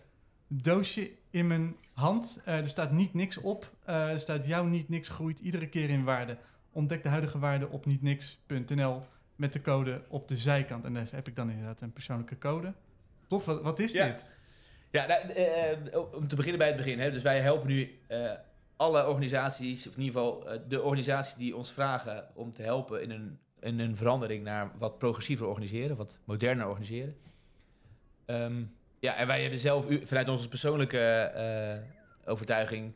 doosje 0.49 1.11
in 1.31 1.47
mijn 1.47 1.77
hand. 1.93 2.41
Eh, 2.45 2.59
er 2.59 2.69
staat 2.69 2.93
niet 2.93 3.15
niks 3.15 3.39
op. 3.39 3.71
Eh, 3.85 4.11
er 4.13 4.21
staat 4.21 4.47
jouw 4.47 4.65
niet 4.65 4.89
niks 4.89 5.09
groeit 5.09 5.39
iedere 5.41 5.69
keer 5.69 5.91
in 5.91 6.05
waarde. 6.05 6.37
Ontdek 6.73 7.03
de 7.03 7.09
huidige 7.09 7.39
waarde 7.39 7.69
op 7.69 7.87
nietniks.nl 7.87 9.03
met 9.37 9.53
de 9.53 9.61
code 9.61 10.03
op 10.09 10.29
de 10.29 10.37
zijkant. 10.37 10.85
En 10.85 10.95
daar 10.95 11.09
heb 11.11 11.29
ik 11.29 11.37
dan 11.37 11.51
inderdaad 11.51 11.81
een 11.81 11.93
persoonlijke 11.93 12.39
code. 12.39 12.73
Tof, 13.27 13.45
wat, 13.45 13.63
wat 13.63 13.79
is 13.79 13.93
Ja. 13.93 14.07
dit? 14.07 14.33
Ja, 14.91 15.07
nou, 15.07 15.21
eh, 15.29 15.71
eh, 15.73 16.15
om 16.15 16.29
te 16.29 16.37
beginnen 16.37 16.59
bij 16.59 16.69
het 16.69 16.77
begin. 16.77 16.99
Hè. 17.01 17.11
Dus 17.11 17.23
wij 17.23 17.41
helpen 17.41 17.69
nu 17.69 17.99
eh, 18.07 18.31
alle 18.77 19.07
organisaties, 19.07 19.87
of 19.89 19.97
in 19.97 20.03
ieder 20.03 20.21
geval 20.21 20.47
de 20.69 20.83
organisaties 20.83 21.35
die 21.35 21.57
ons 21.57 21.73
vragen 21.73 22.29
om 22.35 22.53
te 22.53 22.63
helpen 22.63 23.03
in 23.03 23.11
een, 23.11 23.39
in 23.61 23.79
een 23.81 23.97
verandering 23.97 24.45
naar 24.45 24.71
wat 24.79 24.99
progressiever 24.99 25.47
organiseren, 25.47 25.97
wat 25.97 26.19
moderner 26.25 26.67
organiseren. 26.69 27.17
Ehm, 28.25 28.63
ja, 28.99 29.17
en 29.17 29.27
wij 29.27 29.41
hebben 29.41 29.59
zelf, 29.59 29.87
vanuit 30.03 30.29
onze 30.29 30.49
persoonlijke 30.49 31.33
overtuiging, 32.25 32.93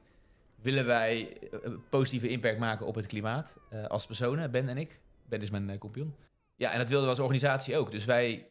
willen 0.62 0.86
wij 0.86 1.38
eh, 1.52 1.70
positieve 1.88 2.28
impact 2.28 2.58
maken 2.58 2.86
op 2.86 2.94
het 2.94 3.06
klimaat 3.06 3.58
als 3.88 4.06
personen, 4.06 4.50
Ben 4.50 4.68
en 4.68 4.78
ik. 4.78 4.98
Ben 5.28 5.40
is 5.40 5.50
mijn 5.50 5.68
uh, 5.68 5.78
compagnon. 5.78 6.14
Ja, 6.56 6.72
en 6.72 6.78
dat 6.78 6.88
wilden 6.88 7.04
we 7.04 7.10
als 7.10 7.20
organisatie 7.20 7.76
ook. 7.76 7.90
Dus 7.90 8.04
wij 8.04 8.48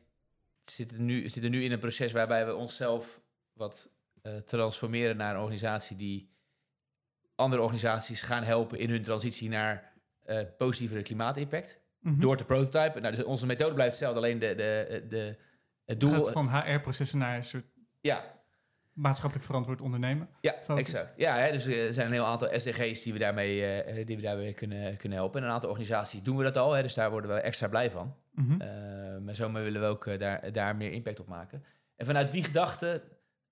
zitten 0.64 1.06
nu, 1.06 1.30
zitten 1.30 1.52
nu 1.52 1.64
in 1.64 1.72
een 1.72 1.80
proces 1.80 2.12
waarbij 2.12 2.46
we 2.46 2.56
onszelf 2.56 3.22
wat 3.54 3.90
eh, 4.22 4.38
transformeren 4.38 5.18
naar 5.18 5.34
een 5.36 5.42
organisatie 5.42 5.96
die 5.96 6.30
andere 7.36 7.62
organisaties 7.62 8.22
gaan 8.22 8.44
helpen 8.44 8.80
in 8.80 8.90
hun 8.90 9.04
transitie 9.04 9.50
naar 9.50 9.94
eh 10.24 10.40
positievere 10.58 11.02
klimaatimpact. 11.02 11.80
Mhm. 12.00 12.20
Door 12.20 12.38
te 12.38 12.46
prototypen. 12.46 13.02
Nou, 13.02 13.16
dus 13.16 13.26
onze 13.26 13.46
methode 13.46 13.74
blijft 13.74 13.92
hetzelfde, 13.92 14.20
alleen 14.20 14.40
de, 14.40 14.56
de, 14.56 15.06
de, 15.10 15.18
het 15.18 15.38
Het 15.86 16.00
doel... 16.00 16.24
gaat 16.24 16.32
van 16.32 16.50
HR-processen 16.50 17.18
naar 17.18 17.36
een 17.36 17.44
soort 17.44 17.66
ja, 18.02 18.35
maatschappelijk 18.96 19.46
verantwoord 19.46 19.82
ondernemen. 19.82 20.30
ja 20.42 20.54
Focus. 20.64 20.80
exact. 20.84 21.14
Ja, 21.18 21.38
hè, 21.38 21.52
dus 21.52 21.66
er 21.66 21.94
zijn 21.94 22.08
een 22.08 22.14
heel 22.14 22.26
aantal 22.26 22.50
SDG's 22.60 23.02
die 23.04 23.14
we 23.14 23.20
daarmee, 23.20 23.66
eh, 23.66 24.06
die 24.06 24.16
we 24.16 24.22
daarmee 24.22 24.54
kunnen, 24.54 24.98
kunnen 24.98 25.18
helpen. 25.18 25.42
En 25.42 25.48
een 25.48 25.54
aantal 25.54 25.70
organisaties 25.70 26.22
doen 26.24 26.38
we 26.38 26.44
dat 26.44 26.58
al, 26.58 26.74
hè, 26.74 26.82
dus 26.82 26.94
daar 26.94 27.12
worden 27.12 27.34
we 27.34 27.40
extra 27.40 27.68
blij 27.68 27.92
van. 27.92 28.16
Mhm. 28.32 28.62
Eh, 28.62 28.68
maar 29.22 29.36
zomaar 29.36 29.64
willen 29.64 29.82
we 29.82 29.88
ook 29.88 30.08
eh, 30.08 30.20
daar, 30.20 30.52
daar 30.52 30.76
meer 30.76 30.92
impact 30.92 31.20
op 31.20 31.28
maken. 31.28 31.64
En 31.96 32.06
vanuit 32.06 32.32
die 32.32 32.44
gedachte 32.44 33.04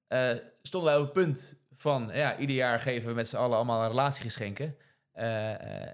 eh, 0.08 0.30
stonden 0.62 0.90
wij 0.92 1.00
op 1.00 1.06
het 1.06 1.14
punt 1.24 1.62
van... 1.76 2.10
Ja, 2.14 2.38
ieder 2.38 2.56
jaar 2.56 2.80
geven 2.80 3.10
we 3.10 3.16
met 3.16 3.28
z'n 3.28 3.36
allen 3.36 3.56
allemaal 3.56 3.82
een 3.82 3.88
relatiegeschenken. 3.90 4.76
Eh, 5.12 5.52
eh, 5.54 5.88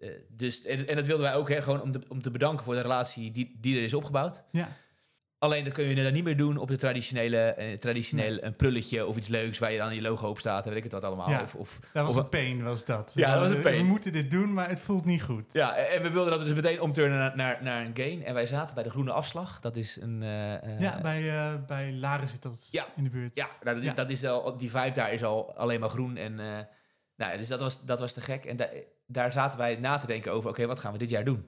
eh, 0.00 0.10
dus, 0.28 0.64
en, 0.64 0.86
en 0.88 0.96
dat 0.96 1.04
wilden 1.04 1.24
wij 1.26 1.34
ook, 1.34 1.48
hè, 1.48 1.62
gewoon 1.62 1.82
om, 1.82 1.92
te- 1.92 2.02
om 2.08 2.22
te 2.22 2.30
bedanken 2.30 2.64
voor 2.64 2.74
de 2.74 2.80
relatie 2.80 3.30
die, 3.30 3.56
die 3.60 3.76
er 3.76 3.82
is 3.82 3.94
opgebouwd. 3.94 4.44
ja. 4.50 4.68
Alleen 5.40 5.64
dat 5.64 5.72
kun 5.72 5.84
je 5.84 5.94
dan 6.02 6.12
niet 6.12 6.24
meer 6.24 6.36
doen 6.36 6.56
op 6.56 6.68
de 6.68 6.76
traditionele, 6.76 7.36
eh, 7.38 7.78
traditionele 7.78 8.44
een 8.44 8.56
prulletje 8.56 9.06
of 9.06 9.16
iets 9.16 9.28
leuks 9.28 9.58
waar 9.58 9.72
je 9.72 9.78
dan 9.78 9.94
je 9.94 10.00
logo 10.02 10.28
op 10.28 10.38
staat 10.38 10.62
en 10.62 10.68
weet 10.68 10.76
ik 10.78 10.82
het 10.84 10.92
wat 10.92 11.04
allemaal. 11.04 11.30
Ja. 11.30 11.42
Of, 11.42 11.54
of, 11.54 11.78
Dat 11.92 12.04
was 12.04 12.14
of- 12.16 12.22
een 12.22 12.28
pain, 12.28 12.62
was 12.62 12.84
dat. 12.84 13.12
Ja, 13.14 13.30
dat 13.32 13.40
was 13.40 13.50
een 13.50 13.56
We- 13.56 13.62
pain. 13.62 13.76
We 13.76 13.82
moeten 13.84 14.12
dit 14.12 14.30
doen, 14.30 14.52
maar 14.52 14.68
het 14.68 14.80
voelt 14.80 15.04
niet 15.04 15.22
goed. 15.22 15.52
Ja, 15.52 15.76
en 15.76 16.02
we 16.02 16.10
wilden 16.10 16.32
dat 16.38 16.44
dus 16.44 16.54
meteen 16.54 16.80
omturnen 16.80 17.18
naar, 17.18 17.36
naar, 17.36 17.58
naar 17.62 17.84
een 17.86 17.96
gain. 17.96 18.24
En 18.24 18.34
wij 18.34 18.46
zaten 18.46 18.74
bij 18.74 18.84
de 18.84 18.90
Groene 18.90 19.12
Afslag. 19.12 19.60
Dat 19.60 19.76
is 19.76 20.00
een... 20.00 20.22
eh, 20.22 20.54
eh, 20.54 20.80
Ja, 20.80 21.00
bij, 21.00 21.28
eh 21.30 21.54
bij 21.66 21.92
Laren 21.92 22.28
zit 22.28 22.42
dat 22.42 22.68
Ja. 22.70 22.86
in 22.96 23.04
de 23.04 23.10
buurt. 23.10 23.34
Ja, 23.36 23.48
nou, 23.62 23.76
dat, 23.76 23.84
Ja. 23.84 23.92
dat 23.94 24.10
is 24.10 24.24
al, 24.24 24.56
die 24.56 24.70
vibe 24.70 24.92
daar 24.92 25.12
is 25.12 25.24
al 25.24 25.54
alleen 25.56 25.80
maar 25.80 25.88
groen. 25.90 26.16
En, 26.16 26.34
nou, 27.16 27.38
dus 27.38 27.48
dat 27.48 27.60
was, 27.60 27.84
dat 27.84 28.00
was 28.00 28.12
te 28.12 28.20
gek. 28.20 28.44
En 28.44 28.56
daar 28.56 28.70
daar 29.10 29.32
zaten 29.32 29.58
wij 29.58 29.76
na 29.76 29.98
te 29.98 30.06
denken 30.06 30.32
over, 30.32 30.50
oké, 30.50 30.66
wat 30.66 30.80
gaan 30.80 30.92
we 30.92 30.98
dit 30.98 31.10
jaar 31.10 31.24
doen? 31.24 31.46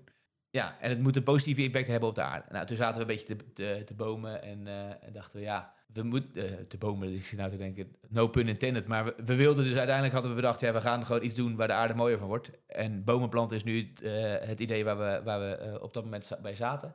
Ja, 0.51 0.77
en 0.81 0.91
het 0.91 1.01
moet 1.01 1.17
een 1.17 1.23
positieve 1.23 1.63
impact 1.63 1.87
hebben 1.87 2.09
op 2.09 2.15
de 2.15 2.23
aarde. 2.23 2.47
Nou, 2.51 2.67
toen 2.67 2.77
zaten 2.77 2.95
we 2.95 3.01
een 3.01 3.17
beetje 3.17 3.37
te, 3.37 3.53
te, 3.53 3.83
te 3.85 3.95
bomen 3.95 4.43
en, 4.43 4.67
eh, 4.67 4.89
en 4.89 5.13
dachten 5.13 5.39
we, 5.39 5.43
ja, 5.45 5.73
we 5.93 6.03
moeten 6.03 6.45
uh, 6.45 6.53
te 6.69 6.79
bomen. 6.79 7.15
Ik 7.15 7.25
zit 7.25 7.39
nou 7.39 7.51
te 7.51 7.57
denken, 7.57 7.97
no 8.09 8.29
pun 8.29 8.49
intended. 8.49 8.87
Maar 8.87 9.05
we, 9.05 9.15
we, 9.25 9.35
wilden 9.35 9.65
dus 9.65 9.77
uiteindelijk 9.77 10.13
hadden 10.13 10.31
we 10.35 10.41
bedacht, 10.41 10.61
ja, 10.61 10.73
we 10.73 10.81
gaan 10.81 11.07
gewoon 11.07 11.23
iets 11.23 11.35
doen 11.35 11.57
waar 11.57 11.67
de 11.67 11.73
aarde 11.73 11.95
mooier 11.95 12.19
van 12.19 12.29
wordt. 12.29 12.51
En 12.67 13.05
bomen 13.05 13.29
planten 13.29 13.57
is 13.57 13.65
nu 13.65 13.93
uh, 14.03 14.11
het 14.41 14.61
idee 14.61 14.85
waar 14.85 14.99
we, 14.99 15.21
waar 15.25 15.41
we 15.41 15.79
op 15.83 15.95
dat 15.95 16.05
moment 16.05 16.39
bij 16.43 16.55
zaten. 16.55 16.95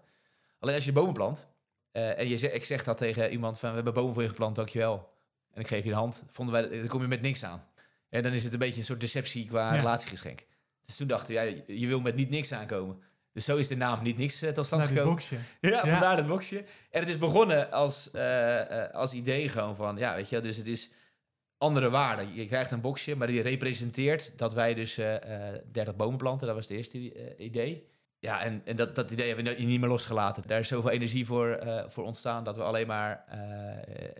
Alleen 0.59 0.75
als 0.75 0.85
je 0.85 0.91
bomen 0.91 1.13
plant 1.13 1.47
en 1.91 2.27
je, 2.27 2.51
ik 2.51 2.65
zeg 2.65 2.83
dat 2.83 2.97
tegen 2.97 3.31
iemand 3.31 3.59
van, 3.59 3.69
we 3.69 3.75
hebben 3.75 3.93
bomen 3.93 4.13
voor 4.13 4.23
je 4.23 4.29
geplant, 4.29 4.55
dankjewel. 4.55 5.13
En 5.51 5.61
ik 5.61 5.67
geef 5.67 5.83
je 5.83 5.89
de 5.89 5.95
hand, 5.95 6.23
vonden 6.27 6.53
wij, 6.53 6.79
dan 6.79 6.87
kom 6.87 7.01
je 7.01 7.07
met 7.07 7.21
niks 7.21 7.43
aan. 7.43 7.67
En 8.09 8.23
dan 8.23 8.31
is 8.31 8.43
het 8.43 8.53
een 8.53 8.59
beetje 8.59 8.79
een 8.79 8.85
soort 8.85 8.99
deceptie 8.99 9.47
qua 9.47 9.73
ja. 9.73 9.79
relatiegeschenk. 9.79 10.45
Dus 10.85 10.95
toen 10.95 11.07
dachten 11.07 11.27
we, 11.27 11.33
ja, 11.33 11.63
je 11.67 11.87
wil 11.87 11.99
met 11.99 12.15
niet 12.15 12.29
niks 12.29 12.51
aankomen. 12.51 13.01
Dus 13.35 13.45
zo 13.45 13.55
is 13.55 13.67
de 13.67 13.75
naam 13.75 14.03
niet 14.03 14.17
niks 14.17 14.43
uh, 14.43 14.49
tot 14.49 14.65
stand 14.65 14.83
gekomen. 14.83 15.09
boxje. 15.09 15.35
Ja, 15.61 15.69
ja, 15.69 15.85
vandaar 15.85 16.17
het 16.17 16.27
boxje. 16.27 16.57
En 16.91 16.99
het 16.99 17.09
is 17.09 17.17
begonnen 17.17 17.71
als, 17.71 18.09
uh, 18.15 18.21
uh, 18.21 18.89
als 18.91 19.13
idee 19.13 19.49
gewoon 19.49 19.75
van, 19.75 19.97
ja, 19.97 20.15
weet 20.15 20.29
je, 20.29 20.41
dus 20.41 20.57
het 20.57 20.67
is 20.67 20.89
andere 21.57 21.89
waarden. 21.89 22.33
Je 22.33 22.45
krijgt 22.45 22.71
een 22.71 22.81
boxje, 22.81 23.15
maar 23.15 23.27
die 23.27 23.41
representeert 23.41 24.33
dat 24.37 24.53
wij 24.53 24.73
dus 24.73 24.95
30 24.95 25.95
bomen 25.95 26.17
planten. 26.17 26.47
Dat 26.47 26.55
was 26.55 26.67
het 26.67 26.77
eerste 26.77 27.37
idee. 27.37 27.87
Ja, 28.19 28.41
en, 28.41 28.61
en 28.65 28.75
dat, 28.75 28.95
dat 28.95 29.11
idee 29.11 29.27
hebben 29.27 29.55
we 29.55 29.63
niet 29.63 29.79
meer 29.79 29.89
losgelaten. 29.89 30.43
Daar 30.47 30.59
is 30.59 30.67
zoveel 30.67 30.91
energie 30.91 31.25
voor, 31.25 31.63
voor 31.87 32.03
ontstaan 32.03 32.43
dat 32.43 32.55
we 32.55 32.63
alleen 32.63 32.87
maar 32.87 33.25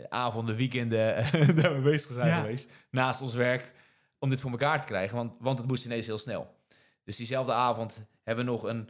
avonden, 0.10 0.56
weekenden 0.56 1.26
daarmee 1.62 1.82
bezig 1.82 2.14
zijn 2.14 2.28
ja. 2.28 2.40
geweest. 2.40 2.72
Naast 2.90 3.22
ons 3.22 3.36
werk, 3.36 3.74
om 4.20 4.30
dit 4.30 4.42
voor 4.42 4.52
elkaar 4.52 4.82
te 4.82 4.88
krijgen. 4.88 5.18
Want, 5.18 5.34
want 5.40 5.58
het 5.58 5.68
moest 5.68 5.86
ineens 5.86 6.06
heel 6.06 6.18
snel. 6.18 6.56
Dus 7.04 7.18
diezelfde 7.18 7.54
avond 7.54 8.08
hebben 8.24 8.46
we 8.46 8.52
nog 8.52 8.64
een 8.64 8.90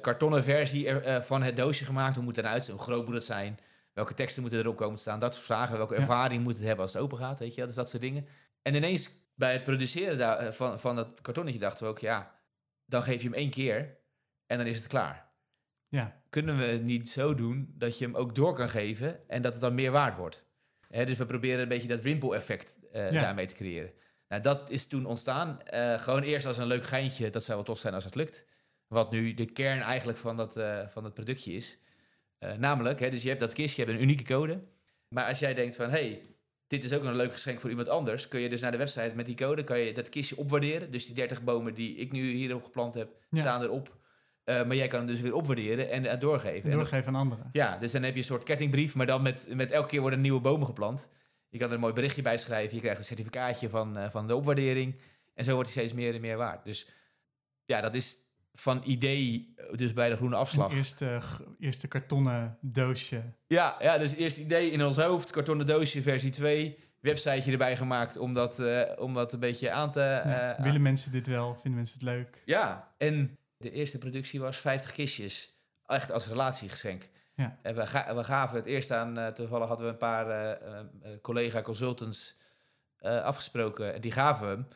kartonnen 0.00 0.42
versie 0.42 0.88
er, 0.88 1.06
uh, 1.06 1.22
van 1.22 1.42
het 1.42 1.56
doosje 1.56 1.84
gemaakt. 1.84 2.14
Hoe 2.14 2.24
moet 2.24 2.36
het 2.36 2.44
eruit 2.44 2.64
zien? 2.64 2.74
Hoe 2.74 2.84
groot 2.84 3.06
moet 3.06 3.14
het 3.14 3.24
zijn? 3.24 3.58
Welke 3.92 4.14
teksten 4.14 4.42
moeten 4.42 4.60
erop 4.60 4.76
komen 4.76 4.94
te 4.94 5.00
staan? 5.00 5.18
Dat 5.18 5.34
soort 5.34 5.46
vragen. 5.46 5.76
Welke 5.76 5.94
ervaring 5.94 6.42
moet 6.42 6.54
het 6.56 6.64
hebben 6.64 6.84
als 6.84 6.92
het 6.92 7.02
open 7.02 7.18
gaat? 7.18 7.40
Weet 7.40 7.54
je, 7.54 7.66
dus 7.66 7.74
dat 7.74 7.90
soort 7.90 8.02
dingen. 8.02 8.26
En 8.62 8.74
ineens 8.74 9.10
bij 9.34 9.52
het 9.52 9.62
produceren 9.62 10.18
daar, 10.18 10.42
uh, 10.42 10.50
van, 10.50 10.80
van 10.80 10.96
dat 10.96 11.20
kartonnetje 11.20 11.60
dachten 11.60 11.84
we 11.84 11.90
ook, 11.90 11.98
ja, 11.98 12.34
dan 12.86 13.02
geef 13.02 13.22
je 13.22 13.28
hem 13.28 13.36
één 13.36 13.50
keer 13.50 13.96
en 14.46 14.58
dan 14.58 14.66
is 14.66 14.76
het 14.76 14.86
klaar. 14.86 15.28
Ja. 15.88 16.20
Kunnen 16.30 16.58
we 16.58 16.64
het 16.64 16.82
niet 16.82 17.10
zo 17.10 17.34
doen 17.34 17.74
dat 17.74 17.98
je 17.98 18.04
hem 18.04 18.14
ook 18.14 18.34
door 18.34 18.54
kan 18.54 18.68
geven 18.68 19.28
en 19.28 19.42
dat 19.42 19.52
het 19.52 19.60
dan 19.60 19.74
meer 19.74 19.90
waard 19.90 20.16
wordt? 20.16 20.44
Dus 20.88 21.18
we 21.18 21.26
proberen 21.26 21.60
een 21.60 21.68
beetje 21.68 21.88
dat 21.88 22.00
rimpel-effect 22.00 22.78
ja. 22.92 23.10
daarmee 23.10 23.46
te 23.46 23.54
creëren. 23.54 23.90
Nou, 24.28 24.42
dat 24.42 24.70
is 24.70 24.86
toen 24.86 25.06
ontstaan. 25.06 25.60
gewoon 25.96 26.22
eerst 26.22 26.46
als 26.46 26.58
een 26.58 26.66
leuk 26.66 26.84
geintje. 26.84 27.30
Dat 27.30 27.44
zou 27.44 27.56
wel 27.56 27.66
tof 27.66 27.78
zijn 27.78 27.94
als 27.94 28.04
het 28.04 28.14
lukt. 28.14 28.44
Wat 28.88 29.10
nu 29.10 29.34
de 29.34 29.44
kern 29.44 29.80
eigenlijk 29.80 30.18
van 30.18 30.36
dat, 30.36 30.56
uh, 30.56 30.88
van 30.88 31.02
dat 31.02 31.14
productje 31.14 31.52
is. 31.52 31.78
Uh, 32.40 32.52
namelijk, 32.52 33.00
hè, 33.00 33.10
dus 33.10 33.22
je 33.22 33.28
hebt 33.28 33.40
dat 33.40 33.52
kistje, 33.52 33.82
je 33.82 33.88
hebt 33.88 33.98
een 33.98 34.04
unieke 34.04 34.24
code. 34.24 34.60
Maar 35.08 35.28
als 35.28 35.38
jij 35.38 35.54
denkt 35.54 35.76
van, 35.76 35.90
hey, 35.90 36.22
dit 36.66 36.84
is 36.84 36.92
ook 36.92 37.02
een 37.02 37.16
leuk 37.16 37.32
geschenk 37.32 37.60
voor 37.60 37.70
iemand 37.70 37.88
anders, 37.88 38.28
kun 38.28 38.40
je 38.40 38.48
dus 38.48 38.60
naar 38.60 38.70
de 38.70 38.76
website 38.76 39.12
met 39.14 39.26
die 39.26 39.34
code, 39.34 39.64
kan 39.64 39.78
je 39.78 39.92
dat 39.92 40.08
kistje 40.08 40.36
opwaarderen. 40.36 40.90
Dus 40.90 41.06
die 41.06 41.14
30 41.14 41.42
bomen 41.42 41.74
die 41.74 41.96
ik 41.96 42.12
nu 42.12 42.30
hierop 42.30 42.64
geplant 42.64 42.94
heb, 42.94 43.08
ja. 43.30 43.40
staan 43.40 43.62
erop. 43.62 43.96
Uh, 44.44 44.64
maar 44.66 44.76
jij 44.76 44.86
kan 44.86 44.98
hem 44.98 45.08
dus 45.08 45.20
weer 45.20 45.34
opwaarderen 45.34 45.90
en 45.90 46.04
uh, 46.04 46.20
doorgeven. 46.20 46.70
En 46.70 46.76
doorgeven 46.76 47.06
aan 47.06 47.20
anderen. 47.20 47.48
Ja, 47.52 47.76
dus 47.76 47.92
dan 47.92 48.02
heb 48.02 48.12
je 48.12 48.18
een 48.18 48.24
soort 48.24 48.44
kettingbrief, 48.44 48.94
maar 48.94 49.06
dan 49.06 49.22
met, 49.22 49.46
met 49.54 49.70
elke 49.70 49.88
keer 49.88 50.00
worden 50.00 50.20
nieuwe 50.20 50.40
bomen 50.40 50.66
geplant. 50.66 51.08
Je 51.48 51.58
kan 51.58 51.68
er 51.68 51.74
een 51.74 51.80
mooi 51.80 51.92
berichtje 51.92 52.22
bij 52.22 52.38
schrijven. 52.38 52.74
Je 52.74 52.80
krijgt 52.80 52.98
een 52.98 53.04
certificaatje 53.04 53.68
van, 53.68 53.98
uh, 53.98 54.10
van 54.10 54.26
de 54.26 54.36
opwaardering. 54.36 55.00
En 55.34 55.44
zo 55.44 55.54
wordt 55.54 55.74
hij 55.74 55.82
steeds 55.82 55.98
meer 56.00 56.14
en 56.14 56.20
meer 56.20 56.36
waard. 56.36 56.64
Dus 56.64 56.88
ja, 57.64 57.80
dat 57.80 57.94
is 57.94 58.16
van 58.56 58.82
idee, 58.84 59.54
dus 59.72 59.92
bij 59.92 60.08
de 60.08 60.16
groene 60.16 60.36
afslag. 60.36 60.70
Een 60.70 60.76
eerste, 60.76 61.20
eerste 61.58 61.88
kartonnen 61.88 62.58
doosje. 62.60 63.22
Ja, 63.46 63.76
ja, 63.80 63.98
dus 63.98 64.14
eerst 64.14 64.38
idee 64.38 64.70
in 64.70 64.84
ons 64.84 64.96
hoofd, 64.96 65.30
kartonnen 65.30 65.66
doosje 65.66 66.02
versie 66.02 66.30
2. 66.30 66.84
Websiteje 67.00 67.52
erbij 67.52 67.76
gemaakt 67.76 68.16
om 68.16 68.34
dat, 68.34 68.58
uh, 68.58 68.82
om 68.98 69.14
dat 69.14 69.32
een 69.32 69.40
beetje 69.40 69.70
aan 69.70 69.92
te... 69.92 70.22
Uh, 70.26 70.32
ja, 70.32 70.56
willen 70.60 70.82
mensen 70.82 71.12
dit 71.12 71.26
wel? 71.26 71.54
Vinden 71.54 71.74
mensen 71.74 71.98
het 71.98 72.08
leuk? 72.08 72.42
Ja, 72.44 72.92
en 72.98 73.38
de 73.56 73.70
eerste 73.70 73.98
productie 73.98 74.40
was 74.40 74.56
50 74.56 74.92
kistjes. 74.92 75.54
Echt 75.86 76.12
als 76.12 76.26
relatiegeschenk. 76.26 77.08
Ja. 77.34 77.58
En 77.62 77.74
we, 77.74 77.86
ga, 77.86 78.14
we 78.14 78.24
gaven 78.24 78.56
het 78.56 78.66
eerst 78.66 78.90
aan, 78.90 79.18
uh, 79.18 79.26
toevallig 79.26 79.68
hadden 79.68 79.86
we 79.86 79.92
een 79.92 79.98
paar 79.98 80.58
collega-consultants 81.20 82.36
afgesproken. 83.00 83.94
En 83.94 84.00
die 84.00 84.12
gaven 84.12 84.48
hem. 84.48 84.66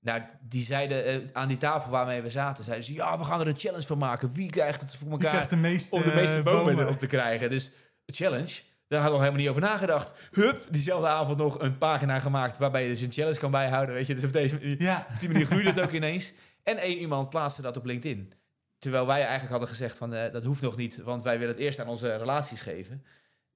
Nou, 0.00 0.22
die 0.40 0.64
zeiden 0.64 1.22
uh, 1.22 1.28
aan 1.32 1.48
die 1.48 1.56
tafel 1.56 1.90
waarmee 1.90 2.22
we 2.22 2.30
zaten, 2.30 2.64
zeiden 2.64 2.86
ze, 2.86 2.94
ja, 2.94 3.18
we 3.18 3.24
gaan 3.24 3.40
er 3.40 3.46
een 3.46 3.58
challenge 3.58 3.86
van 3.86 3.98
maken. 3.98 4.32
Wie 4.32 4.50
krijgt 4.50 4.80
het 4.80 4.96
voor 4.96 5.10
elkaar 5.10 5.48
de 5.48 5.56
meeste, 5.56 5.94
om 5.94 6.02
de 6.02 6.14
meeste 6.14 6.42
bomen, 6.42 6.64
bomen 6.64 6.84
erop 6.84 6.98
te 6.98 7.06
krijgen? 7.06 7.50
Dus 7.50 7.72
challenge, 8.06 8.60
daar 8.88 9.00
hadden 9.00 9.18
we 9.20 9.26
nog 9.26 9.34
helemaal 9.34 9.40
niet 9.40 9.48
over 9.48 9.60
nagedacht. 9.60 10.28
Hup, 10.32 10.66
diezelfde 10.70 11.08
avond 11.08 11.38
nog 11.38 11.60
een 11.60 11.78
pagina 11.78 12.18
gemaakt 12.18 12.58
waarbij 12.58 12.82
je 12.82 12.88
dus 12.88 13.00
een 13.00 13.12
challenge 13.12 13.38
kan 13.38 13.50
bijhouden. 13.50 13.94
Weet 13.94 14.06
je, 14.06 14.14
dus 14.14 14.24
op, 14.24 14.32
deze, 14.32 14.74
ja. 14.78 15.06
op 15.12 15.20
die 15.20 15.28
manier 15.28 15.46
groeide 15.46 15.68
het 15.68 15.80
ook 15.80 15.92
ineens. 15.92 16.32
En 16.62 16.76
één 16.76 16.98
iemand 16.98 17.30
plaatste 17.30 17.62
dat 17.62 17.76
op 17.76 17.84
LinkedIn. 17.84 18.32
Terwijl 18.78 19.06
wij 19.06 19.20
eigenlijk 19.20 19.50
hadden 19.50 19.68
gezegd 19.68 19.98
van, 19.98 20.14
uh, 20.14 20.32
dat 20.32 20.44
hoeft 20.44 20.62
nog 20.62 20.76
niet, 20.76 21.02
want 21.02 21.22
wij 21.22 21.38
willen 21.38 21.54
het 21.54 21.62
eerst 21.62 21.80
aan 21.80 21.88
onze 21.88 22.16
relaties 22.16 22.60
geven. 22.60 23.04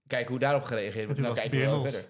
Kijken 0.06 0.30
hoe 0.30 0.38
daarop 0.38 0.62
gereageerd 0.62 1.04
wordt. 1.04 1.20
Nou, 1.20 1.34
kijken 1.34 1.58
we 1.58 1.64
wel 1.64 1.82
verder. 1.82 2.04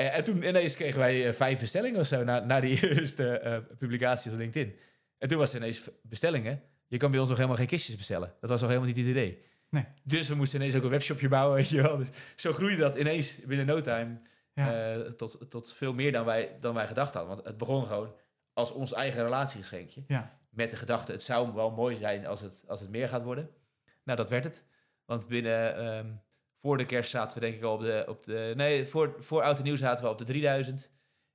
Uh, 0.00 0.16
en 0.16 0.24
toen 0.24 0.42
ineens 0.42 0.76
kregen 0.76 0.98
wij 0.98 1.26
uh, 1.26 1.32
vijf 1.32 1.60
bestellingen 1.60 2.00
of 2.00 2.06
zo 2.06 2.24
na, 2.24 2.44
na 2.44 2.60
die 2.60 2.88
eerste 2.94 3.40
uh, 3.44 3.76
publicatie 3.78 4.32
op 4.32 4.38
LinkedIn. 4.38 4.76
En 5.18 5.28
toen 5.28 5.38
was 5.38 5.52
er 5.52 5.58
ineens 5.58 5.90
bestellingen. 6.02 6.62
Je 6.86 6.96
kan 6.96 7.10
bij 7.10 7.18
ons 7.20 7.28
nog 7.28 7.36
helemaal 7.38 7.58
geen 7.58 7.66
kistjes 7.66 7.96
bestellen. 7.96 8.34
Dat 8.40 8.50
was 8.50 8.60
nog 8.60 8.68
helemaal 8.68 8.90
niet 8.90 8.98
het 8.98 9.06
idee. 9.06 9.42
Nee. 9.68 9.84
Dus 10.04 10.28
we 10.28 10.34
moesten 10.34 10.60
ineens 10.60 10.76
ook 10.76 10.82
een 10.82 10.88
webshopje 10.90 11.28
bouwen, 11.28 11.56
weet 11.58 11.68
je 11.68 11.82
wel. 11.82 11.96
Dus 11.96 12.08
zo 12.36 12.52
groeide 12.52 12.80
dat 12.80 12.96
ineens 12.96 13.38
binnen 13.44 13.66
no 13.66 13.80
time 13.80 14.20
ja. 14.54 15.12
tot, 15.16 15.46
tot 15.48 15.74
veel 15.74 15.92
meer 15.92 16.12
dan 16.12 16.24
wij, 16.24 16.56
dan 16.60 16.74
wij 16.74 16.86
gedacht 16.86 17.14
hadden. 17.14 17.34
Want 17.34 17.46
het 17.46 17.56
begon 17.56 17.84
gewoon 17.86 18.14
als 18.52 18.72
ons 18.72 18.92
eigen 18.92 19.22
relatiegeschenkje. 19.22 20.04
Ja. 20.06 20.38
Met 20.50 20.70
de 20.70 20.76
gedachte, 20.76 21.12
het 21.12 21.22
zou 21.22 21.54
wel 21.54 21.70
mooi 21.70 21.96
zijn 21.96 22.26
als 22.26 22.40
het, 22.40 22.64
als 22.66 22.80
het 22.80 22.90
meer 22.90 23.08
gaat 23.08 23.22
worden. 23.22 23.50
Nou, 24.04 24.18
dat 24.18 24.30
werd 24.30 24.44
het. 24.44 24.64
Want 25.04 25.28
binnen... 25.28 25.86
Um, 25.96 26.20
voor 26.60 26.76
de 26.76 26.84
kerst 26.84 27.10
zaten 27.10 27.38
we 27.38 27.44
denk 27.44 27.56
ik 27.56 27.62
al 27.62 27.74
op 27.74 27.80
de... 27.80 28.04
Op 28.08 28.24
de 28.24 28.52
nee, 28.56 28.86
voor, 28.86 29.14
voor 29.18 29.42
Oud 29.42 29.58
en 29.58 29.64
Nieuw 29.64 29.76
zaten 29.76 30.04
we 30.04 30.10
op 30.10 30.18
de 30.18 30.24
3000. 30.24 30.90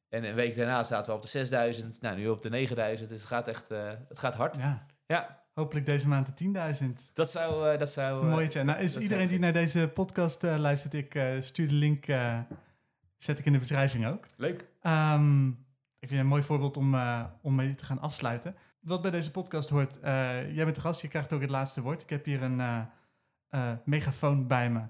En 0.10 0.24
een 0.24 0.36
week 0.36 0.56
daarna 0.56 0.84
zaten 0.84 1.12
we 1.12 1.18
op 1.18 1.22
de 1.22 1.28
6000. 1.28 2.02
Nou, 2.02 2.18
nu 2.18 2.28
op 2.28 2.42
de 2.42 2.50
9000. 2.50 3.10
Dus 3.10 3.20
het 3.20 3.28
gaat 3.28 3.48
echt 3.48 3.72
uh, 3.72 3.92
het 4.10 4.20
gaat 4.20 4.36
hard. 4.36 4.58
Ja. 4.58 4.86
ja. 5.06 5.42
Hopelijk 5.54 5.86
deze 5.86 6.08
maand 6.08 6.38
de 6.38 6.46
10.000. 6.84 7.14
Dat 7.14 7.32
zou... 7.32 7.72
Uh, 7.72 7.80
dat 7.80 7.90
zou 7.90 8.08
dat 8.08 8.18
is 8.18 8.22
een 8.22 8.34
mooie 8.34 8.56
uh, 8.56 8.64
Nou, 8.64 8.80
is 8.80 8.98
iedereen 8.98 9.28
die 9.28 9.40
naar 9.40 9.54
deze 9.54 9.92
podcast 9.94 10.44
uh, 10.44 10.58
luistert, 10.58 10.94
ik 10.94 11.20
stuur 11.40 11.68
de 11.68 11.74
link, 11.74 12.06
zet 13.18 13.40
ik 13.40 13.46
in 13.46 13.52
de 13.52 13.60
beschrijving 13.60 14.08
ook. 14.08 14.26
Leuk. 14.38 14.66
Um, 14.84 15.48
ik 16.00 16.08
vind 16.08 16.20
een 16.20 16.28
mooi 16.28 16.44
voorbeeld 16.44 16.78
om, 16.78 16.96
om 17.42 17.56
mee 17.56 17.76
te 17.76 17.86
gaan 17.86 18.00
afsluiten. 18.00 18.56
Wat 18.80 19.02
bij 19.02 19.12
deze 19.12 19.32
podcast 19.32 19.70
hoort, 19.70 20.00
jij 20.02 20.64
bent 20.64 20.76
de 20.76 20.82
gast, 20.82 21.02
je 21.02 21.08
krijgt 21.08 21.34
ook 21.34 21.42
het 21.42 21.50
laatste 21.50 21.82
woord. 21.82 22.02
Ik 22.02 22.10
heb 22.10 22.26
hier 22.26 22.42
een 22.44 22.88
megafoon 23.86 24.48
bij 24.48 24.70
me. 24.70 24.82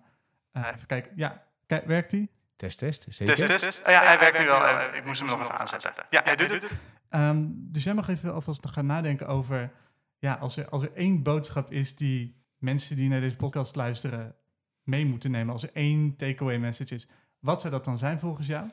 Uh, 0.54 0.68
even 0.76 0.88
kijken. 0.88 1.12
Ja, 1.16 1.44
kijk, 1.66 1.86
werkt 1.86 2.12
hij? 2.12 2.28
Test, 2.56 2.78
test. 2.78 3.06
Zeker? 3.10 3.36
Test, 3.36 3.60
test. 3.60 3.80
Oh, 3.80 3.92
ja, 3.92 4.04
hij 4.04 4.20
werkt 4.20 4.40
nu 4.40 4.46
wel. 4.46 4.96
Ik 4.96 5.06
moest 5.06 5.20
hem 5.20 5.30
nog 5.30 5.42
even 5.42 5.60
aanzetten. 5.60 5.94
Ja, 6.10 6.22
hij 6.24 6.36
doet 6.36 6.50
het. 6.50 6.64
Um, 7.10 7.72
dus 7.72 7.84
jij 7.84 7.94
mag 7.94 8.08
even 8.08 8.34
alvast 8.34 8.68
gaan 8.68 8.86
nadenken 8.86 9.28
over... 9.28 9.72
Ja, 10.20 10.34
als 10.34 10.58
er, 10.58 10.70
als 10.70 10.84
er 10.84 10.94
één 10.94 11.24
boodschap 11.24 11.72
is 11.72 11.96
die 11.96 12.44
mensen 12.58 12.96
die 12.96 13.10
naar 13.10 13.20
deze 13.20 13.36
podcast 13.36 13.76
luisteren 13.76 14.36
mee 14.84 15.06
moeten 15.06 15.32
nemen. 15.32 15.54
Als 15.54 15.64
er 15.64 15.70
één 15.74 16.16
takeaway 16.16 16.58
message 16.58 16.96
is. 16.96 17.08
Wat 17.40 17.62
zou 17.62 17.74
dat 17.74 17.86
dan 17.86 17.98
zijn 17.98 18.20
volgens 18.20 18.48
jou? 18.48 18.70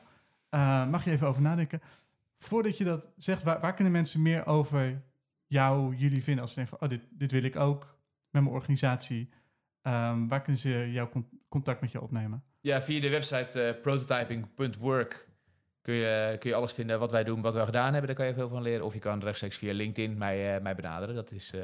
Uh, 0.49 0.87
mag 0.87 1.03
je 1.03 1.11
even 1.11 1.27
over 1.27 1.41
nadenken. 1.41 1.81
Voordat 2.35 2.77
je 2.77 2.83
dat 2.83 3.09
zegt, 3.17 3.43
waar, 3.43 3.59
waar 3.59 3.73
kunnen 3.73 3.93
mensen 3.93 4.21
meer 4.21 4.45
over 4.45 5.01
jou, 5.47 5.95
jullie 5.95 6.23
vinden? 6.23 6.41
Als 6.41 6.53
ze 6.53 6.59
denken 6.59 6.77
van, 6.77 6.87
oh, 6.87 6.93
dit, 6.93 7.19
dit 7.19 7.31
wil 7.31 7.43
ik 7.43 7.55
ook 7.55 7.97
met 8.29 8.43
mijn 8.43 8.55
organisatie... 8.55 9.29
Um, 9.83 10.27
waar 10.27 10.41
kunnen 10.41 10.61
ze 10.61 10.91
jouw 10.91 11.09
contact 11.51 11.81
met 11.81 11.91
je 11.91 12.01
opnemen? 12.01 12.43
Ja, 12.59 12.81
via 12.81 13.01
de 13.01 13.09
website 13.09 13.75
uh, 13.75 13.81
prototyping.work 13.81 15.27
kun 15.81 15.93
je, 15.93 16.35
kun 16.39 16.49
je 16.49 16.55
alles 16.55 16.73
vinden 16.73 16.99
wat 16.99 17.11
wij 17.11 17.23
doen, 17.23 17.41
wat 17.41 17.53
we 17.53 17.65
gedaan 17.65 17.91
hebben. 17.91 18.05
Daar 18.05 18.15
kan 18.15 18.27
je 18.27 18.33
veel 18.33 18.49
van 18.49 18.61
leren. 18.61 18.85
Of 18.85 18.93
je 18.93 18.99
kan 18.99 19.19
rechtstreeks 19.19 19.57
via 19.57 19.73
LinkedIn 19.73 20.17
mij, 20.17 20.55
uh, 20.55 20.61
mij 20.61 20.75
benaderen. 20.75 21.15
Dat, 21.15 21.31
is, 21.31 21.51
uh, 21.55 21.61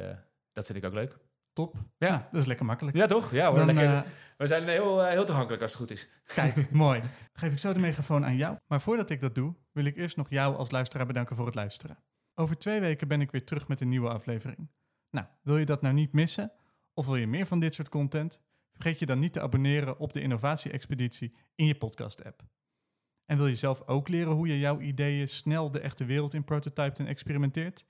dat 0.54 0.66
vind 0.66 0.78
ik 0.78 0.86
ook 0.86 0.94
leuk. 0.94 1.18
Top. 1.54 1.76
Ja. 1.98 2.10
Nou, 2.10 2.22
dat 2.32 2.42
is 2.42 2.48
lekker 2.48 2.66
makkelijk. 2.66 2.98
Ja, 2.98 3.06
toch? 3.06 3.32
Ja, 3.32 3.48
hoor, 3.48 3.58
Dan, 3.58 3.66
lekker, 3.66 4.06
we 4.38 4.48
zijn 4.48 4.68
heel, 4.68 5.06
heel 5.06 5.26
toegankelijk 5.26 5.62
als 5.62 5.72
het 5.72 5.82
goed 5.82 5.92
is. 5.92 6.10
Kijk, 6.26 6.72
mooi. 6.86 7.02
Geef 7.34 7.52
ik 7.52 7.58
zo 7.58 7.74
de 7.74 7.80
megafoon 7.80 8.26
aan 8.26 8.36
jou. 8.36 8.58
Maar 8.68 8.82
voordat 8.82 9.10
ik 9.10 9.20
dat 9.20 9.36
doe, 9.36 9.56
wil 9.72 9.86
ik 9.86 9.98
eerst 9.98 10.18
nog 10.18 10.30
jou 10.30 10.56
als 10.56 10.72
luisteraar 10.72 11.06
bedanken 11.06 11.36
voor 11.36 11.46
het 11.46 11.56
luisteren. 11.56 11.98
Over 12.36 12.58
twee 12.58 12.80
weken 12.80 13.08
ben 13.08 13.22
ik 13.22 13.32
weer 13.32 13.46
terug 13.46 13.68
met 13.68 13.82
een 13.82 13.90
nieuwe 13.90 14.10
aflevering. 14.10 14.70
Nou, 15.10 15.26
wil 15.42 15.58
je 15.58 15.66
dat 15.66 15.82
nou 15.82 15.94
niet 15.94 16.14
missen? 16.14 16.52
Of 16.94 17.06
wil 17.06 17.16
je 17.16 17.28
meer 17.28 17.46
van 17.46 17.60
dit 17.60 17.74
soort 17.74 17.90
content? 17.90 18.42
Vergeet 18.78 19.00
je 19.00 19.06
dan 19.06 19.20
niet 19.20 19.34
te 19.34 19.42
abonneren 19.42 20.00
op 20.00 20.14
de 20.14 20.22
Innovatie 20.22 20.72
Expeditie 20.72 21.34
in 21.56 21.66
je 21.66 21.76
podcast-app. 21.76 22.42
En 23.26 23.38
wil 23.38 23.48
je 23.48 23.56
zelf 23.56 23.88
ook 23.88 24.08
leren 24.08 24.34
hoe 24.34 24.48
je 24.48 24.60
jouw 24.60 24.80
ideeën 24.80 25.30
snel 25.30 25.72
de 25.72 25.80
echte 25.80 26.06
wereld 26.06 26.34
in 26.34 26.44
prototypt 26.44 27.00
en 27.00 27.08
experimenteert? 27.08 27.86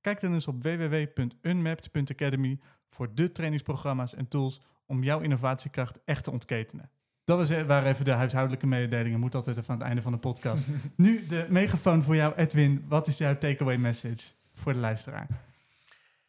Kijk 0.00 0.20
dan 0.20 0.32
eens 0.32 0.46
op 0.46 0.62
www.unmapped.academy 0.62 2.60
voor 2.88 3.14
de 3.14 3.32
trainingsprogramma's 3.32 4.14
en 4.14 4.28
tools 4.28 4.60
om 4.86 5.02
jouw 5.02 5.20
innovatiekracht 5.20 5.98
echt 6.04 6.24
te 6.24 6.30
ontketenen. 6.30 6.90
Dat 7.24 7.38
was, 7.38 7.50
eh, 7.50 7.62
waren 7.62 7.90
even 7.90 8.04
de 8.04 8.10
huishoudelijke 8.10 8.66
mededelingen. 8.66 9.20
Moet 9.20 9.34
altijd 9.34 9.56
even 9.56 9.70
aan 9.70 9.78
het 9.78 9.86
einde 9.86 10.02
van 10.02 10.12
de 10.12 10.18
podcast. 10.18 10.66
nu 10.96 11.26
de 11.26 11.46
megafoon 11.48 12.02
voor 12.02 12.16
jou, 12.16 12.34
Edwin. 12.34 12.84
Wat 12.88 13.06
is 13.06 13.18
jouw 13.18 13.38
takeaway 13.38 13.76
message 13.76 14.32
voor 14.52 14.72
de 14.72 14.78
luisteraar? 14.78 15.26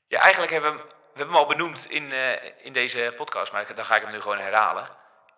Ja, 0.07 0.20
eigenlijk 0.20 0.51
hebben 0.51 0.74
we 0.74 1.01
we 1.14 1.18
hebben 1.18 1.36
hem 1.36 1.43
al 1.43 1.49
benoemd 1.49 1.89
in, 1.89 2.12
eh, 2.12 2.66
in 2.66 2.74
deze 2.74 3.14
podcast, 3.16 3.51
maar 3.51 3.76
dan 3.76 3.86
ga 3.86 3.95
ik 3.95 4.01
hem 4.01 4.12
nu 4.12 4.22
gewoon 4.22 4.39
herhalen. 4.39 4.88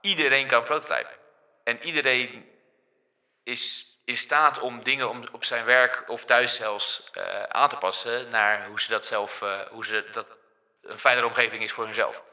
Iedereen 0.02 0.48
kan 0.48 0.64
prototypen. 0.64 1.16
En 1.64 1.84
iedereen 1.84 2.46
is 3.44 3.94
in 4.06 4.18
staat 4.18 4.60
om 4.60 4.84
dingen 4.84 5.10
om, 5.10 5.24
op 5.32 5.44
zijn 5.44 5.66
werk 5.66 6.04
of 6.08 6.26
thuis 6.26 6.56
zelfs 6.56 7.10
eh, 7.14 7.44
aan 7.44 7.70
te 7.70 7.78
passen 7.78 8.30
naar 8.30 8.68
hoe 8.68 8.82
ze 8.82 8.90
dat 8.90 9.06
zelf, 9.06 9.42
eh, 9.42 9.60
hoe 9.72 9.86
ze 9.86 10.10
dat 10.12 10.28
een 10.82 11.00
fijnere 11.00 11.28
omgeving 11.28 11.64
is 11.64 11.72
voor 11.72 11.84
hunzelf. 11.84 12.24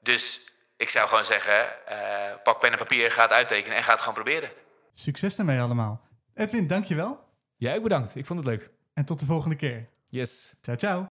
Dus 0.00 0.40
ik 0.76 0.88
zou 0.88 1.08
gewoon 1.08 1.24
zeggen, 1.24 1.86
eh, 1.86 2.42
pak 2.42 2.60
pen 2.60 2.72
en 2.72 2.78
papier, 2.78 3.10
ga 3.10 3.22
het 3.22 3.30
uittekenen 3.30 3.76
en 3.76 3.82
ga 3.82 3.90
het 3.90 4.00
gewoon 4.00 4.14
proberen. 4.14 4.50
Succes 4.92 5.36
daarmee 5.36 5.60
allemaal. 5.60 6.00
Edwin, 6.34 6.66
dankjewel. 6.66 7.20
Jij 7.56 7.76
ook 7.76 7.82
bedankt. 7.82 8.16
Ik 8.16 8.26
vond 8.26 8.38
het 8.38 8.48
leuk. 8.48 8.70
En 8.94 9.04
tot 9.04 9.20
de 9.20 9.26
volgende 9.26 9.56
keer. 9.56 9.88
Yes. 10.08 10.56
Ciao, 10.62 10.76
ciao. 10.76 11.02